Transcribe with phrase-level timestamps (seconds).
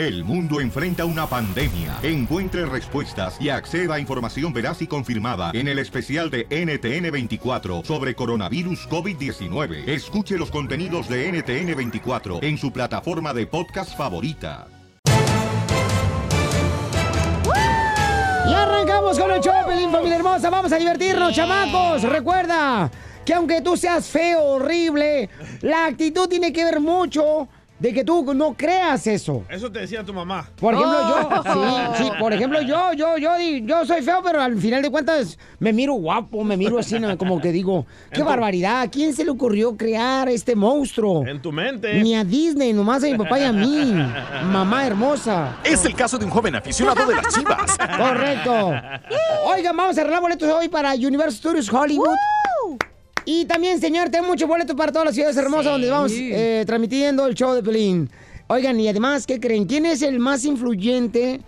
[0.00, 1.98] El mundo enfrenta una pandemia.
[2.02, 8.14] Encuentre respuestas y acceda a información veraz y confirmada en el especial de NTN24 sobre
[8.14, 9.86] coronavirus COVID-19.
[9.86, 14.68] Escuche los contenidos de NTN24 en su plataforma de podcast favorita.
[18.48, 20.48] Y arrancamos con el show, Pelín, familia hermosa.
[20.48, 22.04] Vamos a divertirnos, chamacos.
[22.04, 22.90] Recuerda
[23.26, 25.28] que aunque tú seas feo, horrible,
[25.60, 27.48] la actitud tiene que ver mucho
[27.80, 29.42] de que tú no creas eso.
[29.48, 30.48] Eso te decía tu mamá.
[30.60, 31.94] Por ejemplo, yo, Oh.
[31.96, 34.90] sí, sí, por ejemplo, yo, yo, yo, di- yo soy feo, pero al final de
[34.90, 37.16] cuentas me miro guapo, me miro así, ¿no?
[37.16, 41.26] como que digo, qué tu- barbaridad, ¿a quién se le ocurrió crear este monstruo?
[41.26, 41.94] En tu mente.
[42.02, 43.92] Ni a Disney, nomás a mi papá y a mí,
[44.52, 45.56] mamá hermosa.
[45.64, 47.76] Es el caso de un joven aficionado de las chivas.
[47.96, 48.72] Correcto.
[49.46, 52.16] Oigan, vamos a arreglar boletos hoy para Universal Studios Hollywood.
[53.24, 57.26] Y también, señor, tengo muchos boletos para todas las ciudades hermosas donde vamos eh, transmitiendo
[57.26, 58.10] el show de Pelín.
[58.48, 59.64] Oigan, y además, ¿qué creen?
[59.66, 61.40] ¿Quién es el más influyente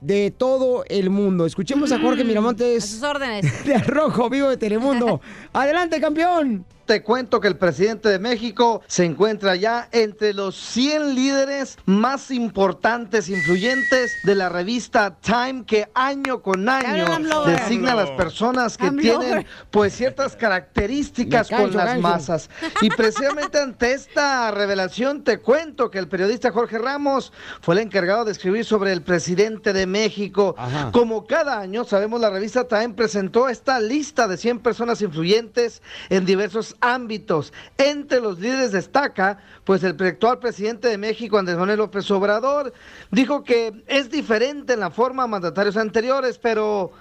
[0.00, 1.44] de todo el mundo?
[1.46, 2.84] Escuchemos a Jorge Miramontes.
[2.84, 3.64] A sus órdenes.
[3.66, 5.20] De Rojo Vivo de Telemundo.
[5.52, 6.64] Adelante, campeón.
[6.86, 12.30] Te cuento que el presidente de México se encuentra ya entre los 100 líderes más
[12.30, 18.92] importantes, influyentes de la revista Time, que año con año designa a las personas que
[18.92, 22.48] tienen pues ciertas características con las masas.
[22.80, 28.24] Y precisamente ante esta revelación te cuento que el periodista Jorge Ramos fue el encargado
[28.24, 30.54] de escribir sobre el presidente de México.
[30.56, 30.92] Ajá.
[30.92, 36.24] Como cada año, sabemos, la revista Time presentó esta lista de 100 personas influyentes en
[36.24, 37.52] diversos ámbitos.
[37.78, 42.72] Entre los líderes destaca, pues, el actual presidente de México, Andrés Manuel López Obrador,
[43.10, 46.92] dijo que es diferente en la forma a mandatarios anteriores, pero...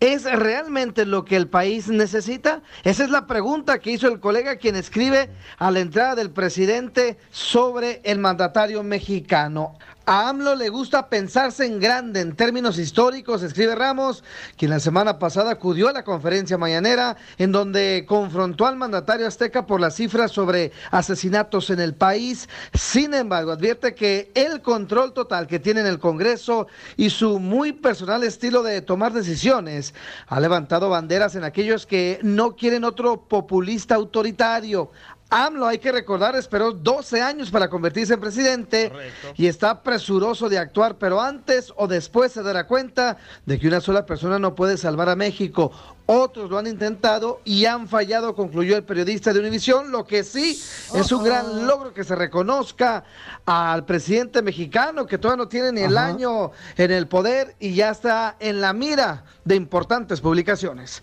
[0.00, 2.62] ¿Es realmente lo que el país necesita?
[2.82, 7.16] Esa es la pregunta que hizo el colega quien escribe a la entrada del presidente
[7.30, 9.78] sobre el mandatario mexicano.
[10.06, 14.22] A AMLO le gusta pensarse en grande en términos históricos, escribe Ramos,
[14.58, 19.64] quien la semana pasada acudió a la conferencia mañanera en donde confrontó al mandatario azteca
[19.64, 22.50] por las cifras sobre asesinatos en el país.
[22.74, 26.66] Sin embargo, advierte que el control total que tiene en el Congreso
[26.98, 29.94] y su muy personal estilo de tomar decisiones
[30.26, 34.90] ha levantado banderas en aquellos que no quieren otro populista autoritario.
[35.34, 38.92] AMLO, hay que recordar, esperó 12 años para convertirse en presidente
[39.34, 43.80] y está presuroso de actuar, pero antes o después se dará cuenta de que una
[43.80, 45.72] sola persona no puede salvar a México.
[46.06, 49.90] Otros lo han intentado y han fallado, concluyó el periodista de Univisión.
[49.90, 50.62] Lo que sí
[50.94, 53.02] es un gran logro que se reconozca
[53.44, 56.06] al presidente mexicano, que todavía no tiene ni el Ajá.
[56.06, 61.02] año en el poder y ya está en la mira de importantes publicaciones.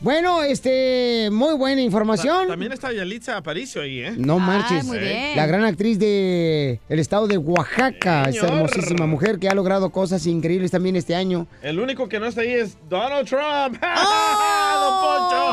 [0.00, 2.48] Bueno, este, muy buena información.
[2.48, 4.14] También está Yalitza Aparicio ahí, ¿eh?
[4.16, 4.84] No Ay, marches.
[4.86, 5.36] muy bien.
[5.36, 8.56] La gran actriz de el estado de Oaxaca, esta Señor.
[8.68, 11.46] hermosísima mujer que ha logrado cosas increíbles también este año.
[11.62, 13.76] El único que no está ahí es Donald Trump.
[13.82, 14.80] ¡Oh!
[14.80, 15.49] ¡Don Poncho!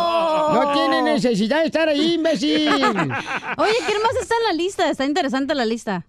[0.53, 2.67] No tiene necesidad de estar ahí, imbécil.
[3.57, 4.89] Oye, ¿quién más está en la lista?
[4.89, 6.05] Está interesante la lista.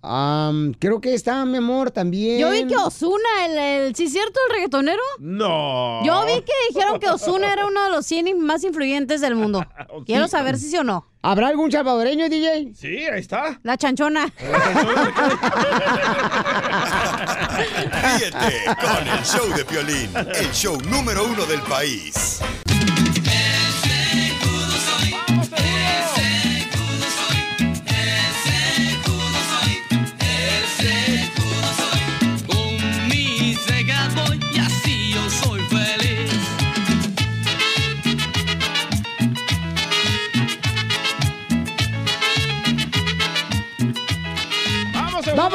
[0.78, 2.38] Creo que está, mi amor, también.
[2.38, 5.03] Yo vi que Osuna, el, el, ¿sí es cierto, el reggaetonero?
[5.19, 6.04] No.
[6.04, 9.65] Yo vi que dijeron que Osuna era uno de los 100 más influyentes del mundo.
[10.06, 11.06] Quiero saber si sí o no.
[11.21, 12.72] ¿Habrá algún salvadoreño, DJ?
[12.75, 13.59] Sí, ahí está.
[13.65, 14.32] La chanchona.
[17.59, 22.41] Ríete con el show de Piolín, el show número uno del país.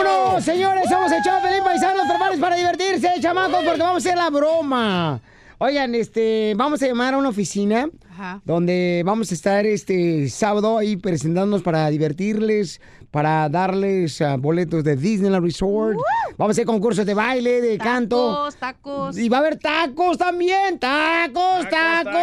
[0.04, 0.84] ¡Vámonos, señores!
[0.90, 5.22] Somos el show Pelín Paisanos, prepárense para divertirse, chamacos, porque vamos a hacer la broma.
[5.60, 8.42] Oigan, este, vamos a llamar a una oficina Ajá.
[8.44, 12.82] donde vamos a estar este sábado ahí presentándonos para divertirles,
[13.12, 15.98] para darles ah, boletos de Disneyland Resort.
[16.38, 18.34] Vamos a hacer concursos de baile, de canto.
[18.34, 19.18] Tacos, tacos.
[19.18, 22.14] Y va a haber tacos también, tacos, tacos.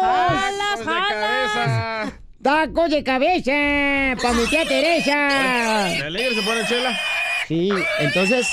[0.00, 1.52] Jalas, de jalas.
[1.52, 2.25] cabeza.
[2.46, 3.50] Tacos de cabeza,
[4.22, 5.88] para mi tía Teresa.
[5.88, 6.96] ¿De alegre se pone chela?
[7.48, 8.46] Sí, entonces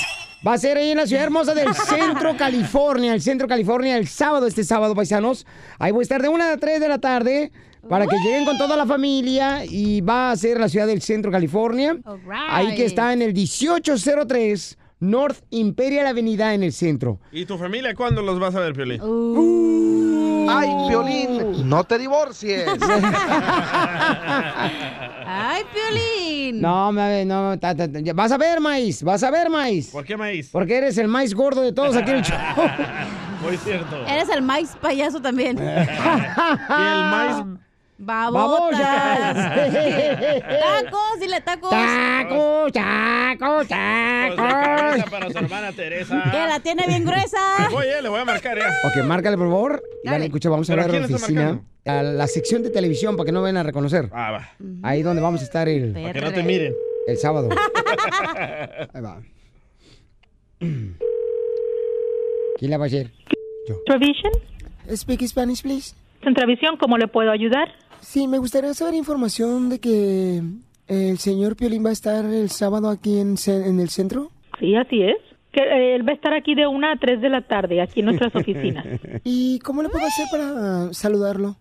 [0.44, 4.08] va a ser ahí en la ciudad hermosa del centro California, el centro California, el
[4.08, 5.46] sábado, este sábado, paisanos.
[5.78, 7.52] Ahí voy a estar de 1 a 3 de la tarde
[7.88, 11.30] para que lleguen con toda la familia y va a ser la ciudad del centro
[11.30, 11.96] California.
[12.48, 14.76] Ahí que está en el 1803
[15.10, 17.18] North Imperial Avenida en el centro.
[17.32, 19.00] ¿Y tu familia cuándo los vas a ver, Piolín?
[20.48, 21.68] ¡Ay, Violín!
[21.68, 22.66] ¡No te divorcies!
[25.26, 25.94] Ay, Piolín.
[26.54, 26.60] Piolín.
[26.60, 29.88] No, me- no, ta- ta- ta- ya- vas a ver, maíz, vas a ver, maíz.
[29.90, 30.50] ¿Por qué maíz?
[30.52, 32.36] Porque eres el más gordo de todos aquí en el show.
[33.42, 33.96] Muy cierto.
[34.06, 35.58] Eres el maíz payaso también.
[35.58, 37.36] Y el maíz
[37.96, 39.34] Babotas.
[40.44, 41.70] Tacos, dile tacos.
[41.70, 45.10] Tacos, tacos, pues, cabeza tacos.
[45.10, 46.22] para su hermana Teresa.
[46.30, 47.68] Que la tiene bien gruesa.
[47.70, 48.68] Voy, eh, le voy a marcar ya.
[48.88, 49.82] Ok, márcale, por favor.
[50.02, 50.24] Dale, Dale.
[50.26, 51.60] escucha, vamos a ¿Pero ver la oficina.
[51.86, 54.08] A la sección de televisión para que no vayan a reconocer.
[54.12, 54.48] Ah, va.
[54.82, 56.74] Ahí donde vamos a estar el, Para que no te miren.
[57.06, 57.50] el sábado.
[58.94, 59.20] Ahí va.
[62.58, 63.10] ¿Quién la va a hacer?
[63.86, 64.32] Travision,
[64.94, 65.94] Speak Spanish, please.
[66.22, 67.68] Centravisión, ¿cómo le puedo ayudar?
[68.04, 70.42] Sí, me gustaría saber información de que
[70.88, 73.30] el señor Piolín va a estar el sábado aquí en,
[73.80, 74.28] el centro.
[74.60, 75.16] Sí, así es.
[75.52, 78.00] Que, eh, él va a estar aquí de una a 3 de la tarde, aquí
[78.00, 78.84] en nuestras oficinas.
[79.24, 81.56] ¿Y cómo le puedo hacer para saludarlo?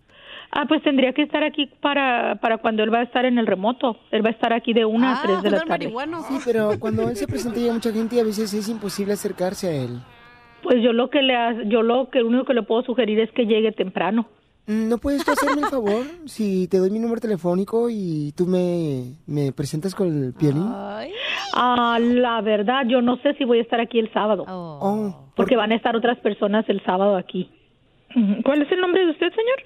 [0.51, 3.47] Ah, pues tendría que estar aquí para, para cuando él va a estar en el
[3.47, 3.97] remoto.
[4.11, 5.69] Él va a estar aquí de una Ah, a 3 de la tarde.
[5.69, 6.23] marihuano.
[6.27, 9.67] Sí, pero cuando él se presenta llega mucha gente y a veces es imposible acercarse
[9.67, 9.99] a él.
[10.61, 13.31] Pues yo lo que le ha- yo lo que único que le puedo sugerir es
[13.31, 14.27] que llegue temprano.
[14.65, 16.05] ¿No puedes tú hacerme el favor?
[16.25, 20.63] Si te doy mi número telefónico y tú me, me presentas con el Piolín.
[20.73, 21.11] Ay.
[21.53, 24.79] Ah, la verdad, yo no sé si voy a estar aquí el sábado, Oh.
[24.81, 27.51] Oh, porque van a estar otras personas el sábado aquí.
[28.43, 29.63] ¿Cuál es el nombre de usted, señor?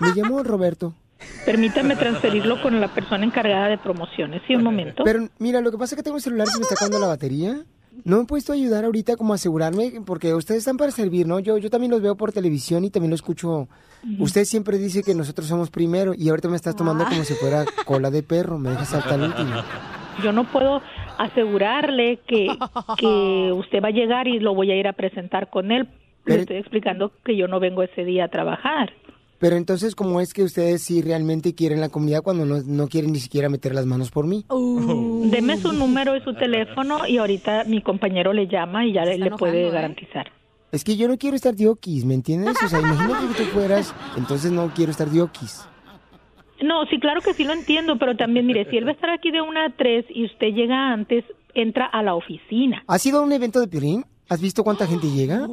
[0.00, 0.94] me llamo Roberto.
[1.44, 4.42] Permítame transferirlo con la persona encargada de promociones.
[4.46, 5.02] Sí, un momento.
[5.04, 6.98] Pero mira, lo que pasa es que tengo el celular y se me está acabando
[6.98, 7.60] la batería.
[8.04, 10.00] ¿No me puedes tú ayudar ahorita como a asegurarme?
[10.06, 11.40] Porque ustedes están para servir, ¿no?
[11.40, 13.68] Yo, yo también los veo por televisión y también lo escucho.
[14.18, 17.64] Usted siempre dice que nosotros somos primero y ahorita me estás tomando como si fuera
[17.84, 18.58] cola de perro.
[18.58, 19.50] Me dejas saltar al último.
[20.22, 20.80] Yo no puedo
[21.18, 22.48] asegurarle que,
[22.98, 25.88] que usted va a llegar y lo voy a ir a presentar con él.
[26.24, 28.92] Pero- Le estoy explicando que yo no vengo ese día a trabajar.
[29.40, 33.12] Pero entonces, ¿cómo es que ustedes sí realmente quieren la comunidad cuando no, no quieren
[33.12, 34.44] ni siquiera meter las manos por mí?
[35.30, 39.16] Deme su número y su teléfono y ahorita mi compañero le llama y ya le,
[39.16, 40.24] le puede enojando, ¿eh?
[40.70, 42.56] Es que yo no quiero estar diokis, ¿me entiendes?
[42.62, 45.66] O sea, imagínate que tú fueras, entonces no quiero estar diokis.
[46.62, 49.10] No, sí, claro que sí lo entiendo, pero también mire, si él va a estar
[49.10, 51.24] aquí de una a tres y usted llega antes,
[51.54, 52.82] entra a la oficina.
[52.86, 54.04] ¿Has ido a un evento de Piolín?
[54.28, 55.48] ¿Has visto cuánta gente llega?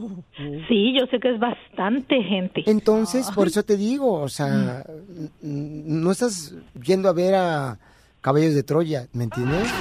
[0.68, 2.64] Sí, yo sé que es bastante gente.
[2.66, 6.54] Entonces, por eso te digo, o sea, n- no estás
[6.84, 7.80] yendo a ver a
[8.20, 9.72] Caballos de Troya, ¿me entiendes?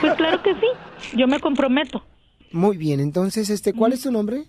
[0.00, 2.02] Pues claro que sí, yo me comprometo.
[2.52, 4.44] Muy bien, entonces, este, ¿cuál es tu nombre?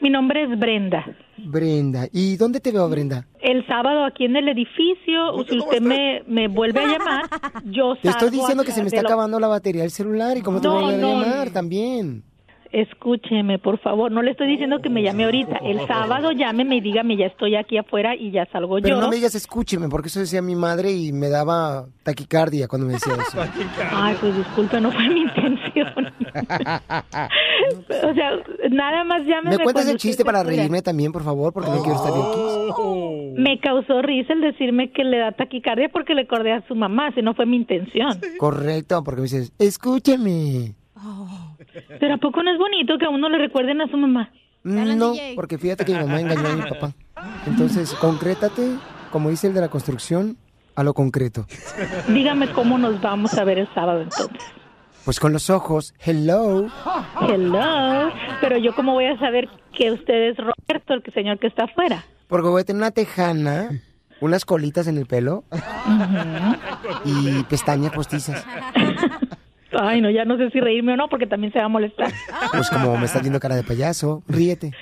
[0.00, 1.04] Mi nombre es Brenda.
[1.38, 2.06] Brenda.
[2.12, 3.26] ¿Y dónde te veo, Brenda?
[3.40, 7.24] El sábado aquí en el edificio, si usted me, me vuelve a llamar,
[7.64, 10.60] yo Te estoy diciendo que se me está acabando la batería del celular y cómo
[10.60, 11.52] te No, voy a no, llamar no.
[11.52, 12.22] también.
[12.70, 15.56] Escúcheme, por favor, no le estoy diciendo que me llame ahorita.
[15.64, 19.00] El sábado llámeme y dígame, ya estoy aquí afuera y ya salgo Pero yo.
[19.00, 22.92] no me digas escúcheme, porque eso decía mi madre y me daba taquicardia cuando me
[22.92, 23.38] decía eso.
[23.90, 25.57] Ay, pues disculpe, no fue mi intención.
[28.02, 28.30] o sea,
[28.70, 29.56] nada más llámeme.
[29.56, 31.52] ¿Me cuentas cuando el chiste para reírme también, por favor?
[31.52, 33.40] Porque no quiero estar aquí.
[33.40, 37.12] Me causó risa el decirme que le da taquicardia porque le acordé a su mamá,
[37.14, 38.20] si no fue mi intención.
[38.38, 40.74] Correcto, porque me dices, escúchame.
[42.00, 44.32] Pero ¿a poco no es bonito que a uno le recuerden a su mamá?
[44.64, 46.92] No, porque fíjate que mi mamá engañó a mi papá.
[47.46, 48.76] Entonces, concrétate,
[49.10, 50.36] como dice el de la construcción,
[50.74, 51.46] a lo concreto.
[52.08, 54.38] Dígame cómo nos vamos a ver el sábado entonces.
[55.08, 56.68] Pues con los ojos, hello.
[57.22, 58.12] Hello.
[58.42, 62.04] Pero yo cómo voy a saber que usted es Roberto, el señor que está afuera.
[62.26, 63.70] Porque voy a tener una tejana,
[64.20, 65.44] unas colitas en el pelo
[67.06, 68.44] y pestañas postizas.
[69.80, 72.12] Ay, no, ya no sé si reírme o no, porque también se va a molestar.
[72.52, 74.72] Pues como me estás viendo cara de payaso, ríete.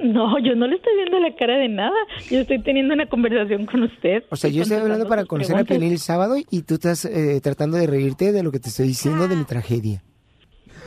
[0.00, 1.96] No, yo no le estoy viendo la cara de nada.
[2.30, 4.24] Yo estoy teniendo una conversación con usted.
[4.30, 7.40] O sea, yo estoy hablando para conocer a Piolín el sábado y tú estás eh,
[7.42, 10.02] tratando de reírte de lo que te estoy diciendo de mi tragedia.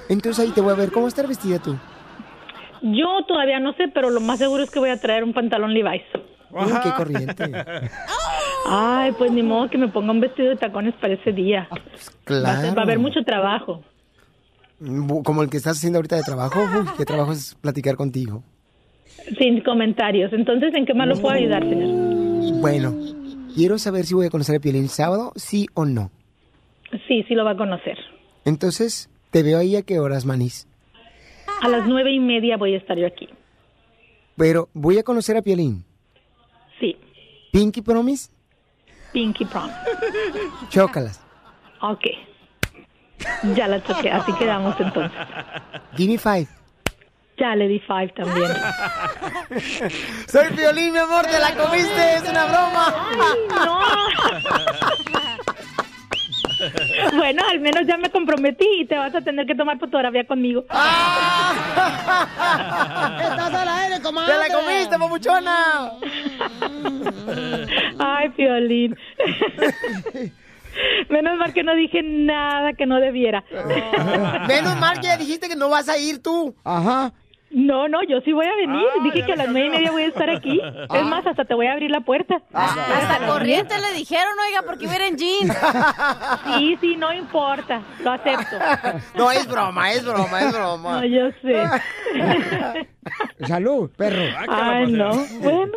[0.09, 0.91] Entonces ahí te voy a ver.
[0.91, 1.77] ¿Cómo estar vestida tú?
[2.81, 5.73] Yo todavía no sé, pero lo más seguro es que voy a traer un pantalón
[5.73, 6.03] Levi's.
[6.51, 7.51] Uy, qué corriente.
[8.65, 11.67] Ay, pues ni modo que me ponga un vestido de tacones para ese día.
[11.71, 12.75] Va a, ser- Claro.
[12.75, 13.83] va a haber mucho trabajo.
[15.23, 16.59] Como el que estás haciendo ahorita de trabajo.
[16.61, 18.43] Uy, qué trabajo es platicar contigo.
[19.37, 20.31] Sin comentarios.
[20.33, 22.59] Entonces, ¿en qué más lo puedo ayudar, señor?
[22.61, 22.95] Bueno,
[23.55, 26.11] quiero saber si voy a conocer a Piolín el sábado, sí o no.
[27.07, 27.97] Sí, sí lo va a conocer.
[28.45, 30.67] Entonces, te veo ahí a qué horas, Manís.
[31.61, 33.27] A las nueve y media voy a estar yo aquí.
[34.37, 35.83] Pero voy a conocer a Piolín.
[36.79, 36.95] Sí,
[37.51, 38.29] Pinky Promise,
[39.11, 39.69] Pinky Prom.
[40.69, 41.19] chócalas.
[41.81, 42.05] Ok.
[43.55, 45.19] Ya la choqué, así quedamos entonces.
[45.95, 46.47] Give me five.
[47.37, 48.51] Ya le di five también.
[50.27, 53.09] Soy Piolín, mi amor, te la comiste, es una broma.
[57.15, 60.61] Bueno, al menos ya me comprometí y te vas a tener que tomar fotografía conmigo.
[63.21, 64.33] ¡Estás al aire, comadre!
[64.33, 65.91] ¡Te la comiste, papuchona!
[67.99, 68.95] Ay, Piolín.
[71.09, 73.43] Menos mal que no dije nada que no debiera.
[74.47, 76.55] Menos mal que ya dijiste que no vas a ir tú.
[76.63, 77.11] Ajá.
[77.51, 78.85] No, no, yo sí voy a venir.
[78.95, 80.61] Ah, Dije que a las nueve y media voy a estar aquí.
[80.93, 82.41] Es más, hasta te voy a abrir la puerta.
[82.53, 85.55] Hasta corriente le dijeron, oiga, porque hubiera en jeans.
[86.45, 87.81] Sí, sí, no importa.
[88.03, 88.55] Lo acepto.
[89.15, 91.01] No, es broma, es broma, es broma.
[91.01, 92.87] No, yo sé.
[93.47, 94.23] Salud, perro.
[94.49, 95.11] Ay, no.
[95.41, 95.73] Bueno.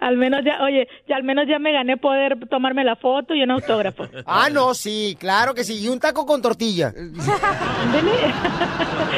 [0.00, 3.42] Al menos ya, oye, ya al menos ya me gané poder tomarme la foto y
[3.42, 4.06] un autógrafo.
[4.26, 5.78] Ah, no, sí, claro que sí.
[5.80, 6.88] Y un taco con tortilla.
[6.88, 8.12] Ándele.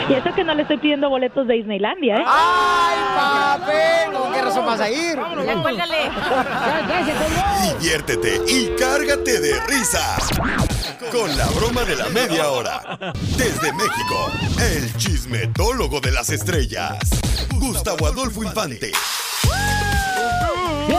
[0.09, 2.25] Y eso que no le estoy pidiendo boletos de Disneylandia, ¿eh?
[2.26, 4.12] ¡Ay, papel!
[4.12, 5.16] ¿Con qué razón vas a ir?
[5.16, 5.47] Colgó.
[7.80, 10.28] Diviértete y cárgate de risas
[11.12, 12.80] con la broma de la media hora.
[13.37, 14.30] Desde México,
[14.61, 16.99] el chismetólogo de las estrellas,
[17.54, 18.90] Gustavo Adolfo Infante.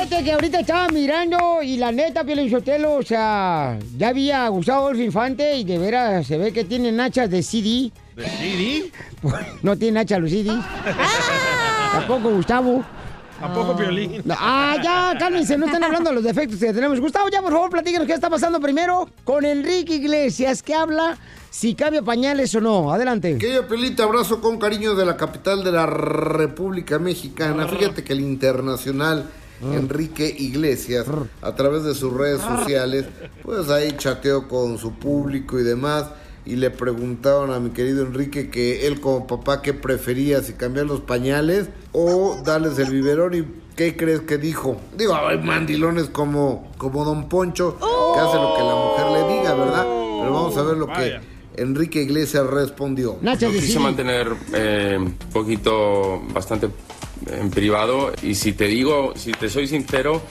[0.07, 4.85] Fíjate que ahorita estaba mirando y la neta, Piolín Sotelo, o sea, ya había Gustavo
[4.85, 7.91] Adolfo Infante y de veras se ve que tiene nachas de CD.
[8.15, 8.91] ¿De CD?
[9.63, 10.49] No tiene nachas los CD.
[11.91, 12.85] Tampoco Gustavo.
[13.41, 14.23] ¿A poco Piolín?
[14.29, 17.01] Ah, ya, cálmense, no están hablando de los defectos que tenemos.
[17.01, 21.17] Gustavo, ya por favor, platícanos qué está pasando primero con Enrique Iglesias, que habla
[21.49, 22.93] si cambia pañales o no.
[22.93, 23.37] Adelante.
[23.37, 27.67] Querido Pelita, abrazo con cariño de la capital de la República Mexicana.
[27.67, 29.29] Fíjate que el internacional
[29.61, 31.05] Enrique Iglesias,
[31.41, 33.05] a través de sus redes sociales,
[33.43, 36.05] pues ahí chateó con su público y demás.
[36.45, 40.85] Y le preguntaron a mi querido Enrique que él como papá qué prefería, si cambiar
[40.85, 43.33] los pañales o darles el biberón.
[43.33, 43.45] ¿Y
[43.75, 44.79] qué crees que dijo?
[44.97, 49.53] Digo, hay mandilones como, como Don Poncho, que hace lo que la mujer le diga,
[49.55, 49.83] ¿verdad?
[49.83, 51.19] Pero vamos a ver lo Vaya.
[51.19, 53.17] que Enrique Iglesias respondió.
[53.37, 56.69] Yo quise mantener eh, un poquito, bastante
[57.31, 60.21] en privado y si te digo, si te soy sincero,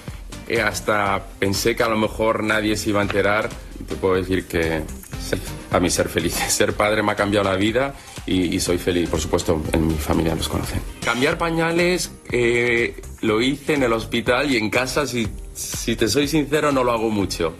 [0.48, 3.48] eh, hasta pensé que a lo mejor nadie se iba a enterar.
[3.88, 4.82] Te puedo decir que
[5.70, 7.94] a mí ser feliz, ser padre me ha cambiado la vida
[8.26, 10.80] y, y soy feliz, por supuesto, en mi familia los conocen.
[11.04, 16.28] Cambiar pañales eh, lo hice en el hospital y en casa, si, si te soy
[16.28, 17.54] sincero, no lo hago mucho.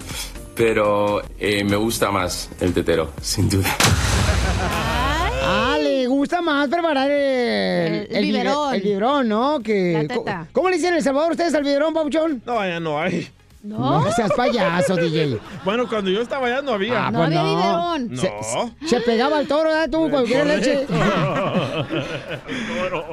[0.55, 3.77] Pero eh, me gusta más el tetero, sin duda.
[6.27, 8.75] Ah, gusta más preparar el, El bibe- biberón.
[8.75, 9.61] El biberón, ¿no?
[9.61, 10.15] Que, La teta.
[10.39, 12.43] ¿Cómo- ¿Cómo le dicen en El Salvador ustedes al biberón, Pauchón?
[12.45, 13.29] No, ya no hay.
[13.63, 14.01] ¿No?
[14.05, 15.39] No seas payaso, DJ.
[15.65, 17.07] Bueno, cuando yo estaba allá no había.
[17.07, 17.49] Ah, No pues había no.
[17.57, 18.11] biberón.
[18.11, 18.21] No.
[18.21, 19.89] Se, se pegaba al toro, ¿verdad?
[19.91, 20.87] Tú, cuando quieres leche.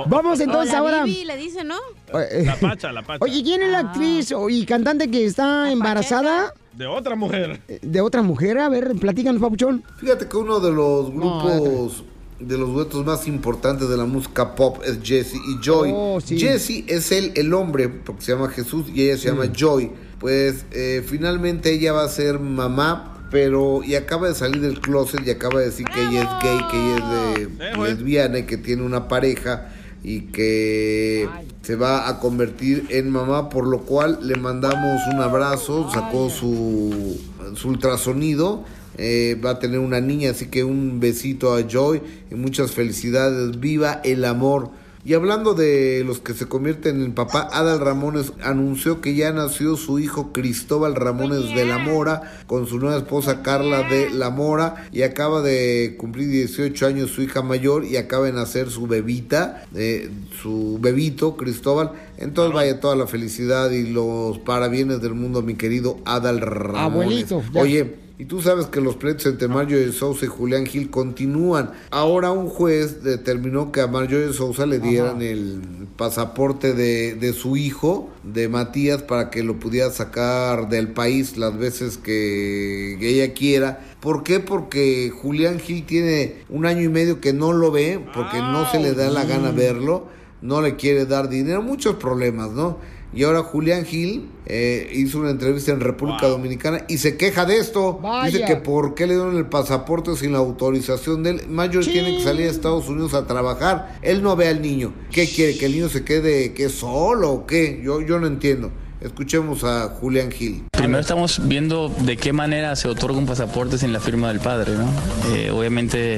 [0.08, 1.03] Vamos entonces o la ahora.
[1.03, 1.75] Bibi le dice, ¿no?
[2.12, 3.20] La pacha, la pacha.
[3.24, 7.60] Oye, ¿quién es la actriz o- y cantante que está embarazada De otra mujer.
[7.82, 8.60] de otra mujer?
[8.60, 9.84] A ver, platícanos, papuchón.
[9.98, 12.03] Fíjate que uno de los grupos,
[12.48, 15.92] de los duetos más importantes de la música pop es Jesse y Joy.
[15.94, 16.38] Oh, sí.
[16.38, 19.92] Jesse es el, el hombre, porque se llama Jesús, y ella se llama Joy.
[20.20, 25.26] Pues eh, finalmente ella va a ser mamá, pero y acaba de salir del closet
[25.26, 27.92] y acaba de decir que ella es gay, que ella es de güey.
[27.92, 29.70] lesbiana y que tiene una pareja
[30.04, 31.28] y que
[31.62, 37.20] se va a convertir en mamá, por lo cual le mandamos un abrazo, sacó su,
[37.56, 38.66] su ultrasonido,
[38.98, 43.60] eh, va a tener una niña, así que un besito a Joy y muchas felicidades,
[43.60, 44.72] viva el amor.
[45.06, 49.76] Y hablando de los que se convierten en papá, Adal Ramones anunció que ya nació
[49.76, 54.88] su hijo Cristóbal Ramones de la Mora con su nueva esposa Carla de la Mora
[54.94, 59.66] y acaba de cumplir 18 años su hija mayor y acaba de nacer su bebita,
[59.76, 60.10] eh,
[60.42, 61.92] su bebito Cristóbal.
[62.18, 67.30] Entonces vaya toda la felicidad y los parabienes del mundo mi querido Adal Ramones.
[67.30, 67.62] Abuelito, ya.
[67.62, 71.72] Oye, y tú sabes que los pleitos entre Mario de Sousa y Julián Gil continúan.
[71.89, 77.34] Ahora un juez determinó que a Mario de Sousa le dieran el pasaporte de, de
[77.34, 83.10] su hijo, de Matías, para que lo pudiera sacar del país las veces que, que
[83.10, 83.84] ella quiera.
[84.00, 84.39] ¿Por qué?
[84.39, 88.79] Porque Julián Gil tiene un año y medio que no lo ve, porque no se
[88.79, 90.08] le da la gana verlo,
[90.43, 92.77] no le quiere dar dinero, muchos problemas, ¿no?
[93.15, 97.58] Y ahora Julián Gil eh, hizo una entrevista en República Dominicana y se queja de
[97.58, 98.00] esto.
[98.00, 98.32] Vaya.
[98.32, 101.41] Dice que por qué le dieron el pasaporte sin la autorización de él.
[101.48, 104.00] Mayor tiene que salir a Estados Unidos a trabajar.
[104.01, 104.93] Él no ve al niño.
[105.12, 105.58] ¿Qué quiere?
[105.58, 107.82] ¿Que el niño se quede que solo o qué?
[107.84, 108.72] Yo, yo no entiendo.
[109.03, 110.63] Escuchemos a Julián Gil.
[110.72, 114.74] Primero estamos viendo de qué manera se otorga un pasaporte sin la firma del padre,
[114.74, 114.89] ¿no?
[115.36, 116.15] Eh, obviamente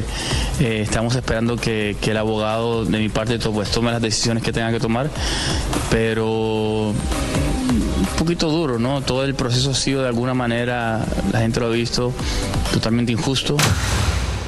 [0.60, 4.44] eh, estamos esperando que, que el abogado de mi parte to- pues, tome las decisiones
[4.44, 5.10] que tenga que tomar,
[5.90, 9.02] pero un poquito duro, ¿no?
[9.02, 12.14] Todo el proceso ha sido de alguna manera, la gente lo ha visto,
[12.72, 13.58] totalmente injusto.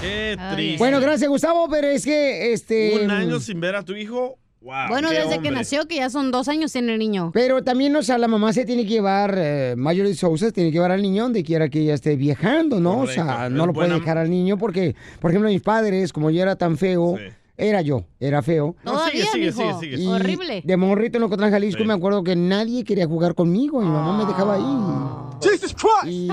[0.01, 0.77] Qué triste.
[0.77, 2.99] Bueno, gracias, Gustavo, pero es que este.
[3.03, 4.37] Un año sin ver a tu hijo.
[4.61, 7.31] Wow, Bueno, desde que nació, que ya son dos años tiene el niño.
[7.33, 10.73] Pero también, o sea, la mamá se tiene que llevar, eh, Marjorie Sousa tiene que
[10.75, 12.99] llevar al niño donde quiera que ella esté viajando, ¿no?
[13.01, 16.41] o sea, no lo puede dejar al niño porque, por ejemplo, mis padres, como yo
[16.41, 17.17] era tan feo,
[17.57, 18.75] era yo, era feo.
[18.83, 19.97] No, sigue, sigue, sigue, sigue.
[20.01, 20.61] Y Horrible.
[20.63, 21.87] De morrito en Ocotlán, Jalisco, Sí.
[21.87, 23.81] me acuerdo que nadie quería jugar conmigo.
[23.81, 25.41] Mi mamá me dejaba ahí.
[25.41, 26.31] Jesus Christ.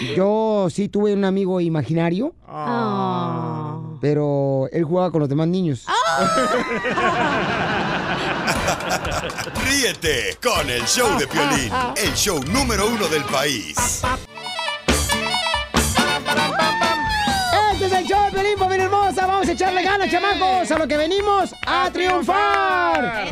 [0.00, 3.80] Y yo sí tuve un amigo imaginario, Ah.
[4.00, 5.84] pero él jugaba con los demás niños.
[9.66, 14.02] Ríete con el show de Piolín, el show número uno del país.
[19.44, 23.26] Vamos a echarle ganas, chamacos, a lo que venimos a triunfar.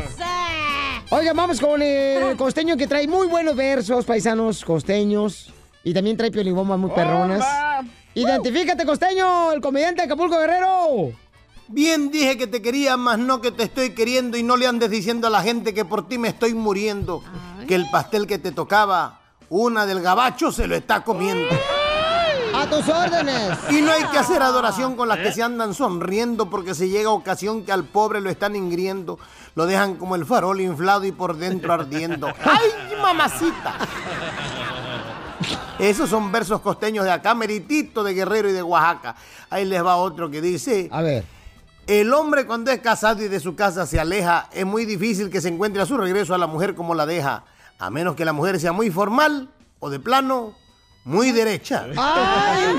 [1.09, 5.51] Oigan, vamos con el costeño que trae muy buenos versos, paisanos costeños.
[5.83, 7.43] Y también trae piolibombas muy perronas.
[8.13, 11.13] Identifícate, costeño, el comediante de Acapulco Guerrero.
[11.67, 14.91] Bien dije que te quería, más no que te estoy queriendo y no le andes
[14.91, 17.23] diciendo a la gente que por ti me estoy muriendo.
[17.67, 21.49] Que el pastel que te tocaba, una del gabacho se lo está comiendo.
[22.53, 23.57] A tus órdenes.
[23.69, 27.09] Y no hay que hacer adoración con las que se andan sonriendo porque si llega
[27.09, 29.19] ocasión que al pobre lo están ingriendo,
[29.55, 32.27] lo dejan como el farol inflado y por dentro ardiendo.
[32.43, 33.75] ¡Ay, mamacita!
[35.79, 39.15] Esos son versos costeños de acá, meritito de Guerrero y de Oaxaca.
[39.49, 40.89] Ahí les va otro que dice...
[40.91, 41.25] A ver.
[41.85, 45.41] El hombre cuando es casado y de su casa se aleja, es muy difícil que
[45.41, 47.43] se encuentre a su regreso a la mujer como la deja,
[47.77, 50.53] a menos que la mujer sea muy formal o de plano
[51.05, 51.87] muy derecha.
[51.97, 52.75] ¡Ay!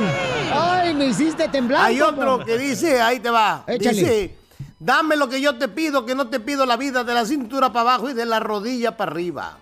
[0.53, 1.85] ¡Ay, me hiciste temblar!
[1.85, 3.97] Hay otro que dice, ahí te va, Échale.
[3.97, 4.39] dice,
[4.79, 7.73] dame lo que yo te pido, que no te pido la vida de la cintura
[7.73, 9.59] para abajo y de la rodilla para arriba.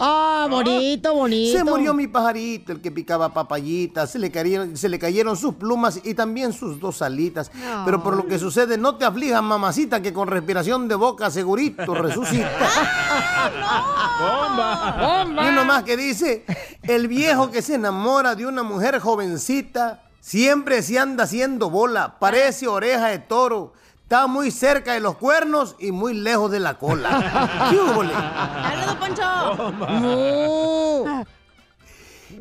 [0.00, 1.58] ¡Ah, bonito, bonito!
[1.58, 5.54] Se murió mi pajarito, el que picaba papayitas, se le cayeron, se le cayeron sus
[5.54, 7.50] plumas y también sus dos alitas.
[7.52, 7.84] No.
[7.84, 11.94] Pero por lo que sucede, no te aflijas, mamacita, que con respiración de boca segurito
[11.94, 12.48] resucita.
[14.20, 15.26] ¡Bomba!
[15.44, 16.44] Y uno más que dice,
[16.84, 22.68] el viejo que se enamora de una mujer jovencita, siempre se anda haciendo bola, parece
[22.68, 23.72] oreja de toro.
[24.08, 27.66] Está muy cerca de los cuernos y muy lejos de la cola.
[27.70, 28.14] ¿Qué húbole?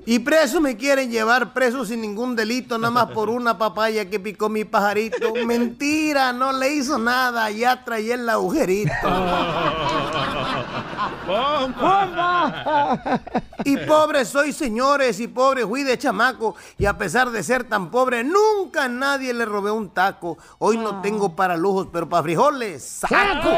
[0.05, 4.17] Y preso me quieren llevar preso sin ningún delito, nada más por una papaya que
[4.17, 5.33] picó mi pajarito.
[5.45, 8.93] Mentira, no le hizo nada, ya traía el agujerito.
[13.63, 16.55] Y pobre soy, señores, y pobre fui de chamaco.
[16.77, 20.37] Y a pesar de ser tan pobre, nunca a nadie le robé un taco.
[20.59, 23.49] Hoy no tengo para lujos, pero para frijoles, saco.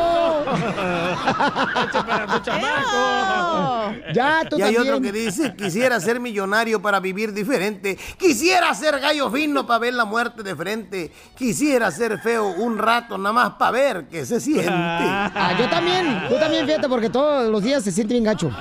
[4.14, 4.96] Ya, tú y hay también.
[4.96, 7.98] otro que dice, quisiera ser millonario para vivir diferente.
[8.18, 11.12] Quisiera ser gallo fino para ver la muerte de frente.
[11.38, 14.70] Quisiera ser feo un rato nada más para ver qué se siente.
[14.72, 18.52] Ah, yo también, tú también, fíjate, porque todos los días se siente bien gacho.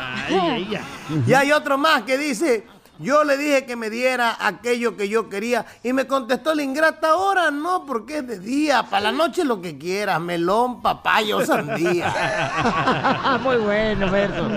[1.26, 2.66] Y hay otro más que dice,
[2.98, 7.10] yo le dije que me diera aquello que yo quería y me contestó la ingrata,
[7.10, 11.44] ahora no, porque es de día, para la noche lo que quieras, melón, papaya o
[11.44, 13.38] sandía.
[13.42, 14.48] Muy bueno, Berto.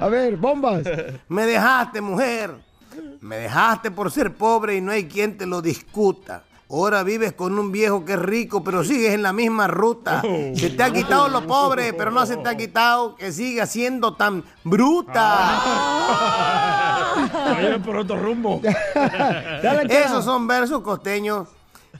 [0.00, 0.82] A ver, bombas.
[1.28, 2.54] Me dejaste, mujer.
[3.20, 6.44] Me dejaste por ser pobre y no hay quien te lo discuta.
[6.74, 10.20] Ahora vives con un viejo que es rico, pero sigues en la misma ruta.
[10.56, 14.14] Se te ha quitado lo pobre, pero no se te ha quitado que sigas siendo
[14.14, 15.62] tan bruta.
[17.32, 18.60] Vayan por otro rumbo.
[19.88, 21.46] Esos son versos costeños.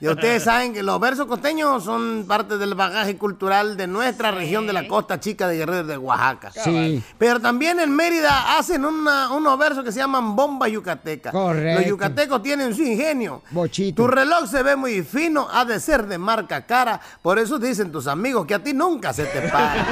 [0.05, 4.67] Y ustedes saben que los versos costeños son parte del bagaje cultural de nuestra región
[4.67, 6.51] de la costa chica de Guerrero de Oaxaca.
[6.51, 7.03] Sí.
[7.17, 11.31] Pero también en Mérida hacen una- unos versos que se llaman bomba yucateca.
[11.31, 11.79] Correcto.
[11.81, 13.41] Los yucatecos tienen su ingenio.
[13.51, 14.03] Bochito.
[14.03, 16.99] Tu reloj se ve muy fino, ha de ser de marca cara.
[17.21, 19.85] Por eso dicen tus amigos que a ti nunca se te para.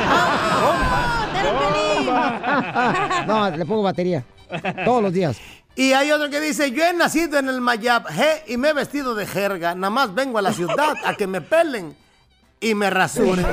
[3.28, 4.24] No, le pongo batería.
[4.86, 5.38] Todos los días.
[5.76, 8.74] Y hay otro que dice, yo he nacido en el Mayab G y me he
[8.74, 9.74] vestido de jerga.
[9.74, 11.96] Nada más vengo a la ciudad a que me pelen
[12.60, 13.46] y me rasuren.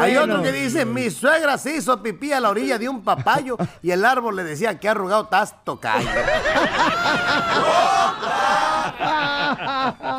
[0.00, 3.56] Hay otro que dice, mi suegra se hizo pipí a la orilla de un papayo
[3.82, 6.08] y el árbol le decía que arrugado estás tocayo.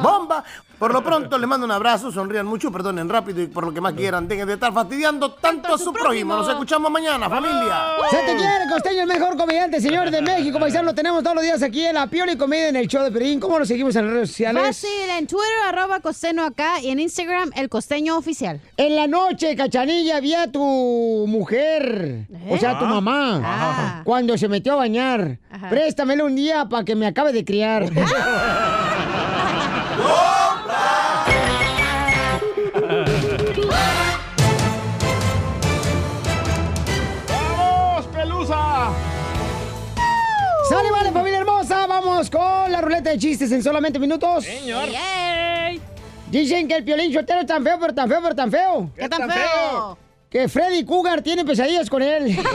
[0.01, 0.43] ¡Bomba!
[0.79, 3.79] Por lo pronto, les mando un abrazo, sonrían mucho, perdonen rápido y por lo que
[3.81, 6.35] más quieran, dejen de estar fastidiando tanto a su prójimo.
[6.35, 7.81] Nos escuchamos mañana, familia.
[8.09, 10.83] Se te quiere, Costeño, el mejor comediante, señor de México, paisano.
[10.87, 13.11] Lo tenemos todos los días aquí en La Piola y Comedia en el show de
[13.11, 13.39] Perín.
[13.39, 14.63] ¿Cómo lo seguimos en las redes sociales?
[14.63, 18.59] Fácil, en Twitter, arroba costeño acá, y en Instagram, el costeño oficial.
[18.77, 22.89] En la noche, Cachanilla, vi a tu mujer, o sea, tu Ah.
[22.89, 24.01] mamá, Ah.
[24.03, 25.37] cuando se metió a bañar.
[25.49, 25.69] Ajá.
[25.69, 27.85] Préstamele un día para que me acabe de criar.
[27.93, 28.11] ¡Vamos,
[40.75, 41.87] ¡Sale, vale, familia hermosa!
[41.87, 44.43] Vamos con la ruleta de chistes en solamente minutos.
[44.43, 44.89] Señor.
[46.29, 48.89] Dicen que el piolín chotero es tan feo, pero tan feo, pero tan feo.
[48.95, 49.97] ¿Qué tan feo?
[50.29, 52.37] Que Freddy Cougar tiene pesadillas con él.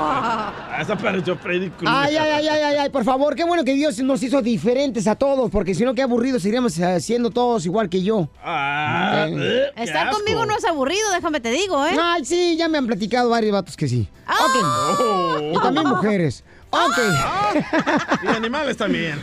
[0.00, 1.88] Ah, Esa pareció Freddy Krueger.
[1.88, 5.06] Ay, ay, ay, ay, ay, ay, por favor, qué bueno que Dios nos hizo diferentes
[5.06, 8.28] a todos, porque si no, qué aburridos seríamos eh, siendo todos igual que yo.
[8.44, 9.34] Ah, Eh.
[9.38, 10.18] eh, qué Estar asco.
[10.18, 11.96] conmigo no es aburrido, déjame te digo, ¿eh?
[12.00, 14.08] Ay, sí, ya me han platicado varios vatos que sí.
[14.28, 15.34] Oh.
[15.36, 15.42] Ok.
[15.56, 16.44] Y también mujeres.
[16.70, 16.98] Ok.
[18.22, 19.20] Y animales también.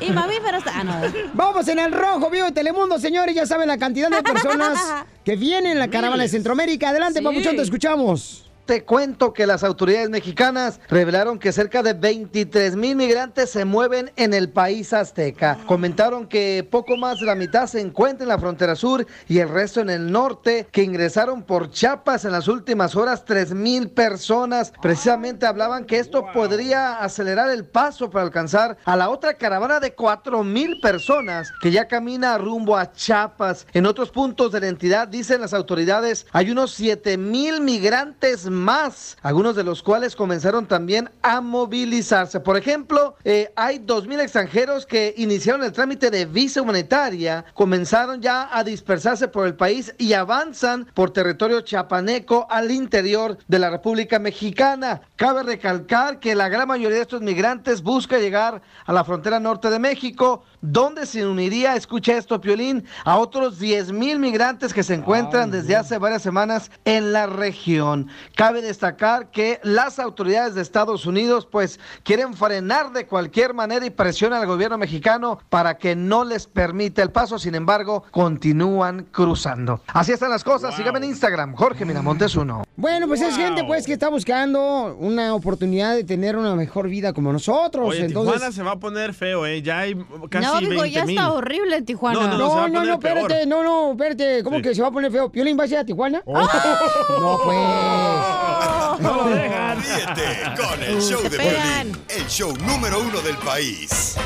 [0.00, 0.62] y mamíferos.
[0.72, 0.94] Ah, no.
[1.34, 3.34] Vamos en el rojo, vivo de Telemundo, señores.
[3.34, 4.78] Ya saben la cantidad de personas
[5.24, 6.90] que vienen en la caravana de Centroamérica.
[6.90, 7.24] Adelante, Sí.
[7.24, 8.47] papuchón, te escuchamos.
[8.68, 14.12] Te cuento que las autoridades mexicanas revelaron que cerca de 23 mil migrantes se mueven
[14.16, 15.56] en el país azteca.
[15.66, 19.48] Comentaron que poco más de la mitad se encuentra en la frontera sur y el
[19.48, 24.70] resto en el norte, que ingresaron por Chiapas en las últimas horas 3 mil personas.
[24.82, 29.94] Precisamente hablaban que esto podría acelerar el paso para alcanzar a la otra caravana de
[29.94, 33.66] 4 mil personas que ya camina rumbo a Chiapas.
[33.72, 39.16] En otros puntos de la entidad, dicen las autoridades, hay unos 7 mil migrantes más,
[39.22, 42.40] algunos de los cuales comenzaron también a movilizarse.
[42.40, 48.20] Por ejemplo, eh, hay 2 mil extranjeros que iniciaron el trámite de visa humanitaria, comenzaron
[48.20, 53.70] ya a dispersarse por el país y avanzan por territorio chapaneco al interior de la
[53.70, 55.00] República Mexicana.
[55.16, 59.70] Cabe recalcar que la gran mayoría de estos migrantes busca llegar a la frontera norte
[59.70, 64.94] de México, donde se uniría, escucha esto, Piolín, a otros 10 mil migrantes que se
[64.94, 68.08] encuentran desde hace varias semanas en la región.
[68.34, 73.90] Cabe destacar que las autoridades de Estados Unidos pues quieren frenar de cualquier manera y
[73.90, 79.80] presionan al gobierno mexicano para que no les permita el paso, sin embargo, continúan cruzando.
[79.88, 82.64] Así están las cosas, síganme en Instagram, Jorge Miramontes uno.
[82.76, 87.12] Bueno, pues es gente pues que está buscando una oportunidad de tener una mejor vida
[87.12, 87.88] como nosotros.
[87.88, 89.62] Oye, Entonces, Tijuana se va a poner feo, ¿eh?
[89.62, 89.94] Ya hay
[90.30, 92.20] casi no, digo, 20 ya está horrible en Tijuana.
[92.20, 94.62] No, no, no, no, espérate, no, no, espérate, ¿cómo Sí.
[94.62, 95.30] que se va a poner feo?
[95.30, 96.22] ¿Piolín va a ir a Tijuana?
[96.26, 97.58] No, pues.
[99.00, 99.78] No lo dejan.
[99.82, 101.30] Ríete con el show de.
[101.30, 104.16] Piolín, el show número uno del país.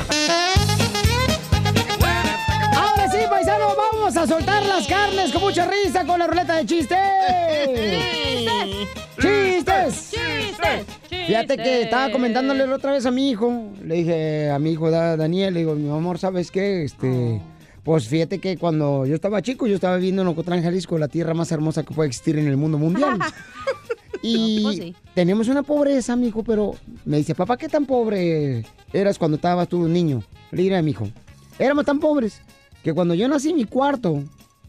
[3.13, 6.97] Sí, paisano, vamos a soltar las carnes con mucha risa con la ruleta de chistes.
[9.21, 10.09] ¡Chistes!
[10.11, 10.85] ¡Chistes!
[11.27, 13.69] Fíjate que estaba comentándole otra vez a mi hijo.
[13.83, 16.83] Le dije a mi hijo Da- Daniel, le digo, mi amor, ¿sabes qué?
[16.83, 17.39] Este,
[17.83, 21.33] pues fíjate que cuando yo estaba chico, yo estaba viviendo en Ocotlán, Jalisco, la tierra
[21.35, 23.19] más hermosa que puede existir en el mundo mundial.
[24.25, 24.95] Y Pues sí.
[25.13, 29.85] tenemos una pobreza, mijo, pero me dice, papá, ¿qué tan pobre eras cuando estabas tú
[29.89, 30.23] niño?
[30.51, 31.09] Le diré a mi hijo,
[31.59, 32.39] éramos tan pobres
[32.83, 34.23] que cuando yo nací mi cuarto,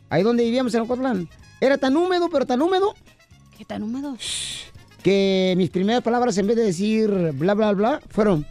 [0.09, 1.29] ahí donde vivíamos en Ocotlán,
[1.61, 2.94] era tan húmedo, pero tan húmedo,
[3.57, 4.16] ¿Qué tan húmedo?
[5.03, 8.46] que mis primeras palabras en vez de decir bla, bla, bla, fueron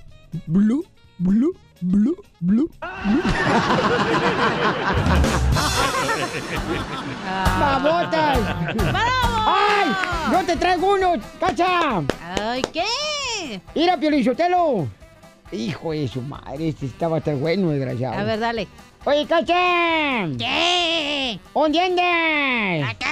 [0.45, 0.86] blue,
[1.17, 2.69] blue, blue, blue.
[7.60, 8.39] ¡Babotas!
[8.93, 9.91] ¡Ay!
[10.32, 12.02] ¡Yo te traigo uno, cacha!
[12.39, 13.62] Ay, ¿qué?
[13.76, 14.88] ¡Mira, Piolichotelo!
[15.52, 18.17] Hijo de su madre, este estaba tan bueno, desgraciado.
[18.17, 18.67] A ver, dale.
[19.06, 20.30] Oye, cacha.
[20.38, 21.38] ¿Qué?
[21.54, 22.89] ¿Dónde andas?
[22.89, 23.10] Acá.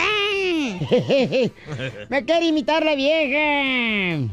[2.10, 4.30] Me quiere imitar la vieja.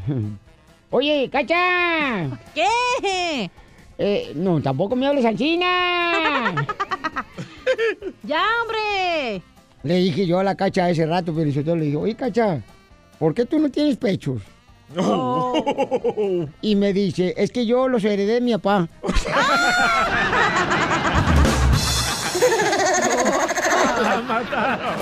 [0.89, 2.29] Oye, cacha.
[2.55, 3.51] ¿Qué?
[3.97, 6.55] Eh, no, tampoco me hables al china.
[8.23, 9.41] ¡Ya, hombre!
[9.83, 12.61] Le dije yo a la cacha ese rato, pero yo le dije, oye, cacha,
[13.19, 14.41] ¿por qué tú no tienes pechos?
[16.61, 18.87] Y me dice, es que yo los heredé de mi papá.
[24.43, 24.95] mataron.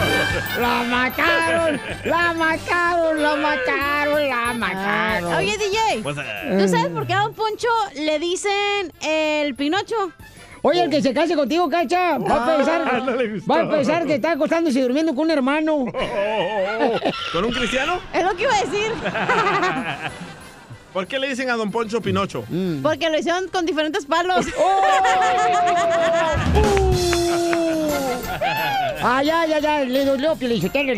[0.59, 1.81] ¡La mataron!
[2.05, 3.23] ¡La mataron!
[3.23, 4.29] ¡La mataron!
[4.29, 5.33] ¡La mataron!
[5.33, 9.95] Oye, DJ, Pues, eh, ¿tú sabes por qué a Don Poncho le dicen el Pinocho?
[10.63, 13.15] Oye, el que se case contigo, cacha, va a Ah, pensar, no
[13.49, 15.85] va a pensar que está acostándose y durmiendo con un hermano.
[17.31, 17.99] ¿Con un cristiano?
[18.13, 18.91] Es lo que iba a decir.
[20.93, 22.43] ¿Por qué le dicen a Don Poncho Pinocho?
[22.49, 22.81] Mm.
[22.81, 24.47] Porque lo hicieron con diferentes palos.
[29.03, 30.93] Ay, ay, ay, ay, le dolió, Pielichotelo.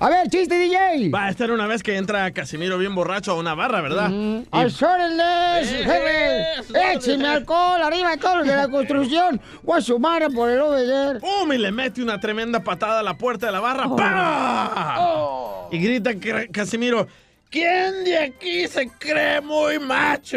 [0.00, 1.10] A ver, chiste, DJ.
[1.10, 4.10] Va a estar una vez que entra Casimiro bien borracho a una barra, ¿verdad?
[4.10, 6.92] Y- ¡Al órale, Eh, jefe!
[6.94, 9.40] ¡Écheme alcohol arriba de todos de la construcción!
[9.62, 11.20] ¡Voy a sumar por el obedecer!
[11.20, 11.52] ¡Pum!
[11.52, 13.88] Y le mete una tremenda patada a la puerta de la barra.
[13.96, 15.68] ¡Pah!
[15.70, 17.06] Y grita Ca- Casimiro,
[17.50, 20.36] ¿quién de aquí se cree muy macho?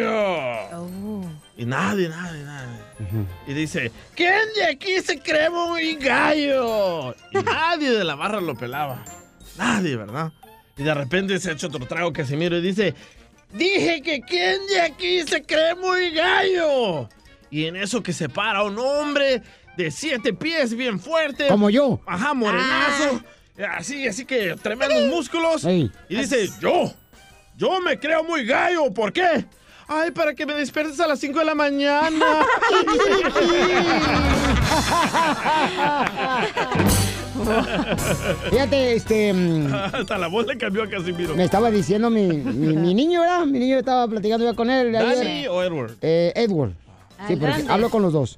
[1.57, 2.86] Y nadie, nadie, nadie.
[3.45, 7.15] Y dice, ¿quién de aquí se cree muy gallo?
[7.31, 9.03] Y nadie de la barra lo pelaba.
[9.57, 10.31] Nadie, ¿verdad?
[10.77, 12.93] Y de repente se echa otro trago Casimiro y dice,
[13.51, 17.09] dije que ¿quién de aquí se cree muy gallo?
[17.49, 19.41] Y en eso que se para un hombre
[19.77, 21.47] de siete pies bien fuerte.
[21.47, 22.01] Como yo.
[22.05, 23.23] Ajá, morenazo.
[23.71, 25.65] Así, así que tremendos músculos.
[25.65, 25.91] Ey.
[26.09, 26.93] Y dice, yo,
[27.55, 28.93] yo me creo muy gallo.
[28.93, 29.45] ¿Por qué?
[29.87, 32.45] Ay, para que me despiertes a las 5 de la mañana.
[38.49, 39.33] Fíjate, este...
[39.33, 41.35] mm, Hasta la voz le cambió a Casimiro.
[41.35, 43.45] Me estaba diciendo mi, mi, mi niño, ¿verdad?
[43.45, 44.95] Mi niño estaba platicando ya con él.
[44.95, 45.17] ayer.
[45.17, 45.91] ¿Dani o Edward?
[46.01, 46.73] Eh, Edward.
[47.27, 48.37] Sí, porque hablo con los dos.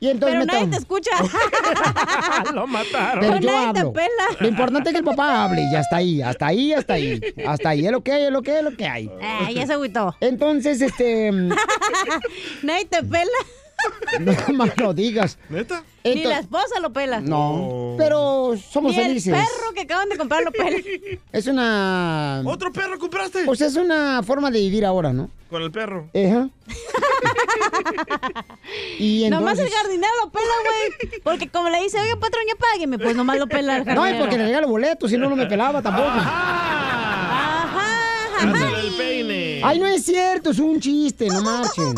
[0.00, 1.10] Y entonces Pero me nadie te escucha.
[2.52, 3.20] Lo mataron.
[3.20, 3.92] Pero Pero yo nadie te hablo.
[3.92, 4.26] pela.
[4.40, 7.20] Lo importante es que el papá hable y ya está ahí, hasta ahí, hasta ahí.
[7.46, 9.10] Hasta ahí es lo que hay, es lo que hay, es lo que hay.
[9.22, 10.14] Ah, ya se agüitó.
[10.20, 11.32] Entonces, este...
[11.32, 11.48] mm,
[12.62, 13.30] Nadie te pela.
[14.20, 15.38] No más lo digas.
[15.48, 15.82] ¿Neta?
[16.04, 17.20] Ni Ento- la esposa lo pela.
[17.20, 19.32] No, pero somos Ni el felices.
[19.32, 20.76] perro que acaban de comprar lo pela.
[21.32, 22.42] Es una...
[22.44, 23.44] ¿Otro perro compraste?
[23.44, 25.30] Pues es una forma de vivir ahora, ¿no?
[25.50, 26.08] Con el perro.
[26.14, 26.48] Ajá.
[28.98, 29.82] y Nomás el entonces...
[29.82, 31.20] jardinero lo pela, güey.
[31.22, 33.96] Porque como le dice, oiga, patrón, ya págueme, pues nomás lo pela el No, es
[33.96, 34.18] jardinero.
[34.24, 36.10] porque le regalo boletos, si no, no me pelaba tampoco.
[38.40, 39.60] Hazle el peine.
[39.64, 41.94] Ay, no es cierto, es un chiste, no marchen.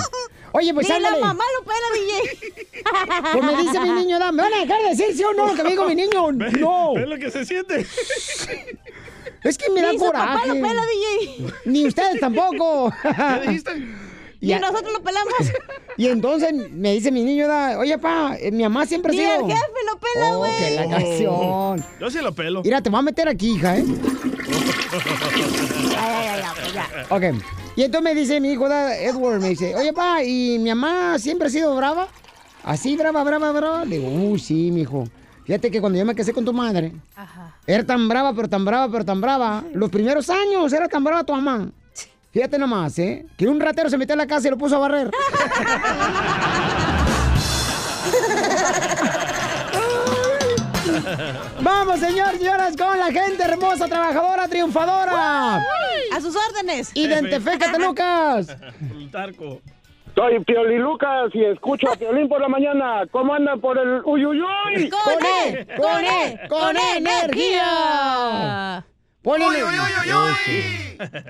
[0.59, 1.21] Oye, pues Ni la ándale.
[1.25, 3.33] mamá lo pela, DJ.
[3.33, 5.55] Pues me dice mi niño, ¿me van a dejar de decir sí o no lo
[5.55, 6.33] que me dijo mi niño?
[6.61, 6.95] No.
[6.95, 7.87] ¿Ves lo que se siente?
[9.45, 11.53] Es que me da Ni su papá lo pela, DJ.
[11.67, 12.93] Ni ustedes tampoco.
[13.03, 13.87] ¿Qué dijiste?
[14.41, 15.33] Y nosotros lo pelamos.
[15.97, 19.19] Y entonces me dice mi niño, da, oye, pa, eh, mi mamá siempre ha Ni
[19.19, 19.47] sido...
[19.47, 20.59] el jefe lo pela, Oh, güey.
[20.59, 21.85] que la canción.
[22.01, 22.63] Yo sí lo pelo.
[22.63, 23.85] Mira, te voy a meter aquí, hija, ¿eh?
[27.11, 27.23] Ok.
[27.77, 31.49] Y entonces me dice mi hijo, Edward, me dice, oye, pa, ¿y mi mamá siempre
[31.49, 32.09] ha sido brava?
[32.65, 33.85] Así, brava, brava, brava.
[33.85, 35.05] Le digo, uy, sí, mi hijo.
[35.45, 36.93] Fíjate que cuando yo me casé con tu madre,
[37.67, 39.63] era tan brava, pero tan brava, pero tan brava.
[39.75, 41.71] Los primeros años era tan brava tu mamá.
[42.33, 43.27] Fíjate nomás, ¿eh?
[43.37, 45.11] Que un ratero se metió a la casa y lo puso a barrer.
[51.67, 55.57] Vamos, señor, señoras, con la gente hermosa, trabajadora, triunfadora.
[56.13, 56.93] A sus órdenes.
[56.95, 58.57] Identifícate, Lucas.
[58.81, 59.61] El tarco.
[60.15, 63.03] Soy Pioli Lucas y escucho a Piolín por la mañana.
[63.11, 64.89] ¿Cómo andan por el uyuyuy?
[64.91, 68.87] Con E, con E, con E, energía.
[69.27, 69.45] Ponle.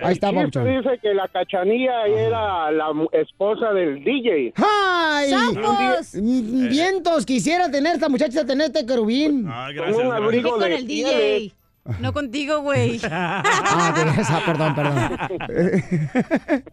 [0.02, 0.64] Ahí está, El chiste Pauchón.
[0.76, 4.52] dice que la cachanilla era la esposa del DJ.
[4.56, 5.30] ¡Ay!
[5.30, 6.14] ¡Sapos!
[6.14, 9.46] Mm, Vientos, quisiera tener esta muchacha, tener este querubín.
[9.48, 9.96] Ah, Con gracias.
[9.96, 10.22] un gracias.
[10.24, 11.14] abrigo con de el pieles.
[11.14, 11.52] DJ.
[12.00, 13.00] No contigo, güey.
[13.10, 15.18] Ah, esa, perdón, perdón.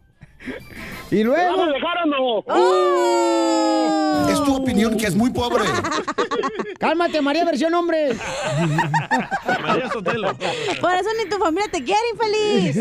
[1.11, 1.57] y ¿Me luego.
[1.57, 2.43] vas a dejar o no?
[2.47, 4.27] ¡Oh!
[4.29, 5.63] Es tu opinión que es muy pobre.
[6.79, 8.13] Cálmate, María, versión hombre.
[9.61, 10.33] María Sotelo.
[10.81, 12.75] Por eso ni tu familia te quiere, infeliz.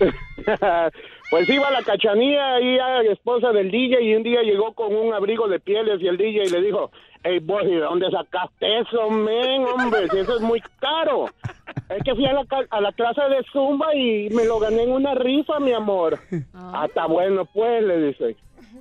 [1.30, 5.12] pues iba la cachanilla y era esposa del DJ y un día llegó con un
[5.12, 6.90] abrigo de pieles y el DJ le dijo,
[7.24, 10.08] hey, boy, ¿de dónde sacaste eso, men, hombre?
[10.08, 11.26] Si eso es muy caro.
[11.88, 14.92] Es que fui a la, a la clase de Zumba y me lo gané en
[14.92, 16.18] una rifa, mi amor.
[16.54, 18.36] Ah, bueno, pues, le dice.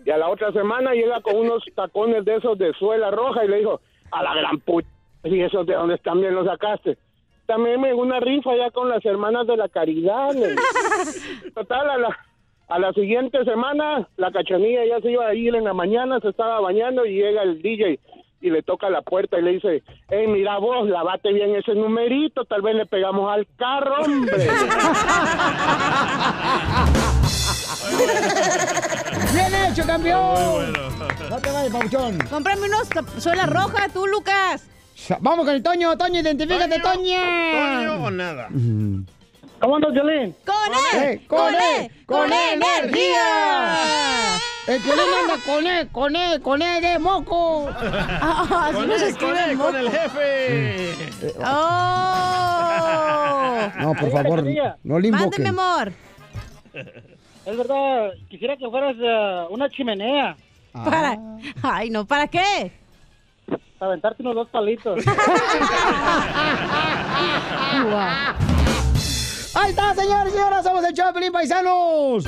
[0.05, 3.47] Y a la otra semana llega con unos tacones de esos de suela roja y
[3.47, 4.87] le dijo, a la gran puta,
[5.23, 6.97] ¿y esos de dónde también los sacaste?
[7.45, 10.33] También en una rifa ya con las hermanas de la caridad.
[10.33, 11.51] le dice.
[11.55, 12.17] Total, a la,
[12.67, 16.29] a la siguiente semana, la cachanilla ya se iba a ir en la mañana, se
[16.29, 17.99] estaba bañando y llega el DJ
[18.41, 22.45] y le toca la puerta y le dice, hey, mira vos, lavate bien ese numerito,
[22.45, 24.47] tal vez le pegamos al carro, hombre.
[29.33, 30.35] ¡Bien hecho, campeón!
[30.53, 30.79] Bueno.
[31.29, 32.17] No te vayas, Pauchón.
[32.29, 34.67] Cómprame unos tap- suela roja, tú, Lucas.
[35.19, 35.97] Vamos con el Toño.
[35.97, 37.95] Toño, identifícate, ¿Toño Toña.
[38.03, 38.47] o nada?
[39.59, 40.35] ¿Cómo andas, Violín?
[40.45, 40.55] ¡Con
[41.01, 41.27] Eh, E!
[41.27, 41.91] con ¡Con E, E!
[42.05, 43.23] con ¡Con E, energía!
[44.67, 47.69] El Piolín anda con E, con E, con E de moco.
[47.69, 49.97] Ah, así Con no se él, con escribe él, con el moco.
[49.97, 50.93] jefe.
[51.39, 53.69] ¡Oh!
[53.79, 54.43] No, por favor,
[54.83, 55.43] no le invoquen.
[55.43, 55.93] Mándeme, amor.
[57.45, 60.35] Es verdad, quisiera que fueras eh, una chimenea.
[60.73, 61.17] Para...
[61.63, 62.71] Ay, no, ¿para qué?
[63.79, 64.99] Para aventarte unos dos palitos.
[69.55, 72.25] Ahí está, señores y señoras, somos el show de Pelín Paisanos.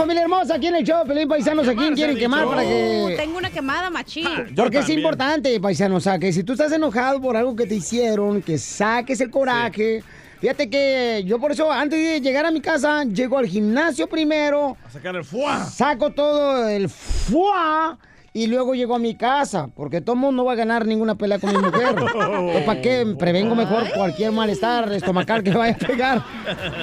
[0.00, 1.68] Familia hermosa, aquí en el show Pelín Paisanos.
[1.68, 3.14] ¿A quién quieren quemar para Uh, que...?
[3.18, 4.26] tengo una quemada machín.
[4.56, 7.74] Porque es importante, paisano, o sea, que si tú estás enojado por algo que te
[7.74, 10.02] hicieron, que saques el coraje.
[10.40, 14.76] Fíjate que yo por eso, antes de llegar a mi casa, llego al gimnasio primero,
[14.86, 15.64] A sacar el fuá.
[15.66, 17.98] saco todo el fuá
[18.32, 21.38] y luego llego a mi casa, porque todo mundo no va a ganar ninguna pelea
[21.40, 21.94] con mi mujer.
[22.64, 23.14] ¿Para qué?
[23.18, 26.24] Prevengo mejor cualquier malestar estomacal que vaya a pegar.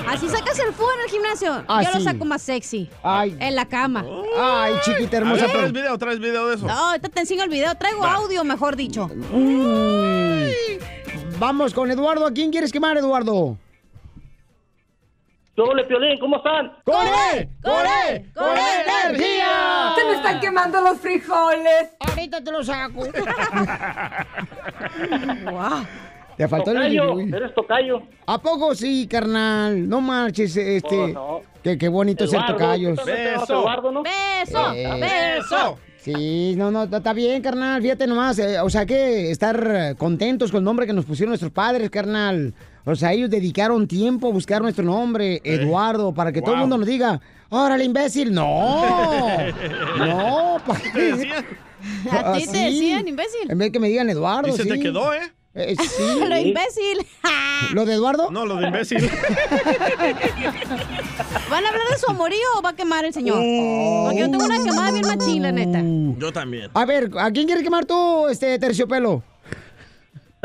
[0.07, 1.63] Así sacas el fuego en el gimnasio.
[1.67, 2.89] Ah, Yo lo saco más sexy.
[3.01, 3.35] Ay.
[3.39, 4.05] En la cama.
[4.37, 5.43] Ay, chiquita hermosa.
[5.47, 5.97] Ver, ¿Traes video?
[5.97, 6.67] ¿Traes video de eso?
[6.67, 7.73] No, ahorita te enseño el video.
[7.75, 9.09] Traigo audio, mejor dicho.
[9.33, 10.53] Uy.
[11.39, 12.25] Vamos con Eduardo.
[12.25, 13.57] ¿A quién quieres quemar, Eduardo?
[15.55, 16.71] Yo le Piolín, ¿cómo están?
[16.83, 17.49] ¡Corre!
[17.63, 18.25] ¡Corre!
[18.35, 18.61] ¡Corre
[19.07, 19.91] energía!
[19.97, 21.89] Se me están quemando los frijoles.
[21.99, 23.03] Ahorita te lo saco.
[26.37, 27.33] Te faltó el Tocayo, uy.
[27.33, 28.01] eres tocayo.
[28.27, 29.89] ¿A poco sí, carnal?
[29.89, 30.95] No marches, este.
[30.95, 31.41] Oh, no.
[31.63, 32.95] Qué, qué bonito ser Eduardo, tocayos.
[32.97, 34.03] también te llamas Eduardo, ¿no?
[34.03, 35.33] Beso, Eh.
[35.39, 35.79] beso.
[36.15, 37.81] Sí, no, no, está bien, carnal.
[37.81, 38.39] Fíjate nomás.
[38.39, 42.53] eh, o sea, que estar contentos con el nombre que nos pusieron nuestros padres, carnal.
[42.85, 46.77] O sea, ellos dedicaron tiempo a buscar nuestro nombre, Eduardo, para que todo el mundo
[46.77, 48.33] nos diga, órale, imbécil.
[48.33, 48.81] No,
[49.99, 50.77] no, pa-
[52.11, 53.51] A ti te decían, imbécil.
[53.51, 54.47] En vez que me digan Eduardo.
[54.49, 55.19] Y se te quedó, ¿eh?
[55.57, 56.03] Eh, sí.
[56.19, 57.05] Lo imbécil.
[57.73, 58.29] ¿Lo de Eduardo?
[58.31, 59.09] No, lo de imbécil.
[61.49, 63.39] ¿Van a hablar de su amorío o va a quemar el señor?
[63.41, 64.03] Oh.
[64.05, 65.81] Porque yo tengo una quemada bien machín, la neta.
[66.19, 66.69] Yo también.
[66.73, 69.23] A ver, ¿a quién quieres quemar tú, este terciopelo?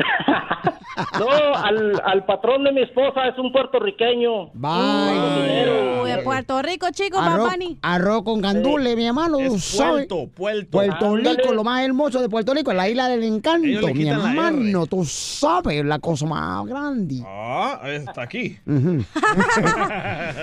[1.18, 4.50] No, al, al patrón de mi esposa es un puertorriqueño.
[4.52, 6.02] Bye.
[6.02, 7.78] Uy, de Puerto Rico, chico, Arroz, papani.
[7.80, 9.38] arroz con gandule, mi hermano.
[9.38, 10.70] Puerto, Puerto.
[10.70, 11.16] Puerto.
[11.16, 14.86] Rico, lo más hermoso de Puerto Rico, la isla del encanto, mi hermano.
[14.86, 17.22] Tú sabes la cosa más grande.
[17.26, 18.58] Ah, está aquí.
[18.66, 19.02] Ujú.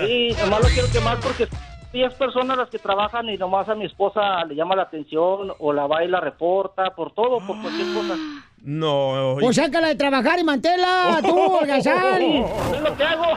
[0.06, 1.46] Sí, nomás lo quiero quemar porque
[1.92, 5.72] 10 personas las que trabajan y nomás a mi esposa le llama la atención o
[5.72, 8.14] la va y la reporta por todo, por cualquier cosa.
[8.62, 9.36] No.
[9.40, 12.22] Pues sácala de trabajar y mantela, tú, holgazán.
[12.22, 13.24] Es lo que hago.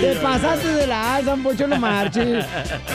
[0.00, 2.46] Te pasaste de la alza, un pocho, no marches.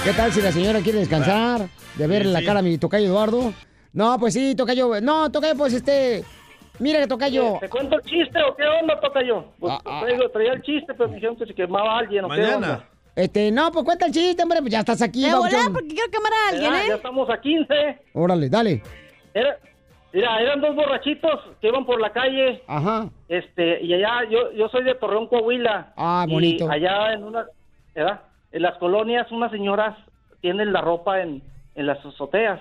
[0.04, 1.68] ¿Qué tal si la señora quiere descansar?
[1.98, 2.46] De ver Sí, la sí.
[2.46, 3.54] cara a mi tocayo Eduardo.
[3.92, 5.02] No, pues sí, tocayo.
[5.02, 6.24] No, tocayo, pues este.
[6.84, 7.58] Mira, tocayo.
[7.62, 9.46] ¿Te cuento el chiste o qué onda, toca yo?
[9.60, 12.42] Pues Ah, traigo, traía el chiste, pero me dijeron que se quemaba alguien o qué
[12.42, 12.56] Mañana.
[12.58, 12.84] onda.
[13.16, 15.74] Este, no, pues cuenta el chiste, hombre, pues ya estás aquí, volada, babuchón.
[15.74, 16.96] porque quiero quemar a alguien, Ya, ya ¿eh?
[16.98, 17.74] estamos a 15.
[18.14, 18.84] Órale, dale.
[19.34, 19.58] Era-
[20.12, 22.62] mira, eran dos borrachitos que iban por la calle.
[22.68, 23.08] Ajá.
[23.30, 25.94] Este, y allá, yo, yo soy de Torreón, Coahuila.
[25.96, 26.70] Ah, y bonito.
[26.70, 27.46] allá en una,
[27.96, 28.20] ¿verdad?
[28.52, 29.96] En las colonias, unas señoras
[30.42, 31.42] tienen la ropa en,
[31.76, 32.60] en las azoteas.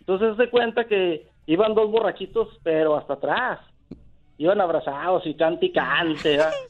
[0.00, 3.60] Entonces se cuenta que iban dos borrachitos, pero hasta atrás.
[4.36, 6.52] Iban abrazados y cante y cante, ¿verdad?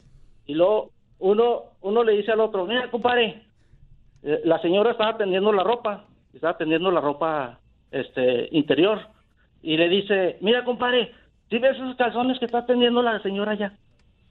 [0.45, 0.89] Y luego
[1.19, 3.43] uno, uno le dice al otro, mira, compadre,
[4.23, 7.59] eh, la señora estaba tendiendo la ropa, estaba tendiendo la ropa
[7.91, 8.99] este interior.
[9.61, 11.11] Y le dice, mira, compadre,
[11.51, 13.73] ¿sí ves esos calzones que está tendiendo la señora allá?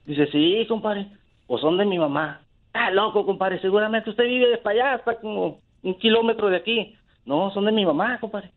[0.05, 1.07] Dice, sí, compadre,
[1.47, 2.41] pues son de mi mamá.
[2.73, 6.95] Ah, loco, compadre, seguramente usted vive para allá, hasta como un kilómetro de aquí.
[7.25, 8.51] No, son de mi mamá, compadre.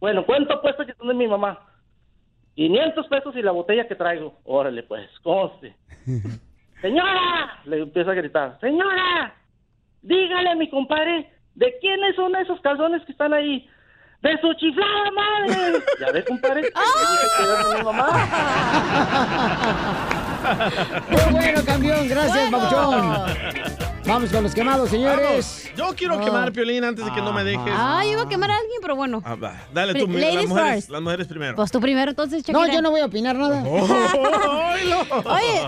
[0.00, 1.58] Bueno, ¿cuánto apuesta que de mi mamá?
[2.54, 4.38] 500 pesos y la botella que traigo.
[4.44, 5.74] Órale, pues, conste.
[6.80, 7.60] ¡Señora!
[7.64, 8.58] Le empieza a gritar.
[8.60, 9.34] ¡Señora!
[10.02, 13.66] Dígale a mi compadre, ¿de quiénes son esos calzones que están ahí?
[14.20, 15.82] ¡De su chiflada madre!
[16.00, 16.62] ¿Ya ves, compadre?
[16.62, 18.08] De mi mamá.
[21.10, 22.08] Muy bueno, campeón.
[22.08, 23.83] Gracias, babuchón.
[24.06, 25.24] Vamos con los quemados, señores.
[25.24, 25.64] Vamos.
[25.76, 26.24] Yo quiero Ah.
[26.24, 27.72] quemar Piolín antes de que no me dejes.
[27.74, 29.22] Ay, iba a quemar a alguien, pero bueno.
[29.24, 29.62] Ah, va.
[29.72, 31.56] Dale tú, las mujeres, las mujeres primero.
[31.56, 32.74] Pues tú primero, entonces, No, Shakira.
[32.74, 33.62] yo no voy a opinar nada.
[33.64, 33.80] Oye,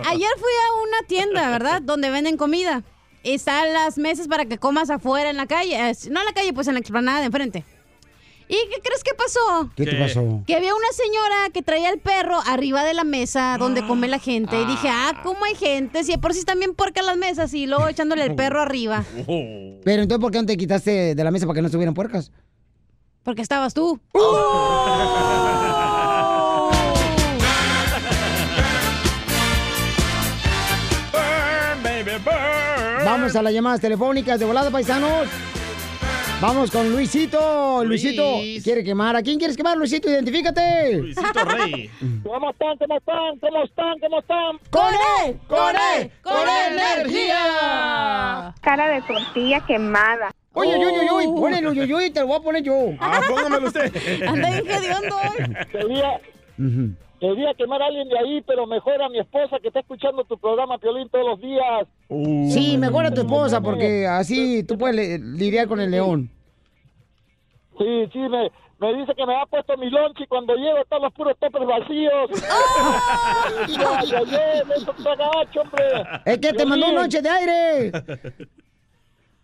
[0.06, 1.80] ayer fui a una tienda, ¿verdad?
[1.82, 2.82] Donde venden comida.
[3.22, 5.74] Y están las mesas para que comas afuera en la calle.
[5.90, 7.64] Eh, No en la calle, pues en la explanada de enfrente.
[8.48, 9.70] ¿Y qué crees que pasó?
[9.74, 10.42] ¿Qué te pasó?
[10.46, 14.20] Que había una señora que traía el perro arriba de la mesa donde come la
[14.20, 14.60] gente.
[14.60, 16.04] Y dije, ah, ¿cómo hay gente?
[16.04, 19.04] Si de por sí están bien porcas las mesas y luego echándole el perro arriba.
[19.84, 22.30] Pero entonces, ¿por qué no te quitaste de la mesa para que no estuvieran puercas?
[23.24, 24.00] Porque estabas tú.
[33.04, 35.28] Vamos a las llamadas telefónicas de volada, paisanos.
[36.38, 37.82] Vamos con Luisito.
[37.82, 38.22] Luisito
[38.62, 39.16] quiere quemar.
[39.16, 40.10] ¿A quién quieres quemar, Luisito?
[40.10, 40.98] Identifícate.
[40.98, 41.90] Luisito Rey.
[42.22, 42.76] ¿Cómo están?
[42.76, 43.38] ¿Cómo están?
[43.40, 43.98] ¿Cómo están?
[44.00, 44.58] ¿Cómo están?
[44.68, 45.40] ¡Con él!
[45.48, 46.10] ¡Con él!
[46.22, 48.54] ¡Con energía!
[48.60, 50.30] Cara de tortilla quemada.
[50.52, 52.74] Uy, uy, uy, ponle uy, uy, uy, te lo voy a poner yo.
[53.00, 54.22] Ah, póngamelo usted.
[54.28, 55.66] Anda bien hoy.
[55.72, 56.20] Quería,
[57.18, 60.38] quería quemar a alguien de ahí, pero mejor a mi esposa que está escuchando tu
[60.38, 61.86] programa, Piolín, todos los días.
[62.52, 66.30] Sí, mejor a tu esposa, porque así tú puedes lidiar con el león.
[67.78, 71.02] Sí, sí, me, me dice que me ha puesto mi lunch y cuando llego están
[71.02, 72.30] los puros toppers vacíos.
[72.48, 75.84] ay, ay, ay, eso está gacho, hombre.
[76.24, 77.92] Es que te mandó un lonche de aire.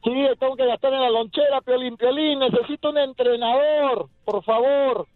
[0.05, 0.11] Sí,
[0.41, 2.41] tengo que gastar en la lonchera, Piolín, Piolín.
[2.41, 5.07] Necesito un entrenador, por favor.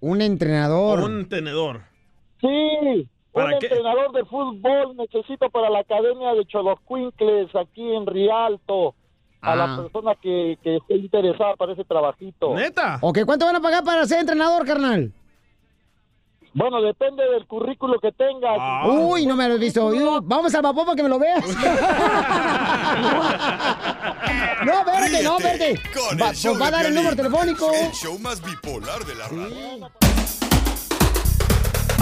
[0.00, 1.00] Un entrenador.
[1.00, 1.82] Un tenedor.
[2.40, 3.66] Sí, ¿Para un qué?
[3.66, 8.94] entrenador de fútbol necesito para la Academia de Choloscuincles aquí en Rialto.
[9.42, 9.56] A Ah.
[9.56, 12.54] la persona que, que esté interesada para ese trabajito.
[12.54, 12.98] ¿Neta?
[13.00, 15.12] Ok, ¿cuánto van a pagar para ser entrenador, carnal?
[16.52, 18.58] Bueno, depende del currículo que tengas.
[18.60, 18.82] Ah.
[18.86, 19.94] Uy, no me lo has visto.
[19.94, 21.42] Yo- vamos al vapor para que me lo veas.
[24.64, 25.80] no, verde, no, Ríete verde.
[25.94, 27.70] con Va, pues va a dar el número telefónico.
[27.72, 29.90] El show más bipolar de la radio.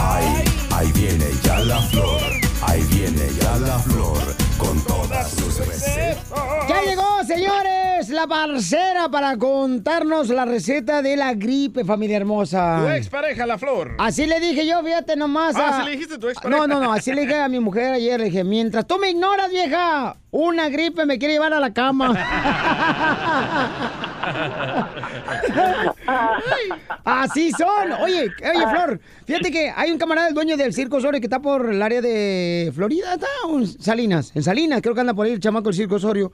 [0.01, 0.45] Ahí,
[0.75, 2.21] ahí viene ya la flor,
[2.63, 4.19] ahí viene ya la flor,
[4.57, 6.19] con todas sus recetas.
[6.69, 12.79] Ya llegó, señores, la parcera para contarnos la receta de la gripe, familia hermosa.
[12.83, 13.95] Tu expareja, la flor.
[13.99, 15.57] Así le dije yo, fíjate nomás.
[15.57, 16.67] Ah, a- ¿así le dijiste tu expareja?
[16.67, 19.11] No, no, no, así le dije a mi mujer ayer, le dije, mientras tú me
[19.11, 22.15] ignoras, vieja, una gripe me quiere llevar a la cama.
[27.05, 27.93] Así son.
[28.03, 31.41] Oye, oye, Flor, fíjate que hay un camarada, el dueño del Circo Osorio, que está
[31.41, 35.33] por el área de Florida, está en Salinas, en Salinas, creo que anda por ahí
[35.33, 36.33] el chamaco del Circo Osorio.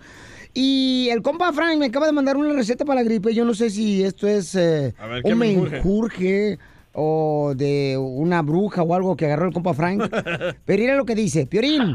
[0.57, 3.35] Y el compa Frank me acaba de mandar una receta para la gripe.
[3.35, 5.75] Yo no sé si esto es eh, A ver, ¿qué un menjurje?
[5.75, 6.59] menjurje
[6.93, 10.09] o de una bruja o algo que agarró el compa Frank.
[10.65, 11.93] Pero mira lo que dice, Piorín.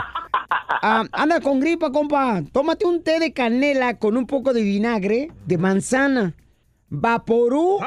[0.49, 2.41] Ah, anda con gripa, compa.
[2.51, 6.35] Tómate un té de canela con un poco de vinagre de manzana.
[6.89, 7.79] Vaporú.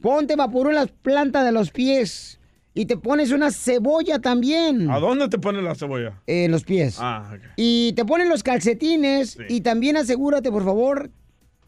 [0.00, 2.40] Ponte vaporú en las plantas de los pies.
[2.74, 4.90] Y te pones una cebolla también.
[4.90, 6.20] ¿A dónde te pone la cebolla?
[6.26, 6.96] En los pies.
[7.00, 7.40] Ah, ok.
[7.56, 9.38] Y te ponen los calcetines.
[9.48, 11.10] Y también asegúrate, por favor,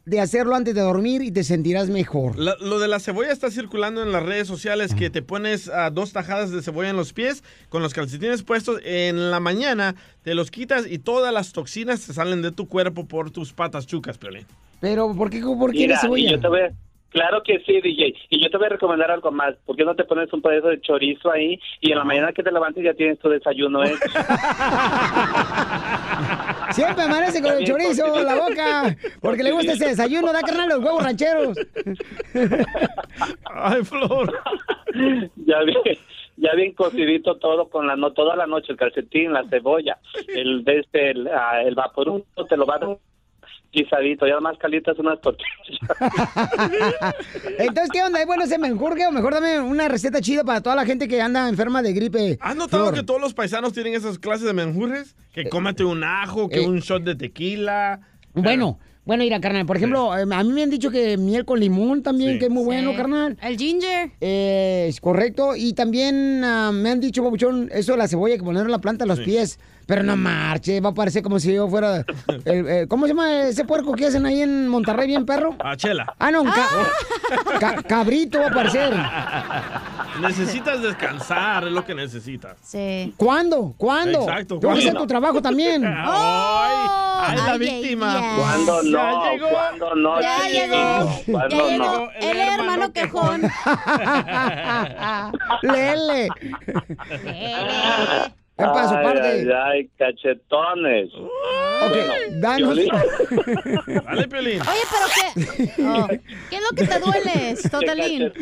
[0.06, 2.38] de hacerlo antes de dormir y te sentirás mejor.
[2.38, 5.90] La- lo de la cebolla está circulando en las redes sociales que te pones ah,
[5.90, 10.34] dos tajadas de cebolla en los pies con los calcetines puestos en la mañana, te
[10.36, 14.16] los quitas y todas las toxinas te salen de tu cuerpo por tus patas chucas,
[14.16, 14.46] Piolín.
[14.80, 16.28] Pero, ¿por qué, por qué Mira, la cebolla?
[16.28, 16.72] y yo te voy a-
[17.10, 18.14] claro que sí, DJ.
[18.30, 19.56] Y yo te voy a recomendar algo más.
[19.66, 22.44] ¿Por qué no te pones un pedazo de chorizo ahí y en la mañana que
[22.44, 23.96] te levantes ya tienes tu desayuno hecho?
[26.72, 28.96] Siempre amanece con el chorizo en la boca.
[29.20, 31.56] Porque le gusta ese desayuno, da carnal los huevos rancheros.
[33.44, 34.32] Ay, Flor.
[35.36, 35.98] ya bien,
[36.36, 39.98] ya bien cocidito todo con la no toda la noche el calcetín, la cebolla,
[40.28, 42.98] el de este el, ah, el vaporú te lo va a dar
[43.76, 45.52] guisadito, ya más calientas unas tortillas.
[47.58, 48.20] Entonces, ¿qué onda?
[48.20, 51.20] ¿Es bueno ese menjurje o mejor dame una receta chida para toda la gente que
[51.20, 52.38] anda enferma de gripe?
[52.40, 52.94] ¿Has notado Flor?
[52.94, 55.14] que todos los paisanos tienen esas clases de menjurjes?
[55.32, 56.66] Que cómete un ajo, que eh.
[56.66, 58.00] un shot de tequila.
[58.32, 61.60] Bueno, bueno, mira, carnal, por ejemplo, eh, a mí me han dicho que miel con
[61.60, 63.36] limón también, que es muy bueno, carnal.
[63.40, 64.10] El ginger.
[64.20, 65.54] Eh, es correcto.
[65.54, 68.80] Y también ah, me han dicho, papuchón, eso de la cebolla, que poner en la
[68.80, 69.60] planta de los pies.
[69.86, 72.04] Pero no marche, va a parecer como si yo fuera...
[72.44, 75.54] el- eh, ¿Cómo se llama ese puerco que hacen ahí en Monterrey, bien perro?
[75.60, 76.12] Ah, chela.
[76.18, 76.68] Ah, no, un ca-
[77.60, 78.92] ca- cabrito va a parecer.
[80.20, 82.56] Necesitas descansar, es lo que necesitas.
[82.62, 83.14] Sí.
[83.16, 83.74] ¿Cuándo?
[83.76, 84.22] ¿Cuándo?
[84.22, 85.00] Exacto, Tengo que hacer ¿cuándo?
[85.02, 85.84] tu trabajo también.
[85.86, 86.76] Ay,
[87.20, 88.14] ay, la víctima.
[88.18, 89.30] ay, ¿Cuándo Ya no?
[89.30, 89.48] llegó.
[89.50, 90.20] ¿Cuándo no?
[90.20, 90.62] Ya chiquillo?
[90.66, 91.10] llegó.
[91.30, 91.84] ¿Cuándo Ya no?
[91.84, 93.42] llegó el hermano quejón.
[95.62, 96.28] Lele.
[98.58, 99.20] ¿Qué pasó, Ay, parte?
[99.28, 101.10] ay, ay, cachetones.
[101.14, 101.96] Ok,
[102.40, 102.74] danos.
[102.74, 102.88] Piolín.
[104.06, 104.60] Dale, Piolín.
[104.62, 105.72] Oye, pero ¿qué?
[105.86, 108.32] Oh, ¿Qué es lo que te duele, Totalín?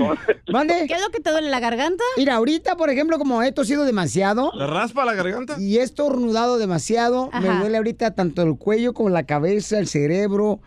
[0.52, 0.84] ¿Mande?
[0.86, 2.04] ¿Qué es lo que te duele, la garganta?
[2.16, 5.56] Mira, ahorita, por ejemplo, como he tosido demasiado ¿Le raspa la garganta?
[5.58, 10.60] y he estornudado demasiado, me duele ahorita tanto el cuello como la cabeza, el cerebro.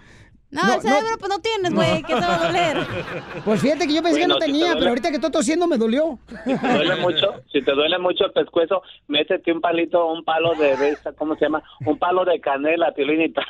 [0.50, 2.02] No, el cerebro pues no tienes, güey.
[2.04, 2.78] ¿Qué te va a doler?
[3.46, 5.68] Pues fíjate que yo pensé que no si te tenía, pero ahorita que estoy tosiendo
[5.68, 6.20] me dolió.
[6.46, 10.54] Si te duele mucho, si te duele mucho el pescuezo, métete un palito, un palo
[10.56, 11.64] de, ¿cómo se llama?
[11.86, 13.46] Un palo de canela, Piolín y tal.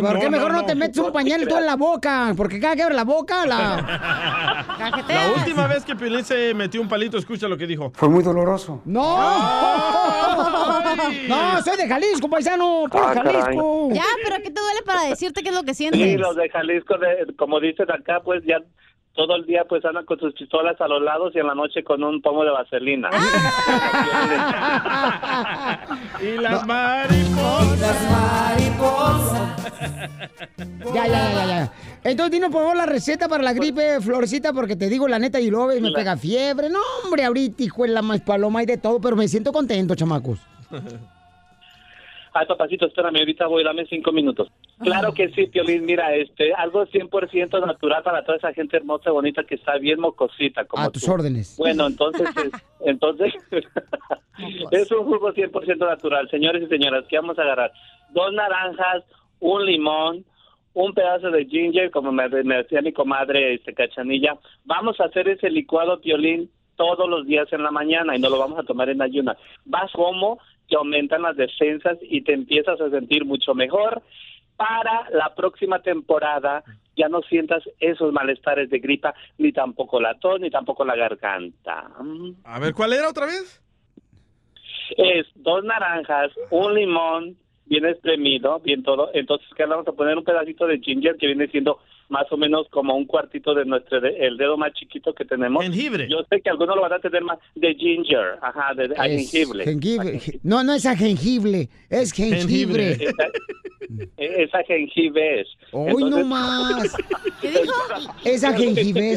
[0.00, 2.32] ¿Por qué mejor no, te metes un pañal todo en la boca?
[2.36, 4.66] Porque cada que abre la boca, la...
[5.08, 7.90] La última vez que Piolín se metió un palito, escucha lo que dijo.
[7.94, 8.82] Fue muy doloroso.
[8.84, 9.16] ¡No!
[11.28, 12.84] No, soy de Jalisco, paisano.
[12.90, 13.34] Puro Ah, caray.
[13.34, 13.88] Jalisco.
[13.92, 15.74] Ya, pero ¿qué te duele para decirte qué es lo que
[16.12, 18.58] Sí, los de Jalisco, de, como dicen acá, pues ya
[19.14, 21.82] todo el día pues andan con sus pistolas a los lados y en la noche
[21.82, 23.08] con un pomo de vaselina.
[26.22, 27.96] y las mariposas.
[30.94, 31.72] Ya, ya, ya, ya.
[32.04, 35.40] Entonces, dinos por favor la receta para la gripe, Florcita, porque te digo la neta,
[35.40, 36.68] y luego me La- pega fiebre.
[36.68, 39.94] No, hombre, ahorita, hijo de la más paloma y de todo, pero me siento contento,
[39.94, 40.38] chamacos.
[42.38, 44.48] Ay, papacito, espérame, ahorita voy, dame cinco minutos.
[44.78, 49.44] Claro que sí, Piolín, mira, este, algo 100% natural para toda esa gente hermosa, bonita,
[49.44, 51.56] que está bien mocosita, como A tus órdenes.
[51.56, 53.32] Bueno, entonces, es- entonces,
[54.70, 56.28] es un jugo 100% natural.
[56.30, 57.72] Señores y señoras, ¿qué vamos a agarrar?
[58.10, 59.04] Dos naranjas,
[59.40, 60.24] un limón,
[60.74, 64.36] un pedazo de ginger, como me, me decía mi comadre este, Cachanilla.
[64.64, 68.38] Vamos a hacer ese licuado, Piolín, todos los días en la mañana y no lo
[68.38, 69.36] vamos a tomar en ayuna.
[69.64, 74.02] Vas como te aumentan las defensas y te empiezas a sentir mucho mejor
[74.56, 76.64] para la próxima temporada
[76.96, 81.90] ya no sientas esos malestares de gripa, ni tampoco la tos, ni tampoco la garganta.
[82.44, 83.62] A ver, ¿cuál era otra vez?
[84.96, 87.36] Es dos naranjas, un limón,
[87.66, 89.10] bien espremido, bien todo.
[89.12, 90.16] Entonces, ¿qué vamos a poner?
[90.16, 94.00] Un pedacito de ginger que viene siendo más o menos como un cuartito de nuestro,
[94.00, 95.62] de- el dedo más chiquito que tenemos.
[95.62, 96.08] Jengibre.
[96.08, 99.06] Yo sé que algunos lo van a tener más de ginger, ajá, de, de- a
[99.06, 99.64] Es jengibre.
[99.64, 100.20] jengibre.
[100.42, 102.92] No, no es a jengibre, es jengibre.
[102.92, 103.28] Esa,
[104.16, 105.48] esa jengibre es.
[105.72, 106.94] Hoy no más.
[108.24, 109.14] Esa jengibre.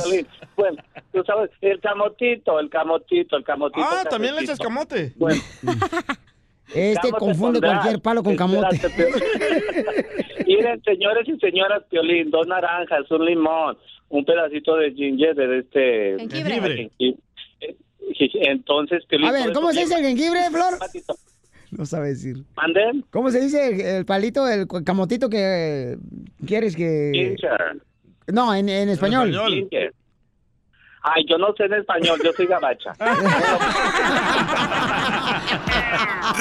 [0.55, 0.77] Bueno,
[1.13, 3.85] tú sabes, el camotito, el camotito, el camotito.
[3.89, 5.13] Ah, también le echas camote.
[5.15, 5.41] Bueno.
[6.73, 8.79] Este confunde pondrá- cualquier palo con camote.
[10.45, 13.77] Miren, señores y señoras, Piolín, dos naranjas, un limón,
[14.09, 16.15] un pedacito de ginger de este...
[16.29, 16.91] Jengibre.
[16.99, 17.15] Eh,
[18.41, 19.27] Entonces, Piolín...
[19.27, 20.73] A ver, ¿cómo se dice el jengibre, Flor?
[21.71, 22.37] No sabe decir.
[22.55, 23.05] ¿Manden?
[23.11, 25.97] ¿Cómo se dice el palito, el camotito que
[26.45, 27.11] quieres que...?
[27.13, 27.81] Ginger.
[28.27, 29.31] No, en, en español.
[29.47, 29.93] Ginger.
[31.01, 32.91] Ay, yo no sé en español, yo soy gabacha.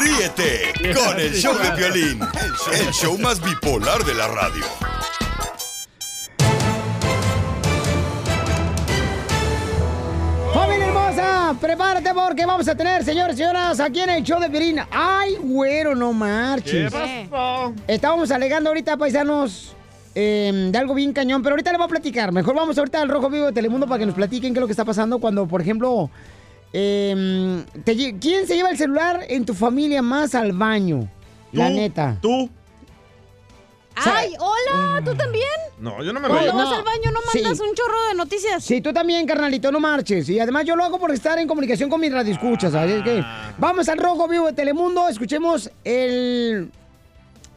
[0.00, 2.20] Ríete con el show de violín,
[2.72, 4.64] el show más bipolar de la radio.
[10.54, 11.56] ¡Familia hermosa!
[11.60, 14.86] Prepárate porque vamos a tener, señores y señoras, aquí en el show de Pirina.
[14.92, 16.92] ¡Ay, güero, no marches!
[16.92, 17.74] ¿Qué pasó?
[17.88, 19.74] Estábamos alegando ahorita, paisanos,
[20.14, 22.30] eh, de algo bien cañón, pero ahorita le voy a platicar.
[22.30, 24.68] Mejor vamos ahorita al Rojo Vivo de Telemundo para que nos platiquen qué es lo
[24.68, 26.08] que está pasando cuando, por ejemplo,
[26.72, 31.08] eh, te lle- ¿quién se lleva el celular en tu familia más al baño?
[31.52, 32.18] La Tú, neta.
[32.20, 32.50] Tú.
[33.96, 35.02] ¡Ay, hola!
[35.04, 35.44] ¿Tú también?
[35.80, 36.56] No, yo no me Cuando baño.
[36.70, 37.40] vas al baño no Sí.
[37.42, 38.62] mandas un chorro de noticias.
[38.62, 40.28] Sí, tú también, carnalito, no marches.
[40.28, 43.24] Y además yo lo hago por estar en comunicación con mis radioescuchas, ¿sabes qué?
[43.58, 46.70] Vamos al Rojo Vivo de Telemundo, escuchemos el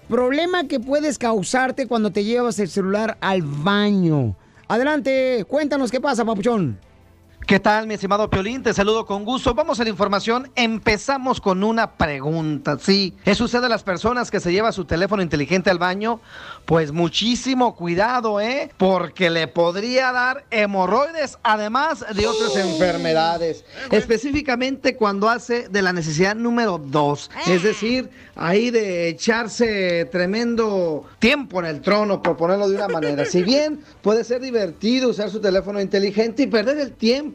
[0.10, 4.36] problema que puedes causarte cuando te llevas el celular al baño.
[4.68, 6.80] Adelante, cuéntanos qué pasa, papuchón.
[7.48, 8.64] ¿Qué tal, mi estimado Piolín?
[8.64, 9.54] Te saludo con gusto.
[9.54, 10.50] Vamos a la información.
[10.56, 12.78] Empezamos con una pregunta.
[12.80, 16.22] Sí, ¿es usted de las personas que se lleva su teléfono inteligente al baño?
[16.66, 18.72] Pues muchísimo cuidado, ¿eh?
[18.78, 23.66] Porque le podría dar hemorroides, además de otras enfermedades.
[23.90, 27.32] Específicamente cuando hace de la necesidad número dos.
[27.48, 33.26] Es decir, ahí de echarse tremendo tiempo en el trono, por ponerlo de una manera.
[33.26, 37.31] Si bien puede ser divertido usar su teléfono inteligente y perder el tiempo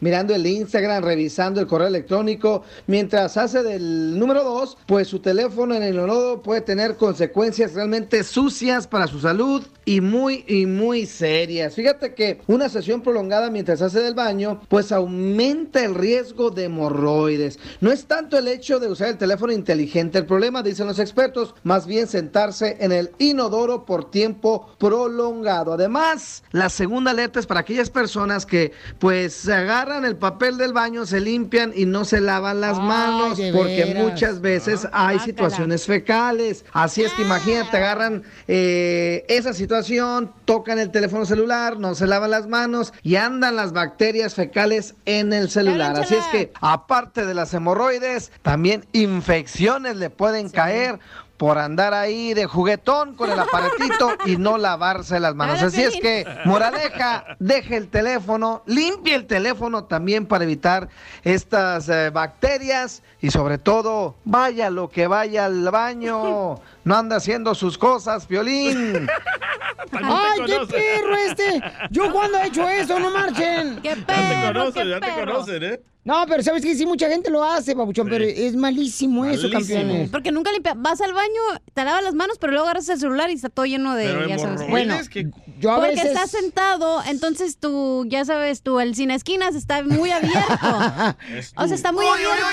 [0.00, 5.74] mirando el Instagram, revisando el correo electrónico, mientras hace del número dos, pues su teléfono
[5.74, 11.06] en el inodo puede tener consecuencias realmente sucias para su salud y muy y muy
[11.06, 11.74] serias.
[11.74, 17.58] Fíjate que una sesión prolongada mientras hace del baño, pues aumenta el riesgo de hemorroides.
[17.80, 21.54] No es tanto el hecho de usar el teléfono inteligente, el problema, dicen los expertos,
[21.62, 25.72] más bien sentarse en el inodoro por tiempo prolongado.
[25.72, 30.72] Además, la segunda alerta es para aquellas personas que pues se agarran el papel del
[30.72, 34.04] baño, se limpian y no se lavan las manos, porque veras.
[34.04, 36.64] muchas veces hay situaciones fecales.
[36.72, 42.30] Así es que imagínate, agarran eh, esa situación, tocan el teléfono celular, no se lavan
[42.30, 45.96] las manos y andan las bacterias fecales en el celular.
[45.96, 50.98] Así es que, aparte de las hemorroides, también infecciones le pueden caer
[51.36, 55.62] por andar ahí de juguetón con el aparatito y no lavarse las manos.
[55.62, 60.88] Así es que, moraleja, deje el teléfono, limpie el teléfono también para evitar
[61.22, 66.60] estas eh, bacterias y sobre todo, vaya lo que vaya al baño.
[66.86, 69.08] No anda haciendo sus cosas, Violín.
[69.92, 71.60] ¡Ay, qué perro este!
[71.90, 73.80] Yo cuando he hecho eso, no marchen.
[73.82, 75.80] ¡Qué Ya te conocen, ya te conocen, ¿eh?
[76.04, 79.80] No, pero sabes que sí, mucha gente lo hace, papuchón, pero es malísimo eso, Malísimo.
[79.80, 80.10] campeones.
[80.10, 80.74] Porque nunca limpia.
[80.76, 81.40] Vas al baño,
[81.74, 84.04] te lavas las manos, pero luego agarras el celular y está todo lleno de.
[84.04, 85.08] Pero ya sabes.
[85.08, 85.28] que-
[85.58, 86.12] Yo a Porque veces...
[86.12, 90.38] estás sentado, entonces tú, ya sabes, tú, el sin esquinas está muy abierto.
[91.56, 92.46] o sea, está muy abierto.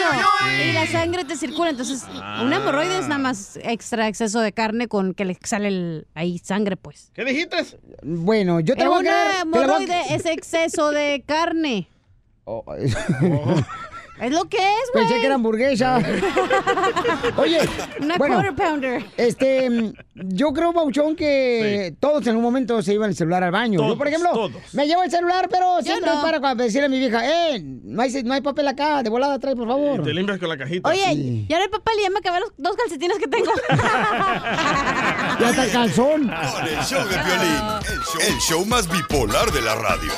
[0.67, 1.69] Y la sangre te circula.
[1.69, 2.05] Entonces,
[2.41, 6.37] un hemorroide es nada más extra exceso de carne con que le sale el- ahí
[6.39, 7.11] sangre, pues.
[7.13, 7.57] ¿Qué dijiste?
[8.03, 11.87] Bueno, yo te lo voy a Una hemorroide es exceso de carne.
[12.45, 12.63] Oh,
[14.23, 15.05] Es lo que es, güey.
[15.05, 15.97] Pensé que era hamburguesa.
[17.37, 17.59] Oye,
[17.99, 19.05] Una bueno, quarter pounder.
[19.17, 23.79] Este, yo creo, Bauchón, que todos en algún momento se iban el celular al baño.
[23.85, 24.73] yo, por Todos, ejemplo, todos.
[24.73, 26.21] me llevo el celular, pero siempre no.
[26.21, 27.21] para cuando decirle a mi vieja,
[27.53, 29.99] eh, no hay, no hay papel acá, de volada trae, por favor.
[29.99, 30.89] Y te limpias con la cajita.
[30.89, 33.51] Oye, y ahora el papá le llama que ver los dos calcetines que tengo.
[35.39, 36.27] Ya está el calzón.
[36.27, 37.61] Con el show de violín,
[37.91, 40.11] el show, el show más bipolar de la radio.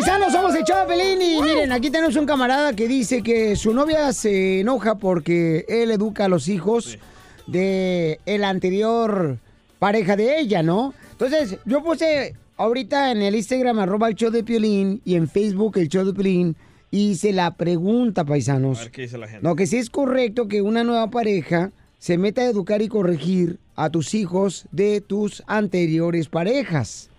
[0.00, 3.54] Paisanos, somos el show de Pelín y miren, aquí tenemos un camarada que dice que
[3.54, 6.98] su novia se enoja porque él educa a los hijos
[7.46, 9.36] de el anterior
[9.78, 10.94] pareja de ella, ¿no?
[11.12, 15.76] Entonces, yo puse ahorita en el Instagram arroba el show de Piolín y en Facebook
[15.76, 16.56] el show de Piolín
[16.90, 18.78] hice la pregunta, A paisanos.
[18.78, 19.46] ver qué dice la gente.
[19.46, 23.58] No, que si es correcto que una nueva pareja se meta a educar y corregir
[23.76, 27.09] a tus hijos de tus anteriores parejas.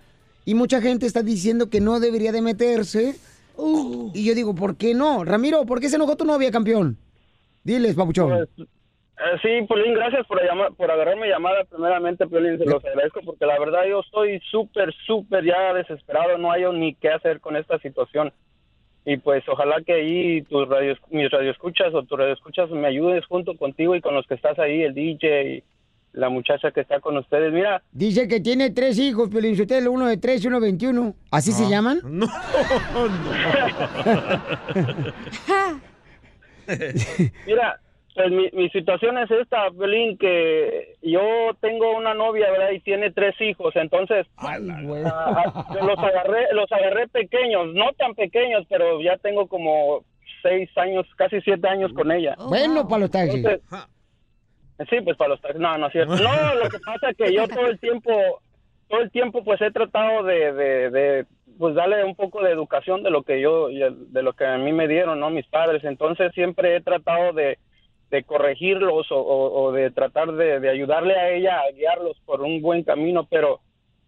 [0.46, 3.16] Y mucha gente está diciendo que no debería de meterse.
[4.14, 5.24] Y yo digo, ¿por qué no?
[5.24, 6.98] Ramiro, ¿por qué se enojó tu novia, campeón?
[7.64, 8.48] Diles, papuchón.
[9.22, 13.46] Eh, sí, Piolín, gracias por, llamar, por agarrarme llamada primeramente, Piolín, se los agradezco porque
[13.46, 17.78] la verdad yo estoy súper, súper ya desesperado, no hay ni qué hacer con esta
[17.80, 18.34] situación.
[19.06, 23.56] Y pues ojalá que ahí tus radios, mis radioescuchas o tus radioescuchas me ayudes junto
[23.58, 25.64] contigo y con los que estás ahí, el DJ y
[26.14, 27.54] la muchacha que está con ustedes.
[27.54, 31.16] Mira, Dice que tiene tres hijos, Pelín Sotelo, uno de tres y uno de 21.
[31.32, 32.00] ¿Así se llaman?
[32.12, 32.28] No,
[37.46, 37.80] Mira,
[38.16, 41.22] pues mi, mi situación es esta, Belín, que yo
[41.60, 42.72] tengo una novia, ¿verdad?
[42.72, 48.66] Y tiene tres hijos, entonces ah, ah, los agarré, los agarré pequeños, no tan pequeños,
[48.70, 50.04] pero ya tengo como
[50.42, 52.36] seis años, casi siete años con ella.
[52.50, 53.36] bueno, para los taxis.
[53.36, 53.62] Entonces,
[54.90, 55.62] Sí, pues para los taxis.
[55.62, 56.16] No, no es cierto.
[56.16, 58.42] No, lo que pasa es que yo todo el tiempo,
[58.88, 61.26] todo el tiempo, pues he tratado de, de, de,
[61.58, 64.72] pues darle un poco de educación de lo que yo, de lo que a mí
[64.74, 65.30] me dieron, ¿no?
[65.30, 65.84] Mis padres.
[65.84, 67.58] Entonces siempre he tratado de,
[68.10, 72.42] de corregirlos o, o- o de tratar de, de ayudarle a ella a guiarlos por
[72.42, 73.60] un buen camino, pero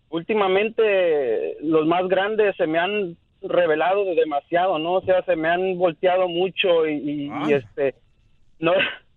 [0.10, 4.94] últimamente los más grandes se me han revelado de demasiado, ¿no?
[4.94, 7.96] O sea, se me han volteado mucho y, y- y, este
[8.60, 8.74] no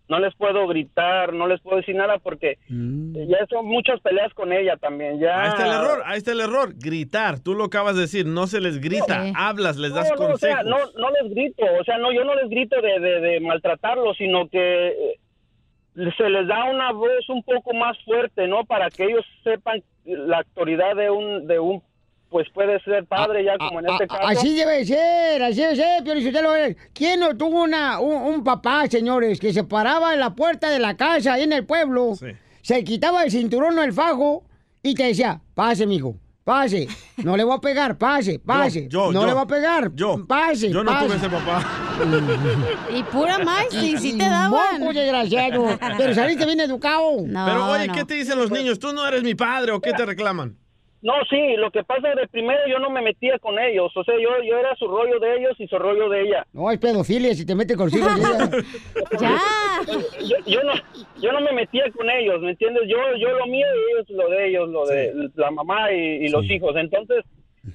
[0.08, 4.52] no les puedo gritar, no les puedo decir nada porque ya son muchas peleas con
[4.52, 5.18] ella también.
[5.18, 6.74] Ya Ahí está el error, ahí está el error.
[6.76, 10.24] Gritar, tú lo acabas de decir, no se les grita, hablas, les das no, no,
[10.24, 10.62] o consejos.
[10.62, 13.40] sea, no, no les grito, o sea, no, yo no les grito de, de, de
[13.40, 15.18] maltratarlos, sino que eh,
[16.16, 18.64] se les da una voz un poco más fuerte, ¿no?
[18.64, 21.82] Para que ellos sepan la autoridad de un, de un,
[22.28, 24.20] pues puede ser padre ya como en este caso.
[24.26, 26.76] Así debe ser, así debe ser, Piolín.
[26.92, 30.78] ¿Quién no tuvo una, un, un papá, señores, que se paraba en la puerta de
[30.78, 32.14] la casa ahí en el pueblo,
[32.62, 34.44] se quitaba el cinturón o el fajo
[34.82, 39.20] y te decía, pase, mijo, pase, no le voy a pegar, pase, pase, yo, no
[39.20, 39.26] yo.
[39.26, 39.90] le voy a pegar,
[40.26, 41.06] pase, Yo no pase.
[41.06, 41.64] tuve ese papá.
[42.94, 44.80] Y pura más, sí, sí te daban.
[44.80, 45.78] moco, desgraciado.
[45.96, 47.16] Pero saliste bien educado.
[47.46, 48.78] Pero oye, ¿qué te dicen los niños?
[48.78, 50.56] ¿Tú no eres mi padre o qué te reclaman?
[51.02, 54.02] No, sí, lo que pasa es que primero yo no me metía con ellos, o
[54.02, 56.46] sea, yo, yo era su rollo de ellos y su rollo de ella.
[56.52, 58.50] No, es pedofilia si te metes con los hijos ella.
[60.26, 60.72] Yo, yo no,
[61.20, 62.84] yo no me metía con ellos, ¿me entiendes?
[62.88, 66.28] Yo, yo lo mío y ellos lo de ellos, lo de la mamá y, y
[66.28, 66.74] los hijos.
[66.76, 67.24] Entonces,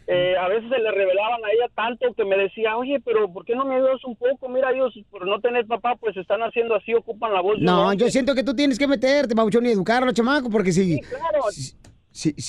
[0.08, 3.46] eh, a veces se le revelaban a ella tanto que me decía, oye, pero ¿por
[3.46, 4.50] qué no me ayudas un poco?
[4.50, 7.60] Mira, ellos por no tener papá, pues están haciendo así, ocupan la voz.
[7.60, 7.98] No, hombre".
[7.98, 11.00] yo siento que tú tienes que meterte, Babuchón, y educar a los chamacos, porque si,
[11.02, 11.74] Claro, si,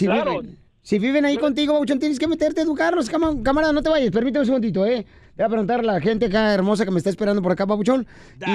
[0.07, 0.41] Claro.
[0.41, 3.09] viven, si viven ahí contigo, Babuchón, tienes que meterte a educarlos.
[3.09, 5.07] Camarada, no te vayas, permíteme un segundito, ¿eh?
[5.37, 8.07] Voy a preguntar a la gente acá hermosa que me está esperando por acá, Babuchón.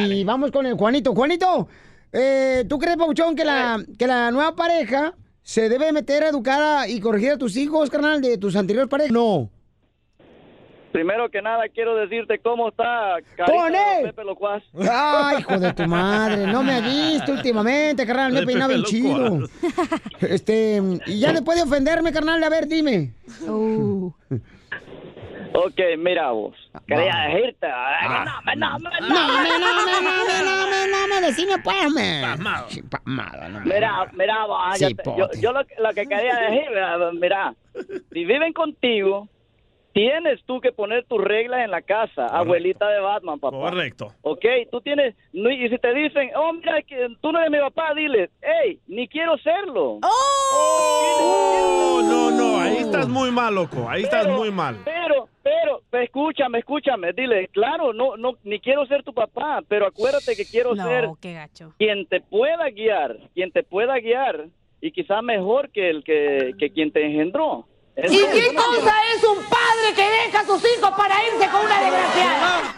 [0.06, 1.14] Y vamos con el Juanito.
[1.16, 1.68] Juanito,
[2.12, 6.62] eh, ¿tú crees, Babuchón, que la, que la nueva pareja se debe meter a educar
[6.62, 9.12] a- y corregir a tus hijos, carnal, de tus anteriores parejas?
[9.14, 9.50] No.
[10.92, 14.64] Primero que nada, quiero decirte cómo está ¡Con Carita Pepe Locuaz.
[14.90, 18.84] Ay, hijo de tu madre, no me has visto últimamente, carnal, me he peinado bien
[18.84, 19.40] chido.
[20.22, 23.12] Este, y ya después de ofenderme, carnal, a ver, dime.
[25.54, 26.56] Ok, mira vos.
[26.88, 27.68] Quería decirte.
[27.68, 28.26] Ah.
[28.26, 31.58] No, me- no, me- No, me, no, me, no, me, no, me, no me, decime
[31.64, 32.22] pues, me.
[32.90, 33.60] Pasmado, no.
[33.62, 34.96] Mira, mira, vos, ah, Sí,
[35.42, 36.66] yo, lo, lo que quería decir,
[37.20, 37.56] mira,
[38.14, 39.28] si viven contigo,
[39.98, 43.58] tienes tú que poner tus reglas en la casa, abuelita de Batman, papá.
[43.58, 44.14] Correcto.
[44.22, 47.58] Ok, tú tienes, no, y si te dicen, oh, mira, que tú no eres mi
[47.58, 49.98] papá, diles, hey, ni quiero serlo.
[50.04, 53.90] Oh, no, no, ahí estás muy mal, loco.
[53.90, 54.78] Ahí estás muy mal.
[54.86, 59.88] Pero, pero, pero, escúchame, escúchame, dile, claro, no, no, ni quiero ser tu papá, pero
[59.88, 61.74] acuérdate que quiero No, ser qué gacho.
[61.80, 64.46] quien te pueda guiar, quien te pueda guiar,
[64.80, 67.66] y quizás mejor que el que, que quien te engendró.
[67.98, 71.82] ¿Y qué cosa es un padre que deja a sus hijos para irse con una
[71.82, 72.76] desgraciada?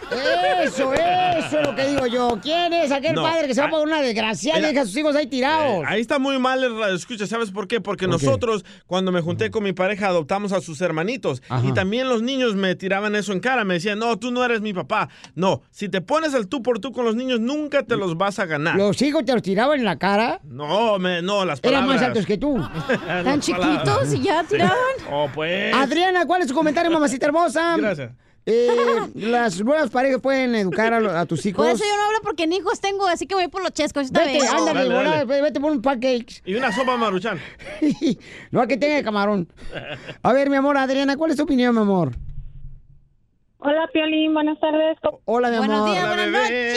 [0.62, 2.38] Eso, eso es lo que digo yo.
[2.42, 4.68] ¿Quién es aquel No, padre que se va ah, por una desgraciada y mira.
[4.70, 5.82] deja a sus hijos ahí tirados?
[5.82, 7.80] Eh, ahí está muy mal el radio escucha, ¿sabes por qué?
[7.82, 11.42] Porque nosotros, cuando me junté con mi pareja, adoptamos a sus hermanitos.
[11.50, 11.66] Ajá.
[11.66, 13.64] Y también los niños me tiraban eso en cara.
[13.64, 15.10] Me decían, no, tú no eres mi papá.
[15.34, 18.38] No, si te pones el tú por tú con los niños, nunca te los vas
[18.38, 18.76] a ganar.
[18.76, 20.40] ¿Los hijos te los tiraban en la cara?
[20.44, 22.00] No, me, no, las Eran palabras.
[22.00, 22.56] más altos que tú.
[22.88, 23.40] ¿Tan palabras.
[23.44, 24.76] chiquitos y ya tiraban?
[25.12, 25.74] Oh, pues.
[25.74, 27.76] Adriana, ¿cuál es tu comentario, mamacita hermosa?
[27.76, 28.12] Gracias.
[28.46, 28.68] Eh,
[29.14, 31.64] las nuevas parejas pueden educar a, lo- a tus hijos.
[31.64, 34.10] Por eso yo no hablo porque ni hijos tengo, así que voy por los chescos.
[34.10, 35.42] Vete, ándale, Dale, dale.
[35.42, 36.42] vete por un pancakes.
[36.46, 37.38] Y una sopa maruchan.
[38.50, 39.46] no, que tenga camarón.
[40.22, 42.12] A ver, mi amor, Adriana, ¿cuál es tu opinión, mi amor?
[43.58, 44.96] Hola, Piolín, buenas tardes.
[45.26, 45.90] Hola, mi Buenos amor.
[45.92, 46.74] días, Hola, buenas bebé.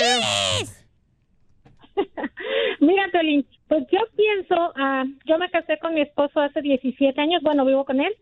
[2.82, 7.42] Mira, Piolín, pues yo pienso, ah, yo me casé con mi esposo hace 17 años,
[7.42, 8.14] bueno, vivo con él,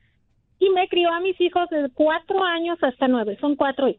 [0.59, 3.97] y me crió a mis hijos de 4 años hasta 9, son cuatro, hi-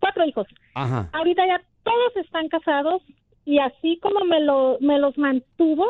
[0.00, 0.48] cuatro hijos.
[0.74, 1.08] Ajá.
[1.12, 3.00] Ahorita ya todos están casados
[3.44, 5.86] y así como me, lo, me los mantuvo,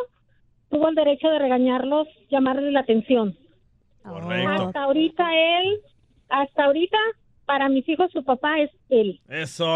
[0.68, 3.34] tuvo el derecho de regañarlos, llamarles la atención.
[4.02, 4.50] Correcto.
[4.50, 5.80] Hasta ahorita él,
[6.28, 6.98] hasta ahorita,
[7.48, 9.18] para mis hijos su papá es él.
[9.26, 9.72] Eso.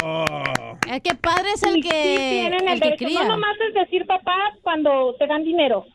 [0.89, 3.05] Es que padre es el que, sí tienen el el que derecho.
[3.07, 3.23] cría.
[3.23, 5.87] No nomás es decir papá cuando te dan dinero.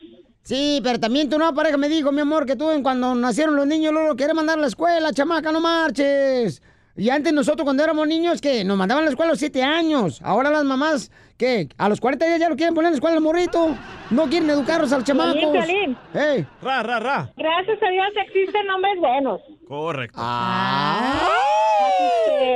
[0.41, 3.55] Sí, pero también tu nueva pareja me dijo, mi amor, que tú en cuando nacieron
[3.55, 6.63] los niños luego quieres mandar a la escuela, chamaca, no marches.
[6.97, 9.61] Y antes nosotros cuando éramos niños, que nos mandaban a la escuela a los 7
[9.63, 10.19] años.
[10.23, 13.17] Ahora las mamás, que a los 40 días ya lo quieren poner en la escuela
[13.17, 13.77] al morrito.
[14.09, 15.35] No quieren educarlos a los chamacos.
[15.35, 15.97] Piolín, Piolín.
[16.15, 16.47] Ey.
[16.61, 17.31] Ra, ra, ra.
[17.37, 19.41] Gracias a Dios existen hombres buenos.
[19.67, 20.19] Correcto.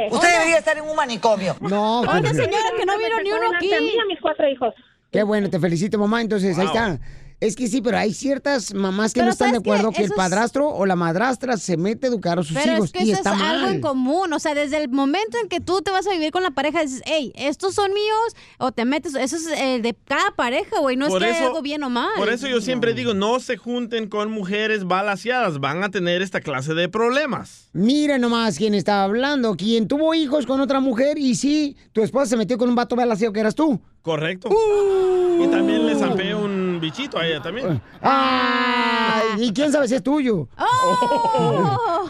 [0.09, 1.55] Usted debería estar en un manicomio.
[1.61, 2.01] No.
[2.01, 3.71] Oiga, señora, que no vino ni uno aquí.
[3.73, 4.73] A mis cuatro hijos.
[5.11, 6.21] Qué bueno, te felicito, mamá.
[6.21, 6.97] Entonces, ahí está.
[7.41, 10.05] Es que sí, pero hay ciertas mamás que Pero no están de acuerdo que el
[10.05, 12.91] Eso es- padrastro o la madrastra se mete a educar a sus Pero hijos es
[12.91, 13.55] que y eso está es mal.
[13.57, 14.31] algo en común.
[14.31, 16.81] O sea, desde el momento en que tú te vas a vivir con la pareja,
[16.83, 20.95] dices, hey, estos son míos, o te metes, eso es el de cada pareja, güey.
[20.97, 22.11] No es que haya algo bien o mal.
[22.15, 26.41] por eso yo siempre digo, no se junten con mujeres balaseadas, van a tener esta
[26.41, 27.69] clase de problemas.
[27.73, 32.27] Mira nomás quién estaba hablando, quien tuvo hijos con otra mujer y sí, tu esposa
[32.27, 33.81] se metió con un vato balaseado que eras tú.
[34.03, 34.49] Correcto.
[34.49, 35.43] Uh.
[35.43, 37.81] Y también le zampé un bichito a ella también.
[38.01, 40.47] Ay, ¿y quién sabe si es tuyo?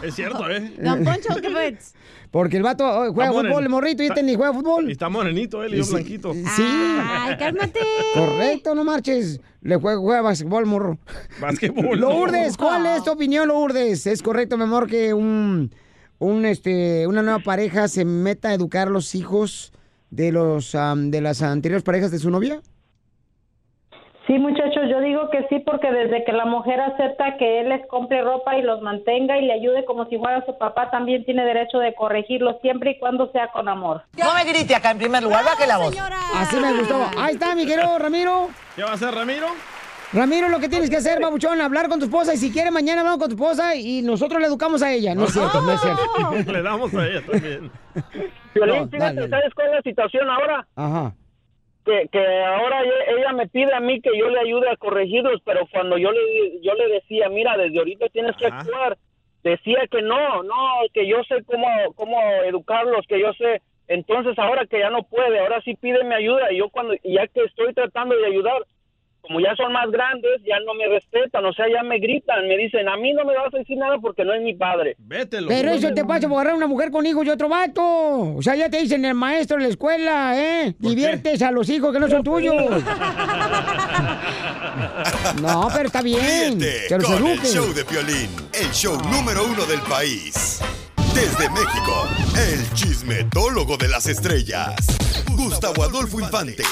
[0.02, 0.74] Es cierto, ¿eh?
[0.78, 1.94] Don Poncho, ¿qué ves?
[2.32, 4.88] Porque el vato oh, juega Está fútbol, el morrito, y este ni juega fútbol.
[4.88, 6.32] Y está morenito él y yo Sí, blanquito.
[6.32, 6.64] Sí.
[6.64, 7.80] Ay, cálmate.
[8.14, 9.38] Correcto, no marches.
[9.60, 10.98] Le juega, juega básquetbol, morro.
[11.40, 12.00] Básquetbol.
[12.00, 14.06] Lourdes, ¿cuál es tu opinión, Lourdes?
[14.06, 15.74] ¿Es correcto, mi amor, que un,
[16.18, 19.70] un este, una nueva pareja se meta a educar a los hijos
[20.10, 22.62] de los am, de las anteriores parejas de su novia?
[24.26, 27.84] Sí, muchachos, yo digo que sí porque desde que la mujer acepta que él les
[27.88, 31.44] compre ropa y los mantenga y le ayude como si fuera su papá, también tiene
[31.44, 34.02] derecho de corregirlo siempre y cuando sea con amor.
[34.16, 35.96] No me grite acá en primer lugar, baje la voz.
[36.36, 37.04] Así me gustó.
[37.18, 38.48] Ahí está, mi querido Ramiro.
[38.76, 39.48] ¿Qué va a hacer, Ramiro?
[40.12, 43.00] Ramiro, lo que tienes que hacer, babuchón, hablar con tu esposa y si quiere mañana
[43.00, 45.14] hablamos con tu esposa y nosotros le educamos a ella.
[45.14, 46.02] No es cierto, no es cierto.
[46.52, 47.70] Le damos a ella también.
[48.54, 49.28] Violín, No, fíjate, dale.
[49.30, 50.66] ¿sabes cuál es la situación ahora?
[50.76, 51.14] Ajá.
[51.84, 55.66] Que, que ahora ella me pide a mí que yo le ayude a corregirlos, pero
[55.72, 58.96] cuando yo le, yo le decía, mira, desde ahorita tienes que actuar,
[59.42, 60.54] decía que no, no,
[60.94, 61.66] que yo sé cómo,
[61.96, 63.62] cómo educarlos, que yo sé.
[63.88, 67.42] Entonces ahora que ya no puede, ahora sí pídeme ayuda y yo cuando, ya que
[67.44, 68.62] estoy tratando de ayudar,
[69.22, 72.56] como ya son más grandes, ya no me respetan, o sea, ya me gritan, me
[72.56, 74.96] dicen, a mí no me vas a decir nada porque no es mi padre.
[74.98, 75.46] Vételo.
[75.48, 77.82] Pero eso te pasa por agarrar una mujer con hijos y otro vato.
[78.34, 80.74] O sea, ya te dicen el maestro en la escuela, ¿eh?
[80.78, 82.54] Diviertes a los hijos que no son tuyos.
[85.40, 86.58] No, pero está bien.
[86.60, 90.60] Ríete Que los con el show de Piolín, el show número uno del país.
[91.14, 92.08] Desde México,
[92.38, 94.74] el chismetólogo de las estrellas,
[95.36, 96.62] Gustavo Adolfo Infante.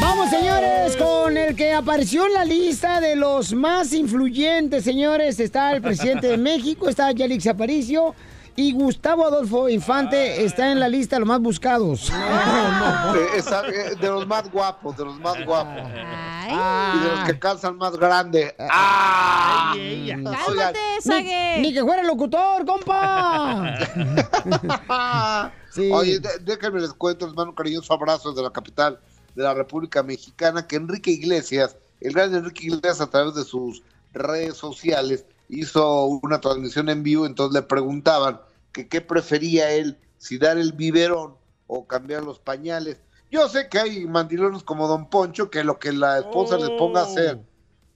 [0.00, 5.38] Vamos, señores, con el que apareció en la lista de los más influyentes, señores.
[5.38, 8.14] Está el presidente de México, está Yalix Aparicio.
[8.54, 12.10] Y Gustavo Adolfo Infante está en la lista de los más buscados.
[12.10, 15.82] Eh, esa- de los más guapos, de los más guapos.
[15.88, 18.54] Y de los que calzan más grande.
[18.58, 19.74] ¡Ah!
[19.74, 23.78] ¡Cálmate, Ni, ni que fuera locutor, compa.
[25.70, 25.90] Sí.
[25.90, 29.00] Oye, de- déjenme les cuento, les mando un cariñoso abrazo desde la capital
[29.34, 33.82] de la República Mexicana, que Enrique Iglesias, el gran Enrique Iglesias a través de sus
[34.12, 38.40] redes sociales, hizo una transmisión en vivo, entonces le preguntaban
[38.72, 41.34] que qué prefería él, si dar el biberón
[41.66, 42.98] o cambiar los pañales.
[43.30, 47.00] Yo sé que hay mandilones como Don Poncho, que lo que la esposa les ponga
[47.00, 47.40] a hacer,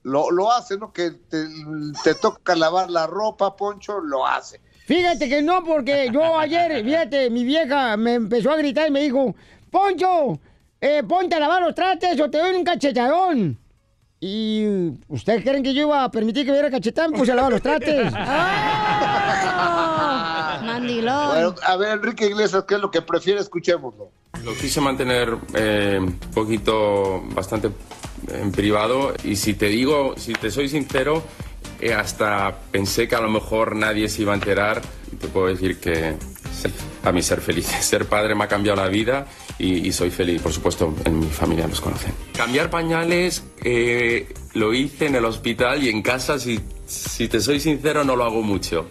[0.03, 0.91] lo, lo hace, ¿no?
[0.93, 1.47] Que te,
[2.03, 4.61] te toca lavar la ropa, Poncho, lo hace.
[4.85, 9.01] Fíjate que no, porque yo ayer, fíjate, mi vieja me empezó a gritar y me
[9.01, 9.35] dijo,
[9.69, 10.39] Poncho,
[10.79, 13.59] eh, ponte a lavar los trastes o te doy un cachetadón.
[14.19, 14.65] Y
[15.09, 18.11] ustedes creen que yo iba a permitir que hubiera cachetán, pues a lavar los trastes.
[20.65, 21.29] Mandilón.
[21.29, 23.41] Bueno, a ver, Enrique Iglesias, ¿qué es lo que prefiere?
[23.41, 24.09] Escuchémoslo.
[24.43, 27.69] Lo quise mantener eh, un poquito, bastante
[28.29, 31.23] en privado y si te digo, si te soy sincero,
[31.79, 34.81] eh, hasta pensé que a lo mejor nadie se iba a enterar.
[35.19, 36.15] Te puedo decir que
[36.61, 36.69] sí,
[37.03, 39.25] a mí ser feliz, ser padre me ha cambiado la vida
[39.59, 42.13] y, y soy feliz, por supuesto, en mi familia los conocen.
[42.35, 47.59] Cambiar pañales eh, lo hice en el hospital y en casa, si, si te soy
[47.59, 48.87] sincero, no lo hago mucho.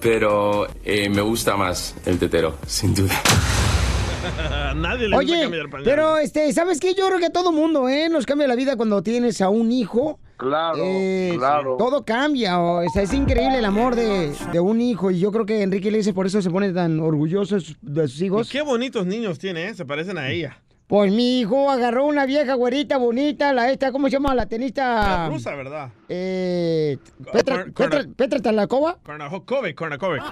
[0.00, 3.20] Pero eh, me gusta más el tetero, sin duda.
[4.76, 5.84] Nadie le gusta Oye, cambiar pañales.
[5.92, 6.94] pero este, ¿sabes qué?
[6.94, 8.08] Yo creo que a todo mundo, ¿eh?
[8.08, 10.18] Nos cambia la vida cuando tienes a un hijo.
[10.40, 11.76] Claro, Eh, claro.
[11.78, 15.44] Todo cambia, o sea, es increíble el amor de, de un hijo y yo creo
[15.46, 18.48] que Enrique Iglesias por eso se pone tan orgulloso de sus- Y hijos.
[18.50, 19.74] qué bonitos niños tiene, ¿eh?
[19.74, 20.56] Se parecen a ella.
[20.86, 24.34] Pues mi hijo agarró una vieja güerita bonita, la esta, ¿cómo se llama?
[24.34, 24.84] La tenista...
[25.26, 25.90] La rusa, ¿verdad?
[26.08, 26.98] Eh,
[27.32, 30.22] Petra, Cor- Petra, corna- Petra Talakova, Kornakovic, Kornakovic.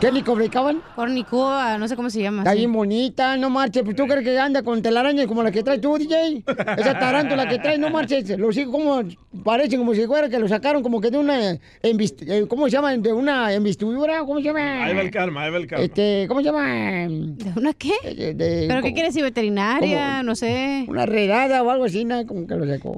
[0.00, 0.82] Kenny Cobricaban.
[0.94, 2.42] Cornicua, no sé cómo se llama.
[2.42, 2.58] Está sí.
[2.58, 3.82] bien bonita, no marches.
[3.82, 6.44] Pues tú crees que anda con telarañas como la que traes tú, DJ.
[6.76, 8.28] Esa tarántula que traes, no marches.
[8.38, 9.02] Los hijos como
[9.42, 12.96] parecen como si fuera que lo sacaron como que de una eh, ¿cómo se llama?
[12.96, 14.84] De una investidura, ¿cómo se llama?
[14.84, 15.84] Ahí va el karma, ahí va el karma.
[15.84, 16.62] Este, ¿cómo se llama?
[16.68, 17.92] ¿De una qué?
[18.04, 19.22] De, de- ¿Pero qué quieres decir?
[19.24, 20.08] ¿Veterinaria?
[20.18, 20.84] como- No sé.
[20.88, 22.26] Una redada o algo así, ¿no?
[22.26, 22.92] como que lo sacó.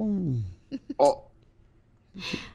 [0.97, 1.23] Oh,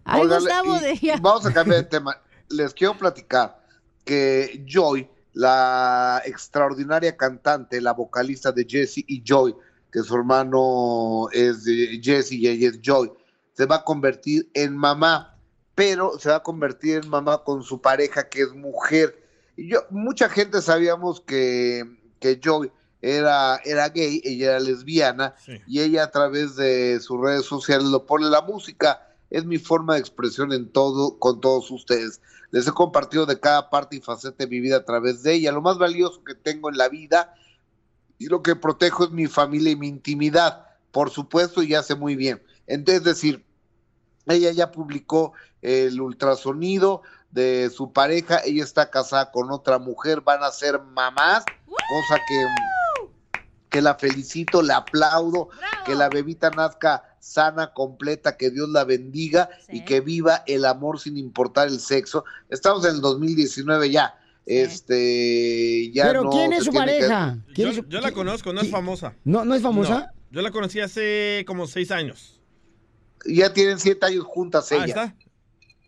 [0.05, 1.17] Ay, Óigale, Gustavo, y- de ya.
[1.21, 2.19] Vamos a cambiar de tema.
[2.51, 3.62] Les quiero platicar
[4.05, 9.55] que Joy, la extraordinaria cantante, la vocalista de Jesse y Joy,
[9.91, 11.65] que su hermano es
[12.03, 13.13] Jesse y ella es Joy,
[13.53, 15.39] se va a convertir en mamá,
[15.75, 19.19] pero se va a convertir en mamá con su pareja que es mujer.
[19.57, 21.85] Y yo, mucha gente sabíamos que,
[22.21, 22.71] que Joy
[23.03, 25.35] era, era gay, ella era lesbiana,
[25.67, 29.09] y ella a través de sus redes sociales lo pone la música.
[29.29, 32.21] Es mi forma de expresión en todo, con todos ustedes.
[32.53, 35.53] Les he compartido de cada parte y faceta de mi vida a través de ella.
[35.53, 37.35] Lo más valioso que tengo en la vida
[38.19, 42.15] y lo que protejo es mi familia y mi intimidad, por supuesto, y hace muy
[42.15, 42.43] bien.
[42.67, 43.45] Entonces, es decir,
[44.27, 45.33] ella ya publicó
[45.63, 51.45] el ultrasonido de su pareja, ella está casada con otra mujer, van a ser mamás,
[51.67, 52.47] cosa que,
[53.71, 55.49] que la felicito, la aplaudo,
[55.87, 60.99] que la bebita nazca sana, completa, que Dios la bendiga y que viva el amor
[60.99, 62.25] sin importar el sexo.
[62.51, 64.15] Estamos en el 2019 ya.
[64.45, 67.39] Este, ya Pero no ¿quién es su que- pareja?
[67.55, 69.15] ¿Quién Yo, es su- yo la conozco, no es famosa.
[69.25, 69.99] ¿No, ¿No es famosa?
[70.01, 72.41] No, yo la conocí hace como seis años.
[73.25, 74.89] Ya tienen siete años juntas ellas.
[74.89, 75.15] está.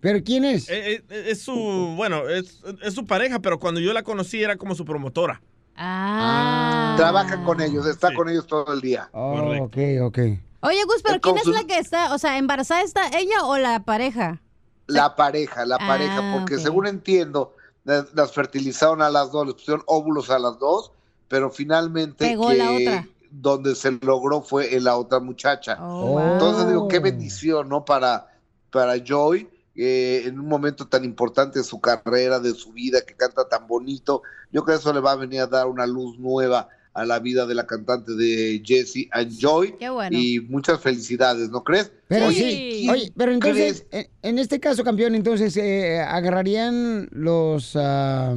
[0.01, 0.69] ¿Pero quién es?
[0.69, 1.53] Eh, eh, Es, su,
[1.97, 5.43] bueno, es, es su pareja, pero cuando yo la conocí era como su promotora.
[5.77, 6.95] Ah.
[6.97, 9.09] Trabaja con ellos, está con ellos todo el día.
[9.13, 10.19] Oh, ok, ok.
[10.65, 13.85] Oye, Gus, pero ¿quién es la que está, o sea, embarazada está ella o la
[13.85, 14.41] pareja?
[14.87, 17.55] La pareja, la Ah, pareja, porque según entiendo,
[17.85, 20.91] las, fertilizaron a las dos, les pusieron óvulos a las dos,
[21.29, 23.09] pero finalmente Pegó que la otra.
[23.31, 25.77] donde se logró fue en la otra muchacha.
[25.77, 26.19] wow.
[26.33, 27.85] Entonces digo, qué bendición, ¿no?
[27.85, 28.29] Para,
[28.71, 33.15] para Joy, eh, en un momento tan importante de su carrera, de su vida, que
[33.15, 34.23] canta tan bonito.
[34.53, 37.19] Yo creo que eso le va a venir a dar una luz nueva a la
[37.19, 39.75] vida de la cantante de Jessie and Joy.
[39.79, 40.17] Qué bueno.
[40.17, 41.93] Y muchas felicidades, ¿no crees?
[42.09, 44.11] Pero Oye, sí, ¿quién oye, pero entonces, crees?
[44.23, 48.37] en, este caso, campeón, entonces, eh, ¿agarrarían los, ah,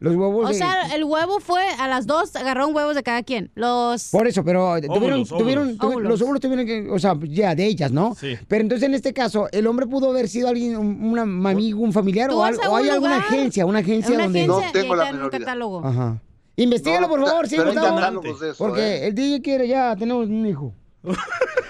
[0.00, 3.22] Los huevos O de- sea, el huevo fue a las dos, agarraron huevos de cada
[3.22, 3.50] quien.
[3.54, 4.10] Los.
[4.10, 5.78] Por eso, pero tuvieron, Óvulos, tuvieron, óvulos.
[5.78, 6.08] tuvi- Óvulos.
[6.10, 8.14] los óvulos tuvieron que, o sea, ya, de ellas, ¿no?
[8.14, 8.34] Sí.
[8.48, 11.92] Pero entonces en este caso, ¿el hombre pudo haber sido alguien, un, una amigo, un
[11.92, 14.40] familiar Tú o, vas al- a o hay alguna agencia, una agencia una donde...
[14.40, 15.86] agencia y ahí está en un catálogo.
[15.86, 16.20] Ajá.
[16.56, 18.22] Investígalo, No, por favor, sí, Gustavo.
[18.58, 19.06] Porque ¿eh?
[19.08, 20.74] el DJ quiere ya, tenemos un hijo.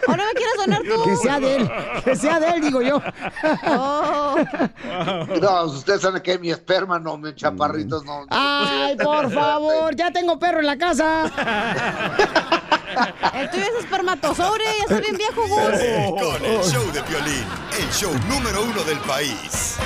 [0.07, 1.05] ¿O no me quieres donar tú?
[1.05, 1.71] Que sea de él,
[2.05, 3.01] que sea de él, digo yo.
[3.67, 4.37] Oh.
[5.41, 8.27] No, ustedes saben que mi esperma no, mi chaparritos no.
[8.29, 11.25] Ay, por favor, ya tengo perro en la casa.
[13.35, 15.59] El tuyo es espermatozoide, ya está bien viejo, Gus.
[15.59, 17.45] Con el show de violín,
[17.77, 19.79] el show número uno del país.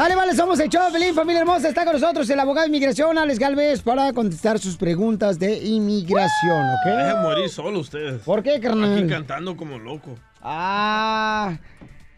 [0.00, 1.68] Sale, vale, somos el show Pelín, familia hermosa.
[1.68, 6.70] Está con nosotros el abogado de inmigración, Alex Galvez, para contestar sus preguntas de inmigración,
[6.70, 6.86] ¿ok?
[6.86, 8.22] Dejen morir solo ustedes.
[8.22, 8.96] ¿Por qué, carnal?
[8.96, 10.14] Aquí cantando como loco.
[10.40, 11.58] Ah.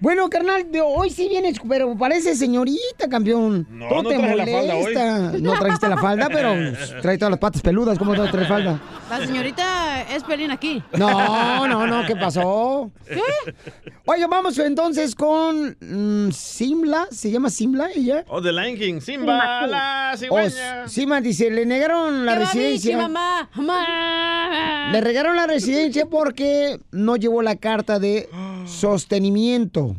[0.02, 3.68] Bueno, carnal, de hoy sí vienes, pero parece señorita, campeón.
[3.70, 4.80] No, Todo no te traje la falda hoy.
[4.82, 5.18] molesta.
[5.38, 6.54] No trajiste la falda, pero
[7.02, 7.96] trae todas las patas peludas.
[8.00, 8.80] ¿Cómo no trae falda?
[9.08, 10.82] La señorita es Pelín aquí.
[10.98, 12.90] No, no, no, ¿qué pasó?
[13.06, 13.54] ¿Qué?
[14.06, 17.06] Oye, vamos entonces con mm, Simla.
[17.12, 18.24] ¿Se llama Simla ella?
[18.26, 19.00] Oh, The Lion King.
[19.00, 20.88] Simba, la Oh, cigüeña.
[20.88, 22.96] Simba dice, le negaron la ¡Que va residencia.
[22.96, 23.48] Mamá!
[23.54, 24.88] ¡Mamá!
[24.90, 28.28] Le regaron la residencia porque no llevó la carta de
[28.66, 29.91] sostenimiento.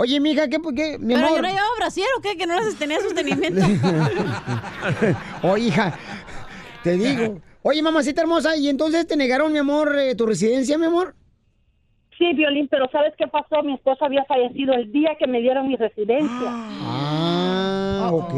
[0.00, 1.36] Oye, mija, ¿qué, qué mi ¿Pero amor?
[1.36, 2.34] yo no llevaba brasier o qué?
[2.38, 3.60] Que no les tenía sostenimiento.
[5.42, 5.92] Oye, hija,
[6.82, 7.38] te digo.
[7.62, 11.14] Oye, mamacita hermosa, ¿y entonces te negaron, mi amor, eh, tu residencia, mi amor?
[12.16, 13.62] Sí, Violín, pero ¿sabes qué pasó?
[13.62, 16.48] Mi esposo había fallecido el día que me dieron mi residencia.
[16.50, 18.32] Ah, ok,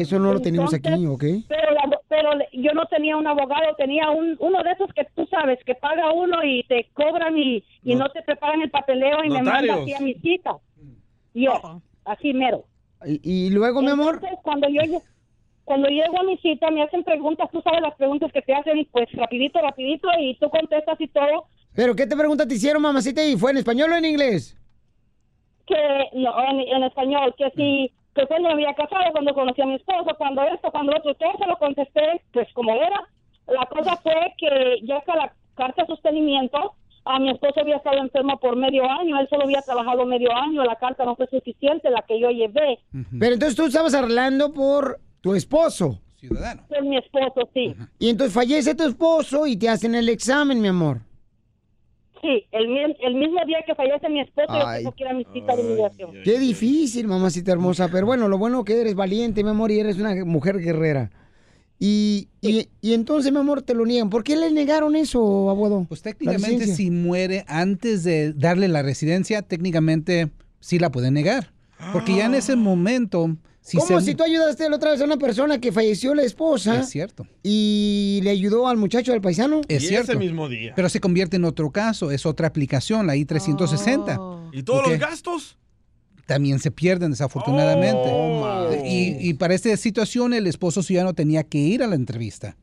[0.00, 1.24] eso no lo tenemos aquí, ¿ok?
[1.48, 5.26] Pero, la- pero yo no tenía un abogado, tenía un, uno de esos que tú
[5.28, 9.28] sabes, que paga uno y te cobran y, y no, te preparan el papeleo y
[9.30, 9.80] me manda Notarios.
[9.80, 10.52] así a mi cita.
[11.34, 12.64] Yo, así mero.
[13.04, 14.20] ¿Y, y luego, mi amor?
[14.42, 14.82] Cuando yo
[15.64, 18.78] cuando llego a mi cita me hacen preguntas, tú sabes las preguntas que te hacen
[18.78, 22.82] y pues rapidito, rapidito y tú contestas y todo, ¿Pero qué te pregunta te hicieron,
[22.82, 23.24] mamacita?
[23.24, 24.56] ¿Y fue en español o en inglés?
[25.66, 29.66] que no, en, en español, que si que cuando me había casado, cuando conocí a
[29.66, 33.00] mi esposo, cuando esto, cuando otro, todo se lo contesté, pues como era.
[33.46, 36.74] La cosa fue que ya que la carta de sostenimiento,
[37.04, 40.62] a mi esposo había estado enfermo por medio año, él solo había trabajado medio año,
[40.64, 42.78] la carta no fue suficiente, la que yo llevé.
[43.18, 46.00] Pero entonces tú estabas arreglando por tu esposo.
[46.16, 46.62] Ciudadano.
[46.68, 47.74] Pues mi esposo, sí.
[47.98, 50.98] Y entonces fallece tu esposo y te hacen el examen, mi amor.
[52.20, 54.84] Sí, el, mi- el mismo día que fallece mi esposo, Ay.
[54.84, 56.10] yo tengo que ir a mi cita de inmigración.
[56.22, 57.88] Qué difícil, mamacita hermosa.
[57.90, 61.10] Pero bueno, lo bueno que eres valiente, mi amor, y eres una mujer guerrera.
[61.82, 64.10] Y, y, y entonces, mi amor, te lo niegan.
[64.10, 65.86] ¿Por qué le negaron eso, abuelo?
[65.88, 71.52] Pues técnicamente si muere antes de darle la residencia, técnicamente sí la pueden negar.
[71.94, 74.06] Porque ya en ese momento, si Como se...
[74.06, 76.80] si tú ayudaste la otra vez a una persona que falleció la esposa.
[76.80, 77.26] Es cierto.
[77.42, 79.62] Y le ayudó al muchacho del paisano.
[79.66, 80.18] Es cierto.
[80.50, 80.74] día.
[80.76, 84.50] Pero se convierte en otro caso, es otra aplicación, la I-360.
[84.52, 85.56] ¿Y todos los gastos?
[86.30, 88.08] También se pierden, desafortunadamente.
[88.12, 92.56] Oh, y, y para esta situación, el esposo ciudadano tenía que ir a la entrevista.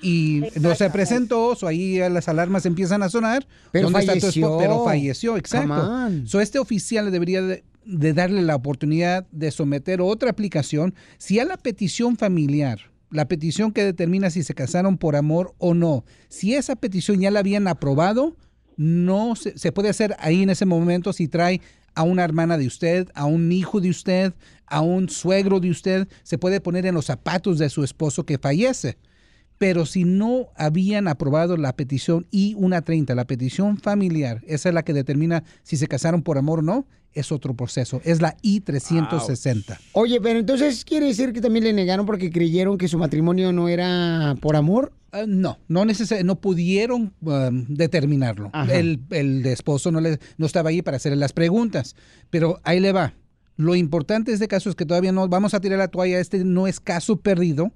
[0.00, 3.44] Y no se presentó, so ahí las alarmas empiezan a sonar.
[3.72, 4.46] Pero ¿Dónde está tu falleció.
[4.46, 4.58] esposo?
[4.60, 6.10] Pero falleció, exacto.
[6.26, 10.94] So este oficial le debería de, de darle la oportunidad de someter otra aplicación.
[11.18, 12.78] Si a la petición familiar,
[13.10, 17.32] la petición que determina si se casaron por amor o no, si esa petición ya
[17.32, 18.36] la habían aprobado,
[18.76, 21.60] no se, se puede hacer ahí en ese momento si trae
[21.98, 24.32] a una hermana de usted, a un hijo de usted,
[24.66, 28.38] a un suegro de usted, se puede poner en los zapatos de su esposo que
[28.38, 28.98] fallece.
[29.58, 34.92] Pero si no habían aprobado la petición I-130, la petición familiar, esa es la que
[34.92, 38.00] determina si se casaron por amor o no, es otro proceso.
[38.04, 39.78] Es la I-360.
[39.92, 43.68] Oye, pero entonces quiere decir que también le negaron porque creyeron que su matrimonio no
[43.68, 44.92] era por amor.
[45.10, 48.50] Ah, no, no neces- no pudieron um, determinarlo.
[48.70, 51.96] El, el esposo no, le, no estaba ahí para hacerle las preguntas.
[52.30, 53.14] Pero ahí le va.
[53.56, 56.20] Lo importante de este caso es que todavía no vamos a tirar la toalla.
[56.20, 57.72] Este no es caso perdido.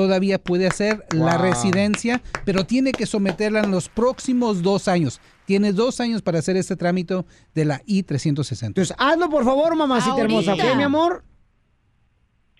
[0.00, 1.42] Todavía puede hacer la Wow.
[1.46, 5.22] residencia, pero tiene que someterla en los próximos dos años.
[5.46, 7.24] Tiene dos años para hacer este trámite
[7.54, 8.66] de la I-360.
[8.66, 11.24] Entonces, hazlo por favor, mamacita hermosa, ¿ok, mi amor?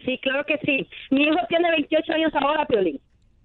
[0.03, 0.89] Sí, claro que sí.
[1.11, 2.99] Mi hijo tiene 28 años ahora, Piolín.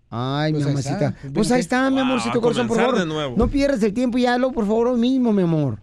[0.09, 1.13] Ay, Pues mi mamacita.
[1.33, 2.97] Pues ahí está, mi Ah, amorcito a corazón, por favor.
[2.97, 3.35] de nuevo.
[3.37, 5.79] No pierdas el tiempo y hazlo, por favor, hoy mismo, mi amor.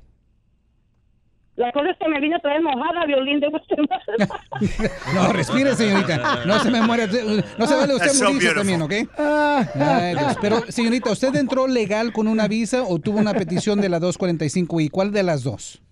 [1.58, 4.00] La cosa es que me vine a traer mojada, violín de Guatemala.
[5.14, 6.44] No, respire, señorita.
[6.46, 7.08] No se me muere.
[7.58, 8.92] No se vale usted so morirse también, ¿ok?
[9.18, 10.36] Ay, Dios.
[10.40, 14.88] Pero, señorita, ¿usted entró legal con una visa o tuvo una petición de la 245i?
[14.90, 15.82] ¿Cuál de las dos?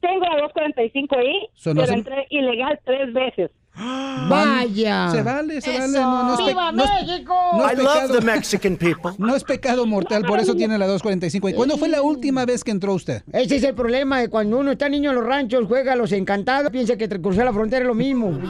[0.00, 3.50] Tengo la 245i, So, no pero se- entré ilegal tres veces.
[3.74, 5.08] Vaya.
[5.10, 5.92] Se vale, se vale.
[5.92, 7.34] No, no ¡Viva no es- México!
[7.54, 8.18] no es I love pecado.
[8.18, 9.10] the Mexican people.
[9.18, 11.54] No es pecado mortal, por eso tiene la 245i.
[11.54, 13.22] ¿Cuándo fue la última vez que entró usted?
[13.32, 16.12] Ese es el problema de cuando uno está niño en los ranchos, juega a los
[16.12, 18.30] encantados, piensa que cruzar la frontera es lo mismo.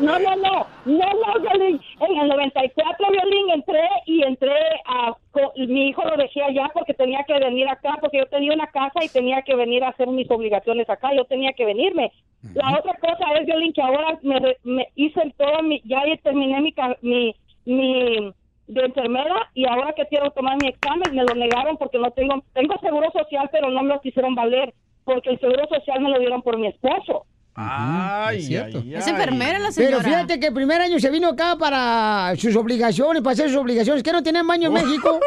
[0.00, 1.80] No, no, no, no, no, Violín.
[2.00, 4.52] En el 94, Violín, entré y entré
[4.86, 5.12] a...
[5.56, 9.04] Mi hijo lo dejé allá porque tenía que venir acá, porque yo tenía una casa
[9.04, 12.12] y tenía que venir a hacer mis obligaciones acá, yo tenía que venirme.
[12.42, 16.72] La otra cosa es, Violín, que ahora me, me hice todo, mi, ya terminé mi,
[16.72, 17.34] ca- mi,
[17.64, 18.32] mi
[18.66, 22.42] de enfermera y ahora que quiero tomar mi examen me lo negaron porque no tengo,
[22.52, 24.74] tengo seguro social, pero no me lo quisieron valer
[25.04, 27.26] porque el seguro social me lo dieron por mi esposo.
[27.54, 28.78] Ay, cierto.
[28.82, 30.02] ay, Es enfermera la Pero señora.
[30.04, 34.02] fíjate que el primer año se vino acá para sus obligaciones, para hacer sus obligaciones.
[34.02, 35.18] ¿Qué no tienen baño en México?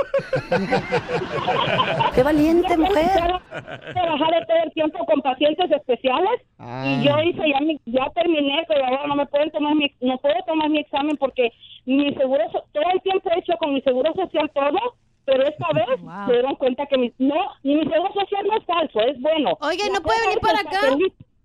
[2.15, 3.11] ¡Qué valiente mujer!
[3.93, 6.85] Trabajar todo el tiempo con pacientes especiales Ah.
[6.87, 10.17] y yo hice ya mi- ya terminé, pero ahora no me pueden tomar mi no
[10.19, 11.51] puedo tomar mi examen porque
[11.85, 14.79] mi seguro todo el tiempo he hecho con mi seguro social todo,
[15.25, 18.65] pero esta vez se dieron cuenta que mi no ni mi seguro social no es
[18.65, 19.57] falso, es bueno.
[19.61, 20.97] Oye, ¿no puede venir es para acá?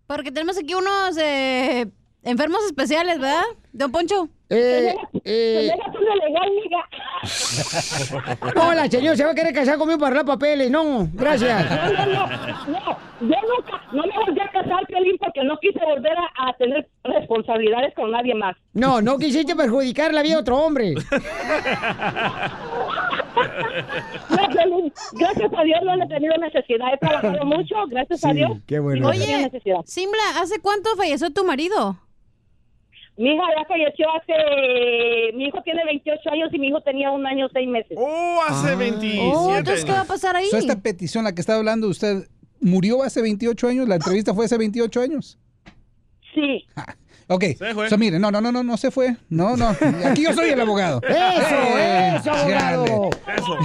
[0.08, 1.86] Porque tenemos aquí unos eh,
[2.22, 3.44] enfermos especiales, ¿verdad?
[3.74, 4.30] Don Poncho.
[4.50, 4.94] Eh,
[5.24, 5.70] eh,
[8.56, 10.70] Hola, señor, se va a querer casar conmigo para arreglar papeles.
[10.70, 11.70] No, gracias.
[11.70, 12.26] No, no, no,
[12.66, 16.56] no, yo nunca, no me volví a casar, Piolín, porque no quise volver a, a
[16.56, 18.56] tener responsabilidades con nadie más.
[18.72, 20.94] No, no quisiste perjudicar la vida de otro hombre.
[24.30, 28.50] No, Piolín, gracias a Dios no he tenido necesidad, he trabajado mucho, gracias a Dios.
[28.66, 29.02] qué bueno.
[29.02, 29.76] no Oye, necesidad.
[29.84, 31.96] Simbla, ¿hace cuánto falleció tu marido?
[33.18, 37.26] Mi hija ya falleció hace, mi hijo tiene 28 años y mi hijo tenía un
[37.26, 37.98] año seis meses.
[38.00, 40.46] Oh, hace 27 Oh, entonces, ¿qué va a pasar ahí?
[40.46, 42.28] So, esta petición, la que está hablando usted,
[42.60, 43.88] ¿murió hace 28 años?
[43.88, 45.36] ¿La entrevista fue hace 28 años?
[46.32, 46.64] Sí.
[47.26, 47.44] Ok,
[47.74, 47.90] fue.
[47.90, 49.16] so, mire, no, no, no, no, no se fue.
[49.28, 49.70] No, no,
[50.06, 51.00] aquí yo soy el abogado.
[51.02, 53.10] Eso, eso, abogado.
[53.36, 53.58] Eso.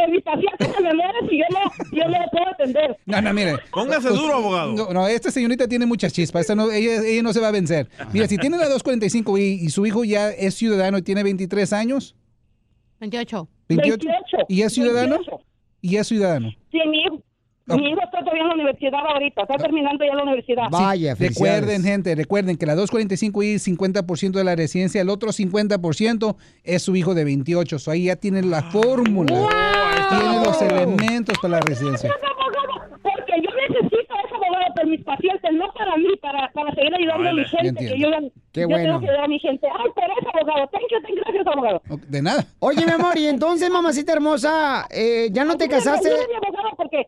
[0.00, 2.96] Porque mi paciente se me muere si yo no, yo no lo puedo atender.
[3.06, 3.56] No, no, mire.
[3.72, 4.72] Póngase Usted- duro, abogado.
[4.72, 6.42] No, no, esta señorita tiene muchas chispas.
[6.42, 7.88] esta no- ella, ella no se va a vencer.
[8.12, 11.72] Mira, si tiene la 245 y, y su hijo ya es ciudadano y tiene 23
[11.72, 12.14] años,
[13.00, 13.48] 28.
[13.68, 14.06] 28,
[14.48, 15.38] y es ciudadano, 28.
[15.82, 16.50] y es ciudadano.
[16.70, 17.04] Sí, mi
[17.76, 20.64] mi hijo está todavía en la universidad ahorita, está terminando ya la universidad.
[20.70, 26.36] Sí, recuerden, gente, recuerden que la 245 y 50% de la residencia, el otro 50%
[26.64, 27.78] es su hijo de 28.
[27.78, 29.48] So, ahí ya tienen la fórmula.
[30.10, 32.10] Tienen los elementos para la residencia.
[33.02, 36.94] Porque yo necesito a ese abogado para mis pacientes, no para mí, para, para seguir
[36.94, 37.86] ayudando a mi gente.
[37.86, 38.08] Que yo,
[38.52, 38.84] Qué yo bueno.
[38.84, 39.66] tengo que ayudar a mi gente.
[39.66, 40.68] Ay, por eso, abogado.
[40.72, 41.82] Thank you, thank you, gracias, abogado.
[42.08, 42.44] De nada.
[42.58, 46.08] Oye, mi amor, y entonces, mamacita hermosa, eh, ¿ya no te casaste?
[46.08, 47.06] Ayúdame, ayúdame, abogado, porque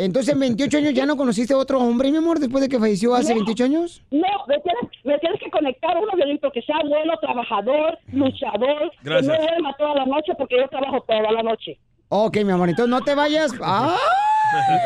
[0.00, 2.78] Entonces, en 28 años ya no conociste a otro hombre, mi amor, después de que
[2.78, 3.44] falleció hace No.
[3.44, 4.02] 28 años.
[4.10, 9.30] No, me tienes, me tienes que conectar uno de que sea bueno, trabajador, luchador, Gracias.
[9.30, 11.78] que no duerma toda la noche porque yo trabajo toda la noche.
[12.08, 13.52] Ok, mi amor, entonces no te vayas.
[13.62, 13.94] ¡Ah!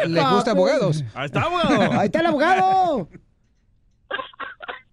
[0.07, 1.05] ¿Le gusta abogados?
[1.15, 1.93] Ahí está, abogado.
[2.01, 3.09] Ahí está el abogado.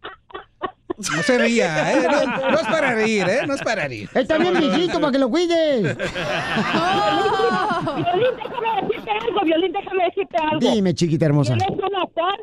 [1.15, 2.07] No se ría, ¿eh?
[2.09, 3.47] No, no es para reír, ¿eh?
[3.47, 4.09] No es para reír.
[4.13, 5.81] Él también viejito para que lo cuides.
[5.81, 5.97] Violín,
[8.37, 10.59] déjame decirte algo, Violín, déjame decirte algo.
[10.59, 11.55] Dime, chiquita hermosa.
[11.57, 12.39] Tienes un afán,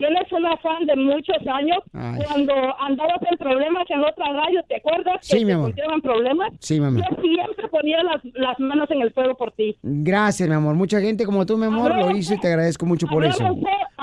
[0.00, 1.78] tienes un afán de muchos años.
[1.92, 2.20] Ay.
[2.26, 5.16] Cuando andabas en problemas en otra radio, ¿te acuerdas?
[5.20, 5.70] Sí, que mi te amor.
[5.70, 6.52] pusieron problemas.
[6.58, 7.02] Sí, mi amor.
[7.10, 9.76] Yo siempre ponía las, las manos en el fuego por ti.
[9.82, 10.74] Gracias, mi amor.
[10.74, 13.44] Mucha gente como tú, mi amor, lo hizo y te agradezco mucho por eso.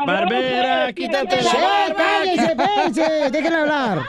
[0.05, 3.31] Barbera, quítate la ¡Eh, cállese, espérense!
[3.31, 3.99] Déjenme hablar.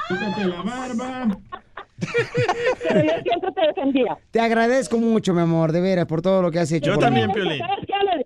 [2.88, 4.16] Pero yo siempre te defendía.
[4.30, 6.94] Te agradezco mucho, mi amor, de veras, por todo lo que has hecho.
[6.94, 7.20] por mí.
[7.22, 7.94] ¿Sabes qué?
[7.94, 8.22] A la,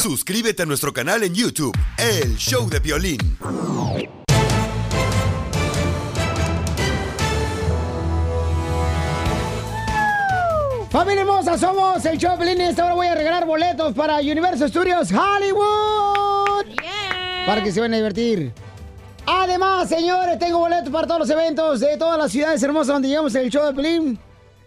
[0.00, 3.18] Suscríbete a nuestro canal en YouTube, El Show de Violín.
[10.88, 15.12] Familia hermosa, somos el Choplin y esta hora voy a regalar boletos para Universal Studios
[15.12, 16.64] Hollywood.
[17.44, 18.54] para que se vayan a divertir.
[19.26, 23.34] Además, señores, tengo boletos para todos los eventos de todas las ciudades hermosas donde llegamos
[23.34, 24.18] el show de Pelín.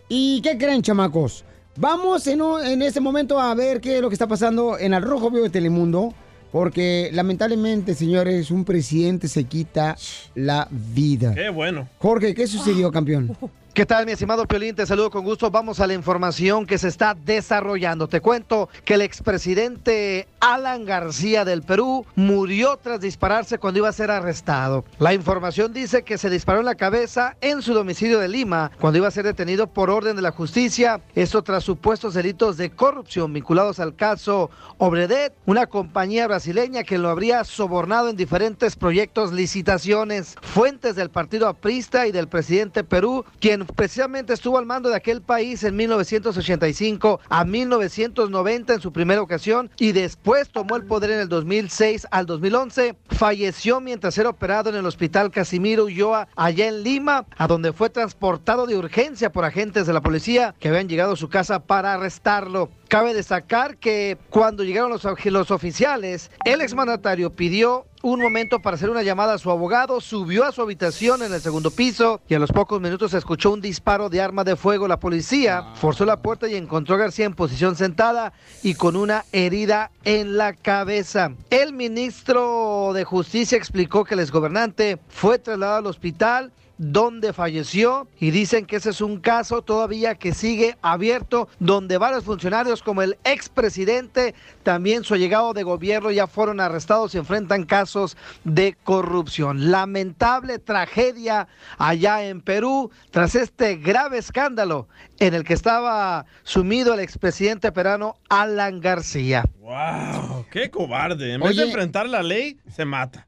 [0.08, 1.44] ¿Y qué creen, chamacos?
[1.76, 5.02] Vamos en, en este momento a ver qué es lo que está pasando en el
[5.02, 6.14] Rojo Vivo de Telemundo.
[6.52, 9.98] Porque lamentablemente, señores, un presidente se quita
[10.36, 11.34] la vida.
[11.34, 11.90] Qué bueno.
[11.98, 13.36] Jorge, ¿qué sucedió, campeón?
[13.74, 14.76] ¿Qué tal, mi estimado Piolín?
[14.76, 15.50] Te saludo con gusto.
[15.50, 18.08] Vamos a la información que se está desarrollando.
[18.08, 23.94] Te cuento que el expresidente Alan García del Perú murió tras dispararse cuando iba a
[23.94, 24.86] ser arrestado.
[25.00, 29.00] La información dice que se disparó en la cabeza en su domicilio de Lima cuando
[29.00, 31.02] iba a ser detenido por orden de la justicia.
[31.16, 37.10] Esto tras supuestos delitos de corrupción vinculados al caso Obredet, una compañía brasileña que lo
[37.10, 40.36] habría sobornado en diferentes proyectos, licitaciones.
[40.44, 45.22] Fuentes del partido aprista y del presidente Perú, quien precisamente estuvo al mando de aquel
[45.22, 51.20] país en 1985 a 1990 en su primera ocasión y después tomó el poder en
[51.20, 56.84] el 2006 al 2011, falleció mientras era operado en el hospital Casimiro Ulloa allá en
[56.84, 61.14] Lima, a donde fue transportado de urgencia por agentes de la policía que habían llegado
[61.14, 62.70] a su casa para arrestarlo.
[62.94, 68.92] Cabe destacar que cuando llegaron los, los oficiales, el exmandatario pidió un momento para hacer
[68.92, 72.40] una llamada a su abogado, subió a su habitación en el segundo piso y a
[72.40, 74.88] los pocos minutos se escuchó un disparo de arma de fuego.
[74.88, 79.26] La policía forzó la puerta y encontró a García en posición sentada y con una
[79.32, 81.32] herida en la cabeza.
[81.50, 86.52] El ministro de Justicia explicó que el exgobernante fue trasladado al hospital
[86.92, 92.26] donde falleció y dicen que ese es un caso todavía que sigue abierto donde varios
[92.26, 98.18] funcionarios como el expresidente también su llegado de gobierno ya fueron arrestados y enfrentan casos
[98.44, 99.72] de corrupción.
[99.72, 101.48] Lamentable tragedia
[101.78, 104.88] allá en Perú tras este grave escándalo
[105.20, 109.46] en el que estaba sumido el expresidente peruano Alan García.
[109.60, 110.46] ¡Wow!
[110.52, 111.34] ¡Qué cobarde!
[111.34, 113.28] En vez de enfrentar la ley, se mata.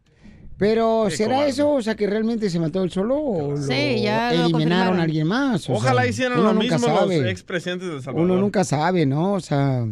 [0.58, 1.50] Pero, Qué ¿será cobarde.
[1.52, 1.72] eso?
[1.74, 5.04] O sea, que realmente se mató él solo o Sí, lo ya lo eliminaron a
[5.04, 5.70] alguien más.
[5.70, 7.30] O Ojalá sea, hicieran lo nunca mismo los sabe.
[7.30, 8.30] expresidentes de El Salvador.
[8.30, 9.34] Uno nunca sabe, ¿no?
[9.34, 9.86] O sea,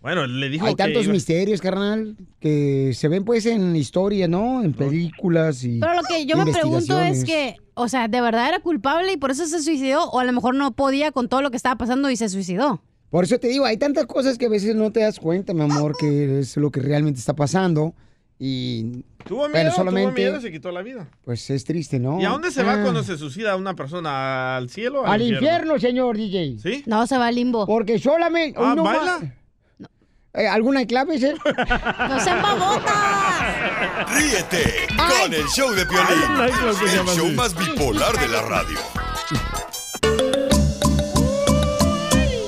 [0.00, 4.26] Bueno, le dijo hay que tantos iba- misterios, carnal, que se ven pues en historia,
[4.26, 4.64] ¿no?
[4.64, 8.48] En películas y Pero lo que yo me pregunto es que, o sea, ¿de verdad
[8.48, 10.10] era culpable y por eso se suicidó?
[10.10, 12.82] O a lo mejor no podía con todo lo que estaba pasando y se suicidó.
[13.10, 15.62] Por eso te digo, hay tantas cosas que a veces no te das cuenta, mi
[15.62, 17.94] amor, que es lo que realmente está pasando.
[18.42, 21.06] Y Tuvo miedo, pero tuvo solamente, miedo y se quitó la vida.
[21.26, 22.18] pues es triste, ¿no?
[22.18, 22.82] ¿Y a dónde se va Ah.
[22.82, 24.56] cuando se suicida una persona?
[24.56, 26.56] ¿Al cielo o Al infierno, señor DJ.
[26.58, 26.82] ¿Sí?
[26.86, 27.66] No, se va al limbo.
[27.66, 28.58] Porque solamente...
[28.58, 29.18] Ah, uno ¿baila?
[29.18, 29.90] va-
[30.32, 31.34] Eh, ¿Alguna clave, eh?
[32.08, 34.14] ¡No sean babotas!
[34.16, 38.78] Ríete con el show de Piolín, el show más bipolar de la radio.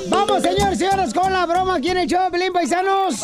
[0.09, 3.21] Vamos, señores, señoras, con la broma aquí en el show, Pelín Paisanos.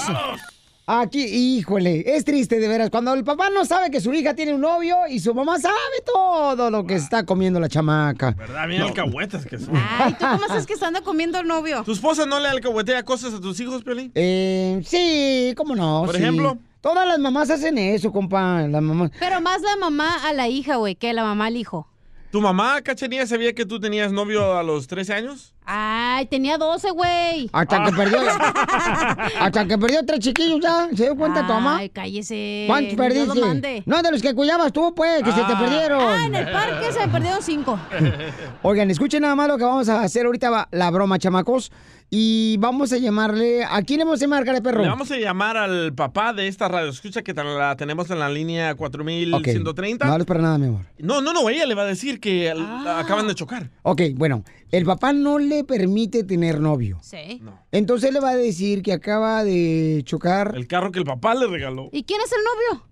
[0.91, 2.89] Aquí, híjole, es triste de veras.
[2.89, 5.75] Cuando el papá no sabe que su hija tiene un novio y su mamá sabe
[6.07, 8.31] todo lo que está comiendo la chamaca.
[8.31, 8.67] ¿Verdad?
[8.67, 9.77] Bien alcahuetas que son.
[9.77, 11.83] Ay, ¿tú cómo sabes que está andando comiendo el novio?
[11.85, 14.11] ¿Tu esposa no le alcahuetea cosas a tus hijos, Piolín?
[14.15, 16.05] Eh, sí, cómo no.
[16.07, 16.23] Por sí.
[16.23, 16.57] ejemplo.
[16.81, 18.63] Todas las mamás hacen eso, compa.
[18.67, 19.11] Las mamás.
[19.21, 21.87] Pero más la mamá a la hija, güey, que la mamá al hijo.
[22.31, 25.55] ¿Tu mamá, Cachanilla, sabía que tú tenías novio a los 13 años?
[25.71, 27.51] Ay, tenía 12, güey.
[27.53, 28.19] Hasta que perdió.
[29.41, 30.89] hasta que perdió tres chiquillos ya.
[30.97, 31.77] ¿Se dio cuenta tu mamá?
[31.79, 32.65] Ay, cállese.
[32.67, 33.39] ¿Cuántos perdiste?
[33.41, 33.83] mande.
[33.85, 35.59] No, de los que cuidabas tú, pues, que se te Ah.
[35.59, 36.01] perdieron.
[36.03, 37.79] Ah, en el parque se me perdieron cinco.
[38.63, 41.71] Oigan, escuchen nada más lo que vamos a hacer ahorita, va- la broma, chamacos.
[42.11, 43.65] Y vamos a llamarle.
[43.69, 44.81] ¿A quién le vamos a llamar, cara de perro?
[44.81, 46.89] Le vamos a llamar al papá de esta radio.
[46.89, 50.07] Escucha que la tenemos en la línea 4130.
[50.07, 50.87] No hables para nada, mi amor.
[50.99, 53.69] No, no, no, ella le va a decir que l- acaban de chocar.
[53.83, 56.99] Ok, bueno, el papá no le permite tener novio.
[57.03, 57.43] Sí.
[57.73, 60.53] Entonces le va a decir que acaba de chocar.
[60.57, 61.89] El carro que el papá le regaló.
[61.93, 62.85] ¿Y quién es el novio?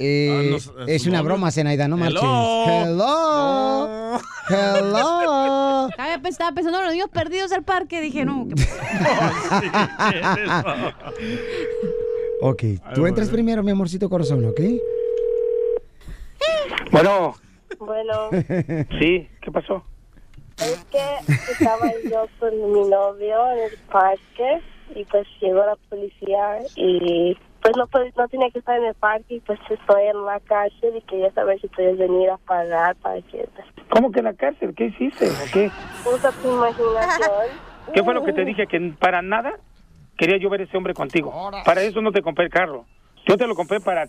[0.00, 0.56] Eh, Ah, no,
[0.88, 1.28] es- una novio.
[1.30, 2.20] broma, Zenaida, no marches.
[2.20, 4.18] Hello.
[4.48, 5.88] Hello.
[6.28, 8.00] Estaba pensando en los niños perdidos del parque.
[8.00, 8.54] Dije, no, ¿qué
[12.40, 12.62] ok,
[12.94, 14.60] tú entras primero, mi amorcito corazón, ¿ok?
[16.90, 17.34] Bueno,
[17.78, 18.30] Bueno,
[19.00, 19.84] sí, ¿qué pasó?
[20.58, 24.60] Es que estaba yo con mi novio en el parque
[24.94, 28.94] y pues llegó la policía y pues no pues, no tenía que estar en el
[28.94, 32.94] parque y pues estoy en la cárcel y quería saber si puedes venir a pagar
[32.96, 33.48] para que
[33.90, 34.74] ¿Cómo que en la cárcel?
[34.74, 35.28] ¿Qué hiciste?
[35.28, 35.70] ¿O qué?
[36.04, 37.30] usa tu imaginación.
[37.92, 38.66] ¿Qué fue lo que te dije?
[38.66, 39.54] Que para nada
[40.16, 41.32] quería yo ver ese hombre contigo.
[41.64, 42.84] Para eso no te compré el carro.
[43.26, 44.08] Yo te lo compré para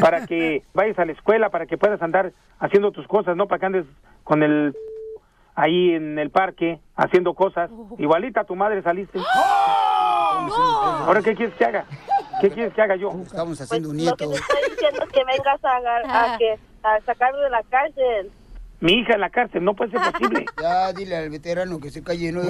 [0.00, 3.60] para que vayas a la escuela, para que puedas andar haciendo tus cosas, no para
[3.60, 3.86] que andes
[4.24, 4.74] con el
[5.54, 7.70] ahí en el parque haciendo cosas.
[7.98, 9.18] Igualita a tu madre saliste.
[11.06, 11.84] Ahora qué quieres que haga?
[12.40, 13.10] ¿Qué quieres que haga yo?
[13.24, 14.44] Estamos haciendo un Lo que nieto.
[14.46, 18.30] te estoy diciendo es que vengas a, a, que, a sacarlo de la cárcel.
[18.80, 20.44] Mi hija en la cárcel, no puede ser posible.
[20.60, 22.42] Ya, dile al veterano que se calle, no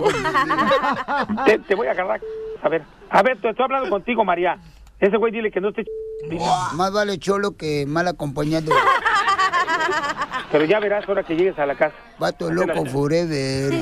[1.45, 2.21] Te, te voy a agarrar.
[2.63, 4.59] A ver, a ver, te estoy hablando contigo, María.
[4.99, 5.85] Ese güey dile que no esté...
[5.85, 8.73] ch- Más vale cholo que mal acompañado.
[10.53, 11.95] Pero ya verás ahora que llegues a la casa.
[12.19, 13.73] Vato loco forever.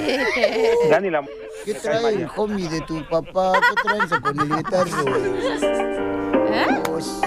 [0.91, 1.25] Dani la...
[1.65, 3.53] ¿Qué trae el homie de tu papá?
[3.61, 5.05] ¿Qué traes con el guitarro?
[6.85, 7.21] Pues,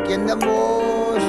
[0.00, 1.22] Aquí andamos.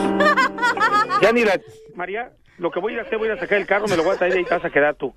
[1.22, 1.60] Ya ni la...
[1.96, 3.88] María, lo que voy a ir a hacer, voy a ir a sacar el carro,
[3.88, 5.14] me lo voy a traer y te vas a quedar tú.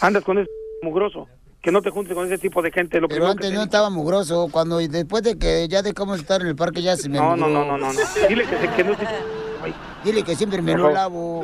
[0.00, 0.50] Andas con ese
[0.82, 1.28] mugroso.
[1.62, 3.00] Que no te juntes con ese tipo de gente.
[3.00, 4.48] Lo Pero antes que no estaba mugroso.
[4.52, 7.34] Cuando después de que ya dejamos de estar en el parque ya se me No,
[7.36, 7.64] no, mugró.
[7.64, 8.00] no, no, no, no.
[8.28, 9.04] Dile que, se, que no se...
[10.06, 11.42] Dile que siempre me lo lavo.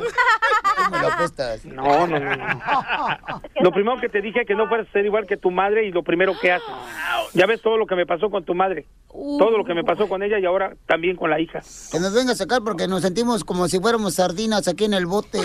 [0.89, 1.65] Me lo apestas.
[1.73, 2.61] No, no, no, no.
[3.59, 5.85] Lo primero que te dije es que no fueras a ser igual que tu madre
[5.85, 6.67] y lo primero que haces.
[7.33, 8.85] Ya ves todo lo que me pasó con tu madre.
[9.09, 11.61] Todo lo que me pasó con ella y ahora también con la hija.
[11.91, 15.07] Que nos venga a sacar porque nos sentimos como si fuéramos sardinas aquí en el
[15.07, 15.39] bote.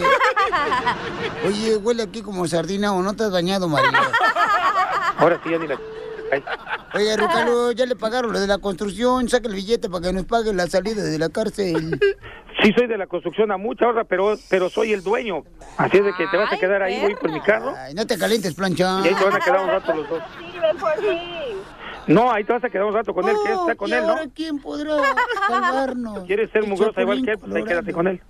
[1.45, 3.91] Oye, huele aquí como sardina o no te has bañado, María.
[5.17, 5.81] Ahora sí, ya ni la...
[6.31, 6.45] Ay.
[6.95, 9.29] Oye, Ricardo, ya le pagaron lo de la construcción.
[9.29, 11.99] Saca el billete para que nos pague la salida de la cárcel.
[12.61, 15.45] Sí soy de la construcción a mucha hora, pero, pero soy el dueño.
[15.77, 17.73] Así es de que te vas a quedar ahí, voy por mi carro.
[17.77, 19.01] Ay, no te calientes, plancha.
[19.05, 20.23] Y ahí te van a quedar un rato los dos.
[22.09, 23.37] No, ahí te vas a quedar un rato con él.
[23.43, 24.09] ¿Quieres estar con ¿Y él, no?
[24.09, 24.97] ahora quién podrá
[25.47, 26.25] salvarnos?
[26.25, 27.39] ¿Quieres ser mugrosa igual que él?
[27.39, 28.21] Pues ahí quédate con él.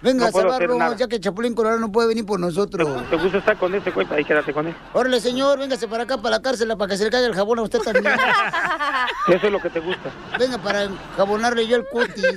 [0.00, 0.96] Venga No hacer salvarnos, nada.
[0.96, 2.88] ya que Chapulín Colorado no puede venir por nosotros.
[3.10, 4.06] ¿Te gusta estar con ese güey?
[4.10, 4.74] Ahí quédate con él.
[4.92, 7.58] Órale, señor, véngase para acá, para la cárcel, para que se le caiga el jabón
[7.58, 8.06] a usted también.
[9.28, 10.10] Eso es lo que te gusta.
[10.38, 12.24] Venga, para jabonarle yo el cutis.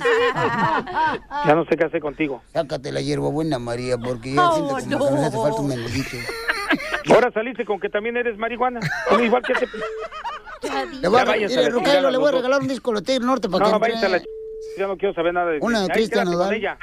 [1.46, 2.42] Ya no sé qué hacer contigo.
[2.52, 6.16] Sácate la hierbabuena, María, porque ya siento como que nos hace falta un menudito.
[7.14, 8.80] Ahora saliste con que también eres marihuana.
[9.08, 9.66] Como igual que te...
[11.00, 13.88] Le voy a, váyanse la le voy regalar un disco Lotel Norte para No, que
[13.88, 14.20] la entre.
[14.20, 14.24] ch...
[14.78, 15.66] Ya no quiero saber nada de ti.
[15.66, 16.78] Una de Cristian Nodal.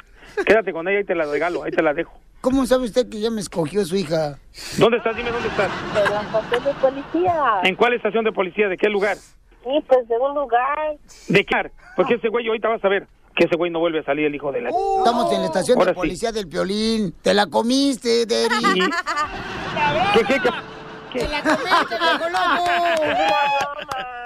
[0.46, 1.62] Quédate con ella y te la regalo.
[1.62, 2.12] Ahí te la dejo.
[2.40, 4.38] ¿Cómo sabe usted que ya me escogió su hija?
[4.78, 5.14] ¿Dónde estás?
[5.16, 5.70] Dime dónde estás.
[5.96, 7.44] En la estación de policía.
[7.64, 8.68] ¿En cuál estación de policía?
[8.68, 9.16] ¿De qué lugar?
[9.16, 10.96] Sí, pues de un lugar.
[11.28, 11.70] ¿De qué?
[11.96, 14.34] Porque ese güey ahorita vas a ver que ese güey no vuelve a salir el
[14.34, 14.70] hijo de la...
[14.70, 16.00] Estamos en la estación Ahora de sí.
[16.00, 17.12] policía del Piolín.
[17.22, 18.90] Te la comiste, Derry.
[20.14, 21.18] ¿Qué, qué, qué?
[21.20, 22.24] Te la comiste, loco.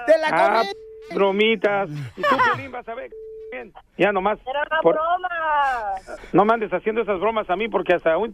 [0.05, 1.15] Te la Ah, comiste.
[1.15, 1.89] bromitas.
[2.15, 3.11] Y tú, Piolín, vas a ver.
[3.55, 3.71] Bien.
[3.97, 4.37] Ya nomás.
[4.45, 5.29] Era una por- broma.
[6.33, 8.33] No me andes haciendo esas bromas a mí porque hasta un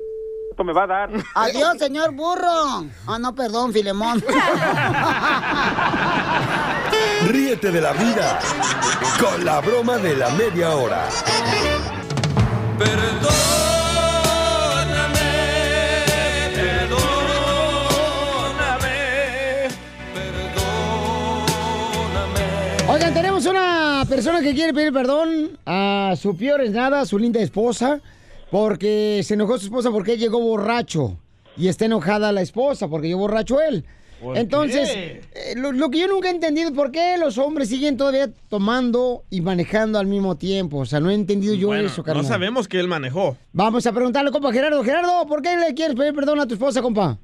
[0.66, 1.10] me va a dar.
[1.36, 2.86] Adiós, señor burro.
[3.08, 4.24] Ah, no, perdón, Filemón.
[7.28, 8.40] Ríete de la vida
[9.20, 11.04] con la broma de la media hora.
[22.92, 27.18] Oigan, tenemos una persona que quiere pedir perdón a su peor es nada, a su
[27.18, 28.02] linda esposa,
[28.50, 31.18] porque se enojó su esposa porque llegó borracho.
[31.56, 33.86] Y está enojada la esposa porque llegó borracho él.
[34.22, 35.22] ¿Por Entonces, eh,
[35.56, 39.24] lo, lo que yo nunca he entendido es por qué los hombres siguen todavía tomando
[39.30, 40.80] y manejando al mismo tiempo.
[40.80, 42.26] O sea, no he entendido yo Bueno, eso, no carnal.
[42.26, 43.38] sabemos que él manejó.
[43.54, 44.84] Vamos a preguntarle, compa Gerardo.
[44.84, 47.18] Gerardo, ¿por qué le quieres pedir perdón a tu esposa, compa?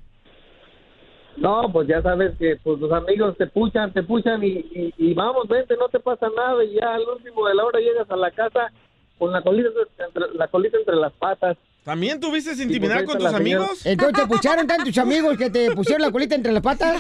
[1.38, 5.14] No, pues ya sabes que pues los amigos te puchan, te puchan y, y, y
[5.14, 8.16] vamos, vente, no te pasa nada y ya al último de la hora llegas a
[8.16, 8.72] la casa
[9.20, 9.70] con la colita
[10.00, 11.58] entre, la colita entre las patas.
[11.84, 13.86] ¿También tuviste pues intimidad con tus amigos?
[13.86, 17.00] Entonces, ¿te pucharon tanto tus amigos que te pusieron la colita entre las patas?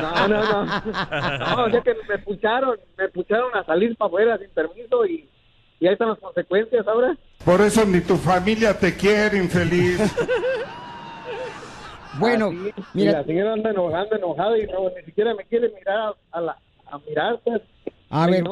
[0.00, 0.64] No, no, no.
[0.64, 5.28] No, o sea que me pucharon, me pucharon a salir para afuera sin permiso y,
[5.80, 7.16] y ahí están las consecuencias ahora.
[7.44, 10.00] Por eso ni tu familia te quiere, infeliz.
[12.18, 15.70] Bueno, Así, mira- Y la señora anda enojando, enojada y no, ni siquiera me quiere
[15.70, 17.62] mirar a, la, a mirar, pues.
[18.10, 18.44] A ver,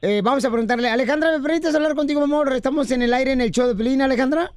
[0.00, 0.88] eh, vamos a preguntarle.
[0.88, 2.52] Alejandra, ¿me permites hablar contigo, mi amor?
[2.52, 4.52] Estamos en el aire en el show de Pelín, Alejandra.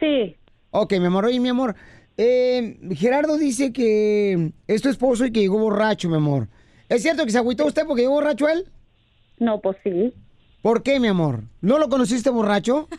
[0.00, 0.36] Sí.
[0.70, 1.26] Ok, mi amor.
[1.26, 1.74] Oye, mi amor.
[2.16, 6.48] eh, Gerardo dice que es tu esposo y que llegó borracho, mi amor.
[6.88, 8.66] ¿Es cierto que se agüitó usted porque llegó borracho él?
[9.38, 10.14] No, pues sí.
[10.62, 11.40] ¿Por qué, mi amor?
[11.60, 12.88] ¿No lo conociste borracho?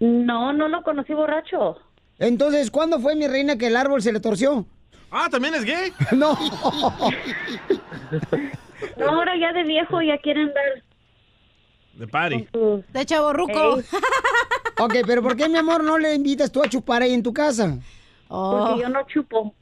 [0.00, 1.76] No, no lo conocí borracho.
[2.22, 4.64] Entonces, ¿cuándo fue, mi reina, que el árbol se le torció?
[5.10, 5.92] Ah, ¿también es gay?
[6.12, 6.38] no.
[8.96, 10.82] No, ahora ya de viejo ya quieren dar
[11.94, 12.46] De party.
[12.92, 13.78] De chaborruco.
[14.78, 17.32] ok, pero ¿por qué, mi amor, no le invitas tú a chupar ahí en tu
[17.32, 17.76] casa?
[18.32, 19.54] Porque yo no chupo.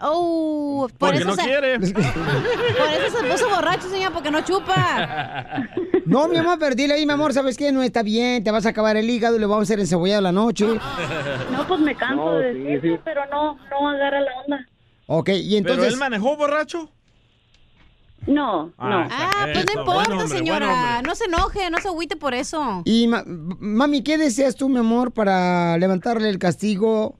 [0.00, 1.42] Oh, por Porque eso no se...
[1.42, 1.78] quiere.
[1.80, 5.66] Por eso se puso borracho, señor, porque no chupa.
[6.06, 7.72] No, mi amor, pero dile ahí, mi amor, ¿sabes qué?
[7.72, 10.20] No está bien, te vas a acabar el hígado y le vamos a hacer encebollado
[10.22, 10.66] la noche.
[11.50, 13.02] No, pues me canso No, de sí, decirlo, sí.
[13.04, 14.66] pero no, no agarra la onda.
[15.08, 15.82] Ok, y entonces...
[15.84, 16.88] ¿Pero él manejó borracho?
[18.26, 21.02] No, Ah, Ah, pues no importa, señora.
[21.02, 22.82] No se enoje, no se agüite por eso.
[22.84, 27.16] Y ma- mami, ¿qué deseas tú, mi amor, para levantarle el castigo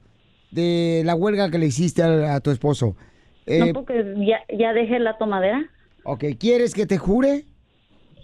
[0.56, 2.96] de la huelga que le hiciste a, a tu esposo?
[3.46, 5.64] Eh, no porque ya, ya dejé la tomadera.
[6.04, 7.44] ok, ¿quieres que te jure?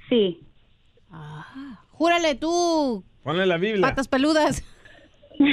[0.09, 0.41] Sí.
[1.93, 3.87] Júrale tú, Ponle la Biblia.
[3.87, 4.65] patas peludas.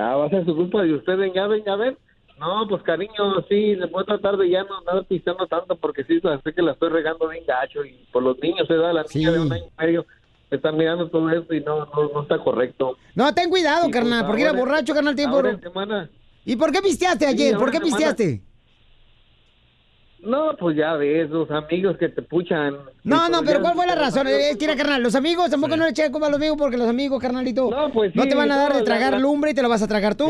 [0.00, 1.96] Ah, va a ser su culpa de usted, venga, venga, ven.
[2.38, 3.10] No, pues cariño,
[3.48, 6.72] sí, le puedo tratar de ya no andar pisando tanto porque sí, sé que la
[6.72, 9.64] estoy regando bien gacho y por los niños, se da la niña de un año
[9.64, 10.06] y medio,
[10.50, 12.96] están mirando todo esto y no, no, no está correcto.
[13.14, 15.36] No, ten cuidado, Sí, pues, carnal, porque era borracho, carnal, tiempo.
[15.36, 16.10] ahora en semana.
[16.44, 17.56] ¿Y por qué pisteaste ayer?
[17.56, 18.42] ¿Por qué pisteaste?
[20.20, 22.76] No, pues ya ves, los amigos que te puchan.
[23.04, 24.26] No, no, pero ¿cuál fue la razón?
[24.26, 26.76] Eh, que era, carnal, los amigos tampoco no le echen culpa a los amigos porque
[26.76, 29.52] los amigos, carnalito, no, pues sí, te van a dar no, de tragar la- lumbre
[29.52, 30.28] y te lo vas a tragar tú.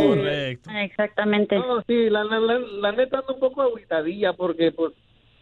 [0.82, 1.56] Exactamente.
[1.58, 4.92] No, sí, la, la, la, la neta ando un poco agüitadilla porque, pues...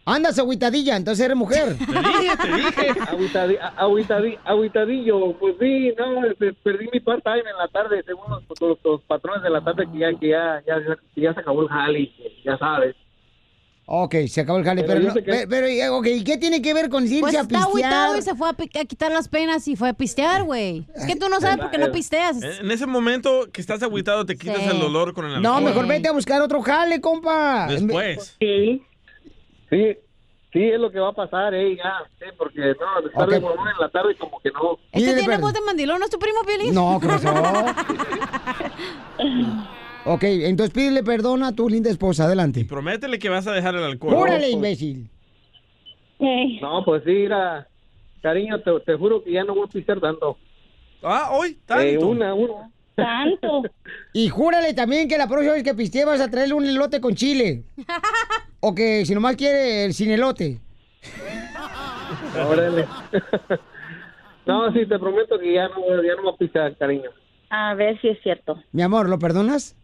[0.09, 1.75] Andas agüitadilla, entonces eres mujer.
[3.11, 8.23] Agüitadi- a- agüitadi- agüitadillo, pues sí, no, este, perdí mi part-time en la tarde, según
[8.29, 10.75] los, los- los patrones de la tarde, que ya, que ya, ya,
[11.13, 12.11] que ya se acabó el jale,
[12.45, 12.95] ya sabes.
[13.89, 16.61] Ok, se acabó el jale, Pero pero, no- que- pero, eh, ok, ¿y qué tiene
[16.61, 18.53] que ver con irse Pues a está agüitado y se fue a,
[18.85, 20.85] quitar las penas y fue a pistear, güey.
[20.95, 22.41] Es que tú no sabes por qué no pisteas.
[22.43, 24.69] En ese momento que estás agüitado te quitas Sí.
[24.71, 25.43] el dolor con el alcohol.
[25.43, 27.67] No, mejor vete a buscar otro jale, compa.
[27.69, 28.35] Después.
[28.39, 28.81] Sí.
[29.69, 29.97] Sí,
[30.53, 33.29] sí, es lo que va a pasar, eh, ya, sí, porque no, de estar Ok.
[33.31, 34.77] de huevón en la tarde como que no.
[34.91, 36.73] Este tiene per- voz de mandilón, ¿no es tu primo, Piolín?
[36.73, 37.33] No, ¿qué pasó?
[40.05, 42.65] ok, entonces pídele perdón a tu linda esposa, adelante.
[42.65, 44.13] Prométele que vas a dejar el alcohol.
[44.15, 45.09] ¡Órale, imbécil!
[46.61, 47.67] No, pues sí, mira,
[48.21, 50.37] cariño, te, te juro que ya no voy a pisar tanto.
[51.03, 52.71] Ah, hoy, Eh, una, una.
[52.97, 53.61] Tanto.
[54.11, 57.13] Y júrale también que la próxima vez que pistee vas a traerle un elote con
[57.13, 57.63] chile.
[58.59, 60.59] o que si nomás quiere el sin elote.
[62.35, 62.87] Órale.
[64.47, 67.11] no, sí, te prometo que ya no, ya no voy a pisar, cariño.
[67.51, 68.61] A ver si es cierto.
[68.71, 69.75] Mi amor, ¿lo perdonas?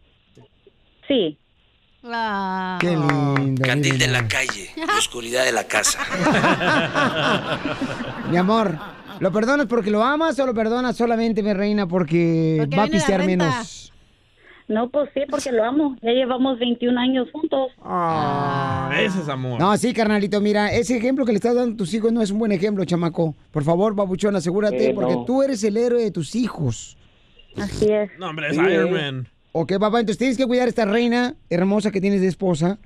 [1.06, 1.38] Sí.
[2.02, 2.78] Ah.
[2.80, 3.62] Qué lindo.
[3.62, 6.00] Candil de la calle, oscuridad de la casa.
[8.30, 8.76] Mi amor,
[9.20, 12.88] ¿lo perdonas porque lo amas o lo perdonas solamente, mi reina, porque, Porque va a
[12.88, 13.92] pistear menos?
[14.66, 15.96] No, pues sí, porque lo amo.
[16.00, 17.70] Ya llevamos 21 años juntos.
[17.82, 19.60] Ah, ese es amor.
[19.60, 22.30] No, sí, carnalito, mira, ese ejemplo que le estás dando a tus hijos no es
[22.30, 23.34] un buen ejemplo, chamaco.
[23.50, 26.96] Por favor, babuchón, asegúrate, Eh, porque tú eres el héroe de tus hijos.
[27.56, 28.10] Así es.
[28.18, 29.28] No, hombre, es Iron Man.
[29.52, 32.78] Ok, papá, entonces tienes que cuidar a esta reina hermosa que tienes de esposa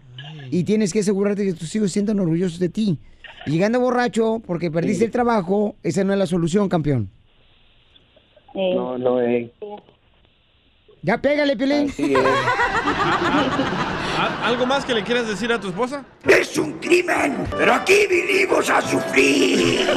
[0.51, 2.99] y tienes que asegurarte que tus hijos se sientan orgullosos de ti.
[3.47, 7.11] Llegando borracho porque perdiste el trabajo, esa no es la solución, campeón.
[8.55, 9.53] No, no, eh.
[11.03, 11.93] Ya pégale, Piolín.
[14.19, 16.05] ¿Al- ¿Algo más que le quieras decir a tu esposa?
[16.27, 19.87] Es un crimen, pero aquí vinimos a sufrir.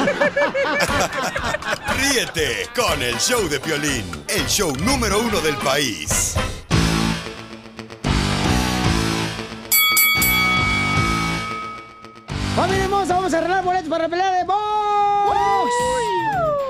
[1.98, 6.36] Ríete con el show de Piolín, el show número uno del país.
[12.56, 13.14] ¡Familia hermosa!
[13.14, 14.58] Vamos a arreglar boletos para la pelea de box.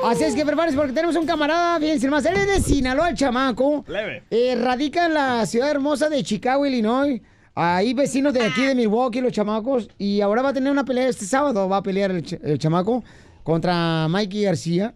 [0.04, 3.16] Así es que prepárense porque tenemos un camarada, fíjense más, él es de Sinaloa, el
[3.16, 3.84] chamaco.
[3.88, 4.22] Leve.
[4.30, 7.20] Eh, radica en la ciudad hermosa de Chicago, Illinois.
[7.54, 9.88] Ahí vecinos de aquí de Milwaukee, los chamacos.
[9.98, 11.68] Y ahora va a tener una pelea este sábado.
[11.68, 13.04] Va a pelear el, ch- el chamaco
[13.42, 14.94] contra Mikey García.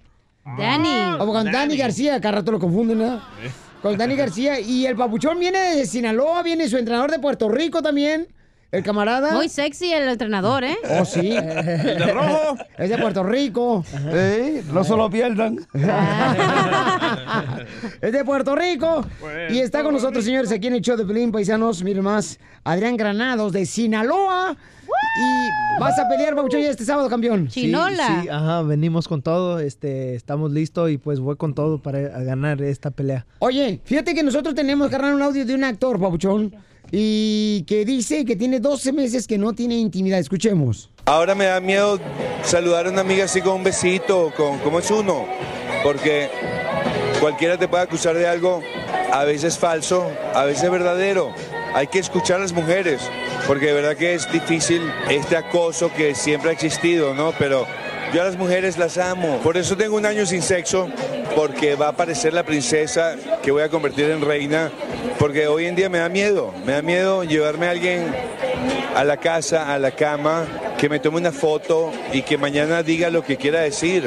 [0.58, 1.16] Danny.
[1.20, 3.20] O con Danny, García, cada rato lo confunden, ¿no?
[3.82, 4.58] Con Danny García.
[4.60, 8.28] Y el papuchón viene de Sinaloa, viene su entrenador de Puerto Rico también.
[8.72, 9.32] El camarada.
[9.32, 10.76] Muy sexy el entrenador, ¿eh?
[11.01, 11.32] Oh, sí.
[11.36, 12.56] El de rojo.
[12.76, 13.84] Es de Puerto Rico.
[14.72, 15.59] no se lo pierdan.
[18.01, 19.06] es de Puerto Rico.
[19.51, 21.82] Y está con nosotros, señores, aquí en el show de Pelín, paisanos.
[21.82, 22.38] Miren más.
[22.64, 24.56] Adrián Granados de Sinaloa.
[25.18, 27.48] Y vas a pelear, Papuchón, ya este sábado, campeón.
[27.51, 31.98] Sí, sí, ajá, venimos con todo, este, estamos listos y pues voy con todo para
[31.98, 33.26] a ganar esta pelea.
[33.38, 36.55] Oye, fíjate que nosotros tenemos, carnal, un audio de un actor, Papuchón.
[36.90, 40.18] Y que dice que tiene 12 meses que no tiene intimidad.
[40.18, 40.90] Escuchemos.
[41.06, 42.00] Ahora me da miedo
[42.42, 45.24] saludar a una amiga así con un besito, con cómo es uno,
[45.82, 46.28] porque
[47.20, 48.60] cualquiera te puede acusar de algo,
[49.12, 51.32] a veces falso, a veces verdadero.
[51.74, 53.02] Hay que escuchar a las mujeres,
[53.46, 57.32] porque de verdad que es difícil este acoso que siempre ha existido, ¿no?
[57.38, 57.66] Pero
[58.14, 59.40] yo a las mujeres las amo.
[59.42, 60.88] Por eso tengo un año sin sexo,
[61.34, 64.70] porque va a aparecer la princesa que voy a convertir en reina,
[65.18, 68.04] porque hoy en día me da miedo, me da miedo llevarme a alguien
[68.94, 70.46] a la casa, a la cama,
[70.78, 74.04] que me tome una foto y que mañana diga lo que quiera decir.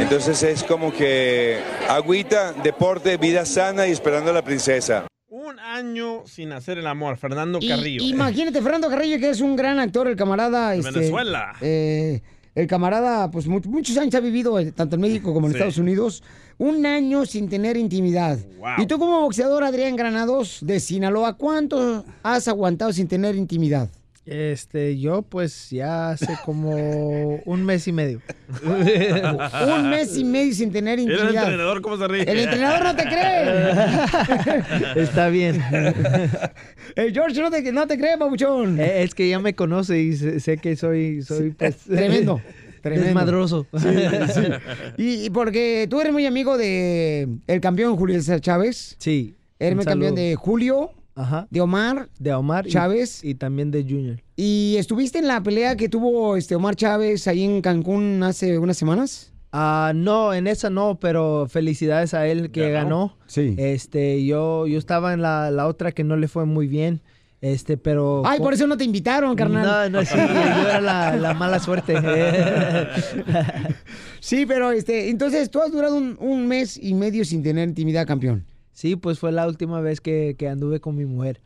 [0.00, 5.06] Entonces es como que agüita, deporte, vida sana y esperando a la princesa.
[5.62, 8.02] año sin hacer el amor, Fernando Y- Carrillo.
[8.02, 10.70] Imagínate, Fernando Carrillo, que es un gran actor, el camarada.
[10.70, 11.54] De este, Venezuela.
[11.60, 12.20] eh,
[12.60, 15.56] el camarada, pues mu- muchos años ha vivido eh, tanto en México como en Sí.
[15.58, 16.22] Estados Unidos.
[16.58, 18.38] Un año sin tener intimidad.
[18.58, 18.68] Wow.
[18.78, 23.88] Y tú, como boxeador, Adrián Granados, de Sinaloa, ¿cuánto has aguantado sin tener intimidad?
[24.32, 26.70] Este, yo pues ya hace como
[27.46, 28.20] un mes y medio.
[28.62, 31.42] un mes y medio sin tener Era el intimidad.
[31.44, 32.22] entrenador, ¿cómo se ríe?
[32.22, 33.42] El entrenador no te cree.
[35.02, 35.60] Está bien.
[36.94, 38.78] El George no te, no te cree, babuchón.
[38.80, 42.40] Eh, Es que ya me conoce y sé, sé que soy, soy pues, Tremendo.
[42.82, 43.06] Tremendo.
[43.06, 43.66] desmadroso.
[43.76, 43.88] Sí,
[44.32, 44.40] sí.
[44.96, 48.94] Y, y porque tú eres muy amigo de el campeón Julio César Chávez.
[48.98, 49.34] Sí.
[49.58, 51.46] Eres muy campeón de Julio, Ajá.
[51.50, 52.08] de Omar.
[52.18, 53.24] De Omar Chávez.
[53.24, 54.22] Y, también de Junior.
[54.36, 58.76] ¿Y estuviste en la pelea que tuvo este Omar Chávez ahí en Cancún hace unas
[58.76, 59.32] semanas?
[59.52, 63.16] Ah, no, en esa no, pero felicidades a él que ganó.
[63.26, 63.54] Sí.
[63.58, 67.00] Este, yo, yo estaba en la, la otra que no le fue muy bien.
[67.40, 68.22] Este, pero.
[68.26, 69.90] Ay, por eso no te invitaron, carnal.
[69.90, 70.22] No, no, sí, yo
[70.68, 71.94] era la, la mala suerte.
[74.22, 78.06] Sí, pero este, entonces tú has durado un, un mes y medio sin tener intimidad,
[78.06, 78.44] campeón.
[78.80, 81.42] Sí, pues fue la última vez que, que anduve con mi mujer.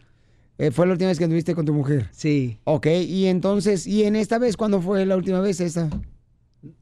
[0.57, 2.09] Eh, fue la última vez que anduviste con tu mujer.
[2.13, 2.61] Sí.
[2.63, 5.91] Ok, y entonces, ¿y en esta vez cuándo fue la última vez esta?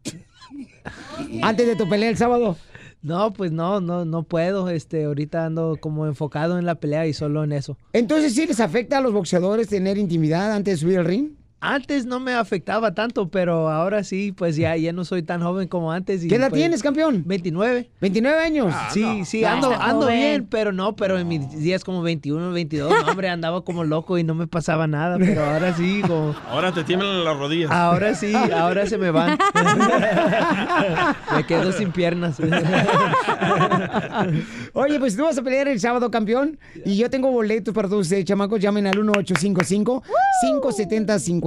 [1.42, 2.58] Antes de tu pelea el sábado.
[3.00, 4.68] No, pues no, no, no puedo.
[4.68, 7.78] Este, ahorita ando como enfocado en la pelea y solo en eso.
[7.94, 11.30] Entonces, ¿sí les afecta a los boxeadores tener intimidad antes de subir al ring?
[11.64, 15.68] Antes no me afectaba tanto, pero ahora sí, pues ya, ya no soy tan joven
[15.68, 16.24] como antes.
[16.24, 17.22] y, ¿Qué edad pues, tienes, campeón?
[17.24, 17.88] 29.
[18.00, 18.74] 29 años.
[18.92, 20.18] sí, sí, Ah, ando, ando joven.
[20.18, 24.18] bien, pero no, pero en mis días como 21, 22, no, hombre, andaba como loco
[24.18, 26.34] y no me pasaba nada, pero ahora sí, como...
[26.48, 27.70] Ahora te tiemblan las rodillas.
[27.70, 29.38] Ahora sí, ahora se me van.
[31.36, 32.40] me quedo sin piernas.
[34.72, 36.58] Oye, pues tú vas a pelear el sábado, campeón.
[36.84, 38.58] Y yo tengo boletos para todos ustedes, chamacos.
[38.58, 38.98] Llamen al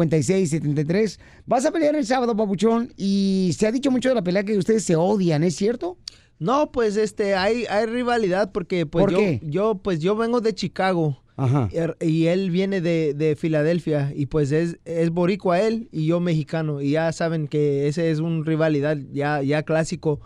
[0.09, 1.19] 1855-570-5673.
[1.45, 2.93] Vas a pelear el sábado, papuchón.
[2.97, 5.97] Y se ha dicho mucho de la pelea que ustedes se odian, ¿es cierto?
[6.39, 9.39] No, pues este, hay, hay rivalidad porque pues ¿Por yo, qué?
[9.43, 11.21] yo, pues yo vengo de Chicago.
[11.37, 11.69] Ajá.
[11.73, 16.19] er- Y él viene de, de Filadelfia y pues es, es boricua él y yo
[16.21, 20.21] mexicano y ya saben que ese es un rivalidad ya, ya clásico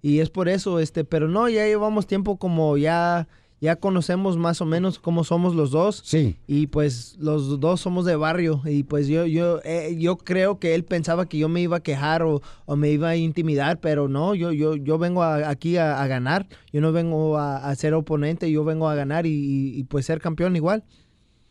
[0.00, 3.28] y es por eso, este, pero no, ya llevamos tiempo como ya,
[3.64, 6.02] ya conocemos más o menos cómo somos los dos.
[6.04, 6.36] Sí.
[6.46, 10.74] Y pues los dos somos de barrio y pues yo, yo, eh, yo creo que
[10.74, 14.06] él pensaba que yo me iba a quejar o, o me iba a intimidar, pero
[14.08, 17.74] no, yo, yo, yo vengo a- aquí a, a ganar, yo no vengo a, a
[17.74, 20.84] ser oponente, yo vengo a ganar y, y- y, pues ser campeón igual.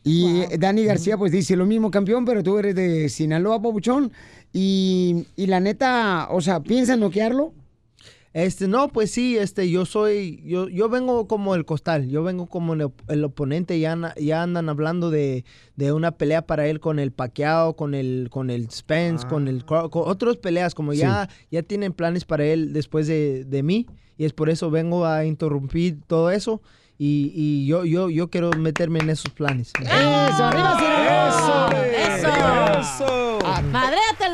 [0.06, 4.12] Y Dani García pues dice lo mismo, campeón, pero tú eres de Sinaloa, papuchón.
[4.52, 7.54] Y, y la neta, o sea, ¿piensan noquearlo?
[8.34, 12.48] Este, no, pues sí, este, yo soy, yo, yo vengo como el costal, yo vengo
[12.48, 15.46] como el, op- el oponente, ya, anda- ya andan hablando de,
[15.76, 19.64] de una pelea para él con el Pacquiao, con el, con el Spence, con el,
[19.68, 23.86] Cro- con otras peleas, como ya, ya tienen planes para él después de, de mí,
[24.18, 26.60] y es por eso vengo a interrumpir todo eso,
[26.98, 29.74] y, y yo, yo, yo quiero meterme en esos planes.
[29.80, 29.92] ¡Eso!
[29.92, 31.70] ¡Arriba, Sinaloa!
[31.86, 32.24] ¡Eso!
[32.24, 33.44] ¡Madréatelo!
[33.46, 33.62] Ah,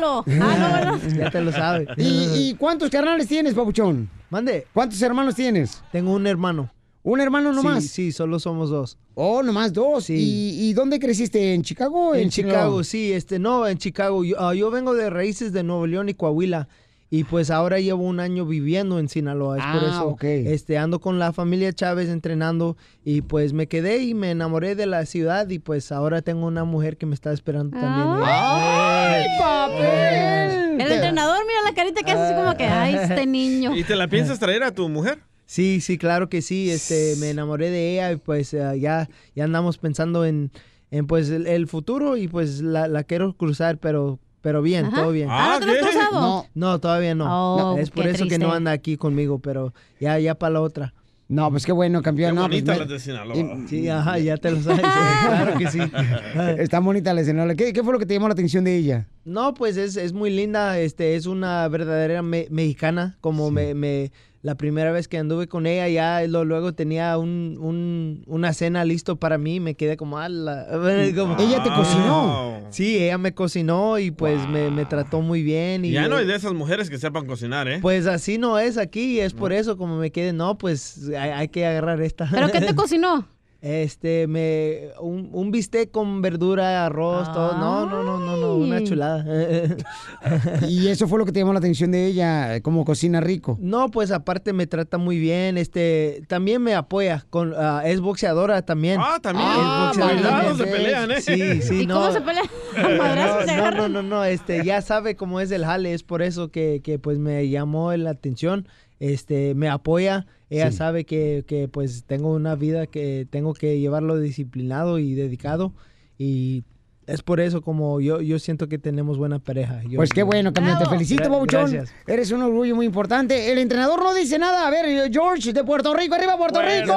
[0.00, 0.98] no, ¿verdad?
[1.16, 1.88] Ya te lo sabes.
[1.96, 4.08] ¿Y, y cuántos carnales tienes, papuchón?
[4.30, 4.66] Mande.
[4.72, 5.82] ¿Cuántos hermanos tienes?
[5.92, 6.70] Tengo un hermano.
[7.02, 7.82] ¿Un hermano nomás?
[7.84, 8.98] Sí, sí, solo somos dos.
[9.14, 10.04] Oh, nomás dos.
[10.04, 10.14] Sí.
[10.16, 11.54] ¿Y, y dónde creciste?
[11.54, 12.28] ¿En Chicago en?
[12.28, 14.22] Chicago, sí, este, no, en Chicago.
[14.22, 16.68] Yo, ah, yo vengo de raíces de Nuevo León y Coahuila.
[17.12, 19.58] Y pues ahora llevo un año viviendo en Sinaloa.
[19.58, 20.22] Es por Ah, eso ok.
[20.24, 22.76] este, ando con la familia Chávez entrenando.
[23.04, 25.48] Y pues me quedé y me enamoré de la ciudad.
[25.48, 28.06] Y pues ahora tengo una mujer que me está esperando también.
[28.24, 30.80] ¡Ay, papel!
[30.80, 33.74] El entrenador, mira la carita que hace así como que, ay, este niño.
[33.76, 35.18] ¿Y te la piensas traer a tu mujer?
[35.46, 36.70] Sí, sí, claro que sí.
[36.70, 40.52] Este, me enamoré de ella y pues eh, ya, ya andamos pensando en,
[40.92, 44.96] en pues el, el futuro y pues la, la quiero cruzar, pero, pero bien, Ajá.
[45.02, 45.28] todo bien.
[45.30, 45.98] Ah, ¿no te lo has ¿qué?
[45.98, 46.20] cruzado?
[46.20, 47.24] No, no, todavía no.
[47.26, 50.60] Oh, No, es por eso que no anda aquí conmigo, pero ya, ya para la
[50.62, 50.94] otra.
[51.28, 52.30] No, pues qué bueno, campeón.
[52.30, 53.36] Qué no, pues bonita las de Sinaloa.
[53.36, 54.80] y- Sí, ajá, ya te lo sabes.
[54.80, 55.78] claro que sí.
[56.58, 57.54] Está bonita la escena.
[57.54, 59.06] ¿Qué, qué fue lo que te llamó la atención de ella?
[59.24, 64.10] No, pues es, es muy linda, este, es una verdadera me- mexicana, como me, me-
[64.42, 68.84] la primera vez que anduve con ella, ya lo- luego tenía un, un- una cena
[68.86, 70.66] listo para mí, me quedé como, ala,
[71.16, 72.60] como- ¿Ella te cocinó?
[72.70, 75.84] Sí, ella me cocinó y pues me, me trató muy bien.
[75.84, 77.80] Y Ya no hay eh, de esas mujeres que sepan cocinar, ¿eh?
[77.82, 81.30] Pues así no es aquí, y es por eso como me quedé, no, pues hay,
[81.30, 82.28] hay que agarrar esta.
[82.30, 83.26] ¿Pero qué te cocinó?
[83.62, 87.58] Este, me, un, un bistec con verdura, arroz, todo.
[87.58, 89.24] No, no, no, no, no, una chulada.
[90.68, 93.58] Y eso fue lo que te llamó la atención de ella, cómo cocina rico.
[93.60, 98.62] No, pues aparte me trata muy bien, este, también me apoya, con, ah, es boxeadora
[98.62, 98.98] también.
[99.02, 99.48] Ah, también.
[99.50, 100.56] Es boxeadora cuidado, también.
[100.56, 101.20] se pelean, ¿eh?
[101.20, 101.94] Sí, sí, ¿Y no.
[102.00, 102.42] cómo se pelea?
[102.76, 103.92] ¿A madrazos se no, no, agarran?
[103.92, 107.18] no, no, este, ya sabe cómo es el jale, es por eso que, que pues
[107.18, 108.66] me llamó la atención,
[109.00, 110.76] este, me apoya, ella Sí.
[110.78, 115.72] sabe que, que pues tengo una vida que tengo que llevarlo disciplinado y dedicado
[116.18, 116.62] y
[117.10, 119.82] es por eso como yo, yo siento que tenemos buena pareja.
[119.88, 121.44] Yo- Pues qué bueno, Camila, te felicito.
[121.46, 121.92] Gracias.
[122.06, 123.50] Eres un orgullo muy importante.
[123.50, 124.66] El entrenador no dice nada.
[124.66, 126.94] A ver, George, de Puerto Rico, arriba Puerto Bueno, Rico.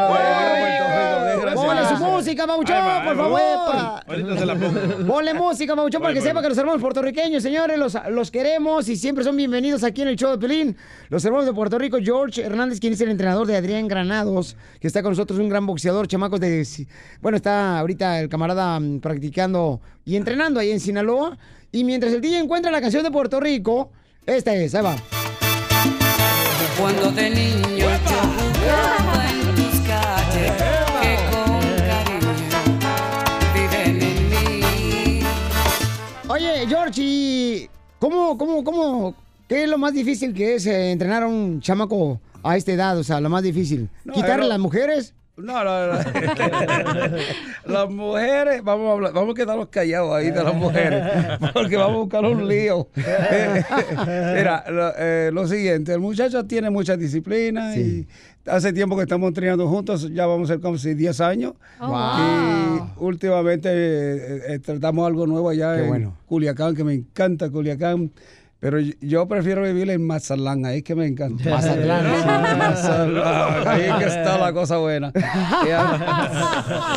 [1.56, 3.40] Ponle su música, Babuchón, por favor.
[4.08, 5.08] Ahorita se la pongo.
[5.08, 6.28] Ponle música, Babuchón, para que voy.
[6.28, 10.10] sepa que los hermanos puertorriqueños, señores, los, los queremos y siempre son bienvenidos aquí en
[10.10, 10.78] el show de Pelín.
[11.10, 14.88] Los hermanos de Puerto Rico, George Hernández, quien es el entrenador de Adrián Granados, que
[14.88, 16.66] está con nosotros, un gran boxeador, chamacos de...
[17.22, 21.38] Bueno, está ahorita el camarada mm, practicando y entrenando ahí en Sinaloa.
[21.72, 23.92] Y mientras el DJ encuentra la canción de Puerto Rico,
[24.26, 24.96] esta es, ahí va.
[26.80, 30.52] Cuando de niño yo jugaba en tus calles,
[31.02, 32.34] que con cariño
[33.54, 35.20] viven en mí.
[36.28, 37.70] Oye, George, ¿y
[38.00, 39.16] cómo, cómo, cómo,
[39.48, 42.98] qué es lo más difícil que es eh, entrenar a un chamaco a esta edad?
[42.98, 43.90] O sea, lo más difícil.
[44.04, 45.14] No, ¿Quitarle yo- las mujeres?
[45.36, 45.94] No, no, no.
[47.66, 51.04] las mujeres, vamos a hablar, vamos a quedarnos callados ahí de las mujeres,
[51.54, 52.88] porque vamos a buscar un lío.
[52.96, 58.08] Mira, lo, eh, lo siguiente, el muchacho tiene mucha disciplina y
[58.46, 61.54] hace tiempo que estamos entrenando juntos, ya vamos a ser como si 10 años.
[61.80, 62.88] Oh, wow.
[63.00, 66.18] Y últimamente eh, eh, tratamos algo nuevo allá Qué en bueno.
[66.28, 68.12] Culiacán, que me encanta Culiacán.
[68.64, 71.50] Pero yo- yo prefiero vivir en Mazatlán, ahí que me encanta.
[71.50, 72.06] Mazatlán.
[72.06, 72.28] Sí,
[72.58, 75.12] Mazatlán, ahí que está la cosa buena.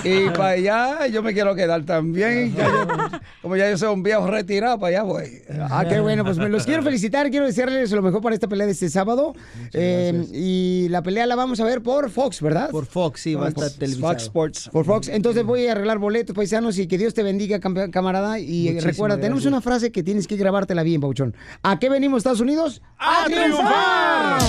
[0.04, 2.54] Y para allá yo me quiero quedar también.
[2.54, 5.42] Ya yo- como ya yo soy un viejo retirado, para allá voy.
[5.68, 8.66] Ah, qué bueno, pues me los quiero felicitar, quiero desearles lo mejor para esta pelea
[8.66, 9.34] de este sábado.
[9.72, 12.70] Eh, y la pelea la vamos a ver por Fox, ¿verdad?
[12.70, 14.12] Por Fox, sí, va a estar televisado.
[14.12, 14.68] Fox Sports.
[14.72, 15.08] Por Fox.
[15.08, 18.38] Entonces voy a arreglar boletos, paisanos, y que Dios te bendiga, camarada.
[18.38, 19.52] Y recuerda, tenemos gracias.
[19.52, 21.34] una frase que tienes que grabártela bien, Pauchón.
[21.62, 22.82] ¿A qué venimos, Estados Unidos?
[22.98, 24.40] ¡A, triunfar!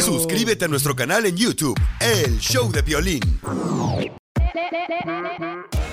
[0.00, 3.20] Suscríbete a nuestro canal en YouTube, El Show de Violín.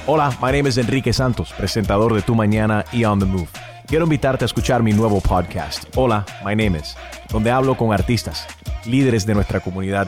[0.05, 3.47] Hola, my name is Enrique Santos, presentador de Tu Mañana y On the Move.
[3.87, 6.95] Quiero invitarte a escuchar mi nuevo podcast, Hola, my name is,
[7.29, 8.47] donde hablo con artistas,
[8.85, 10.07] líderes de nuestra comunidad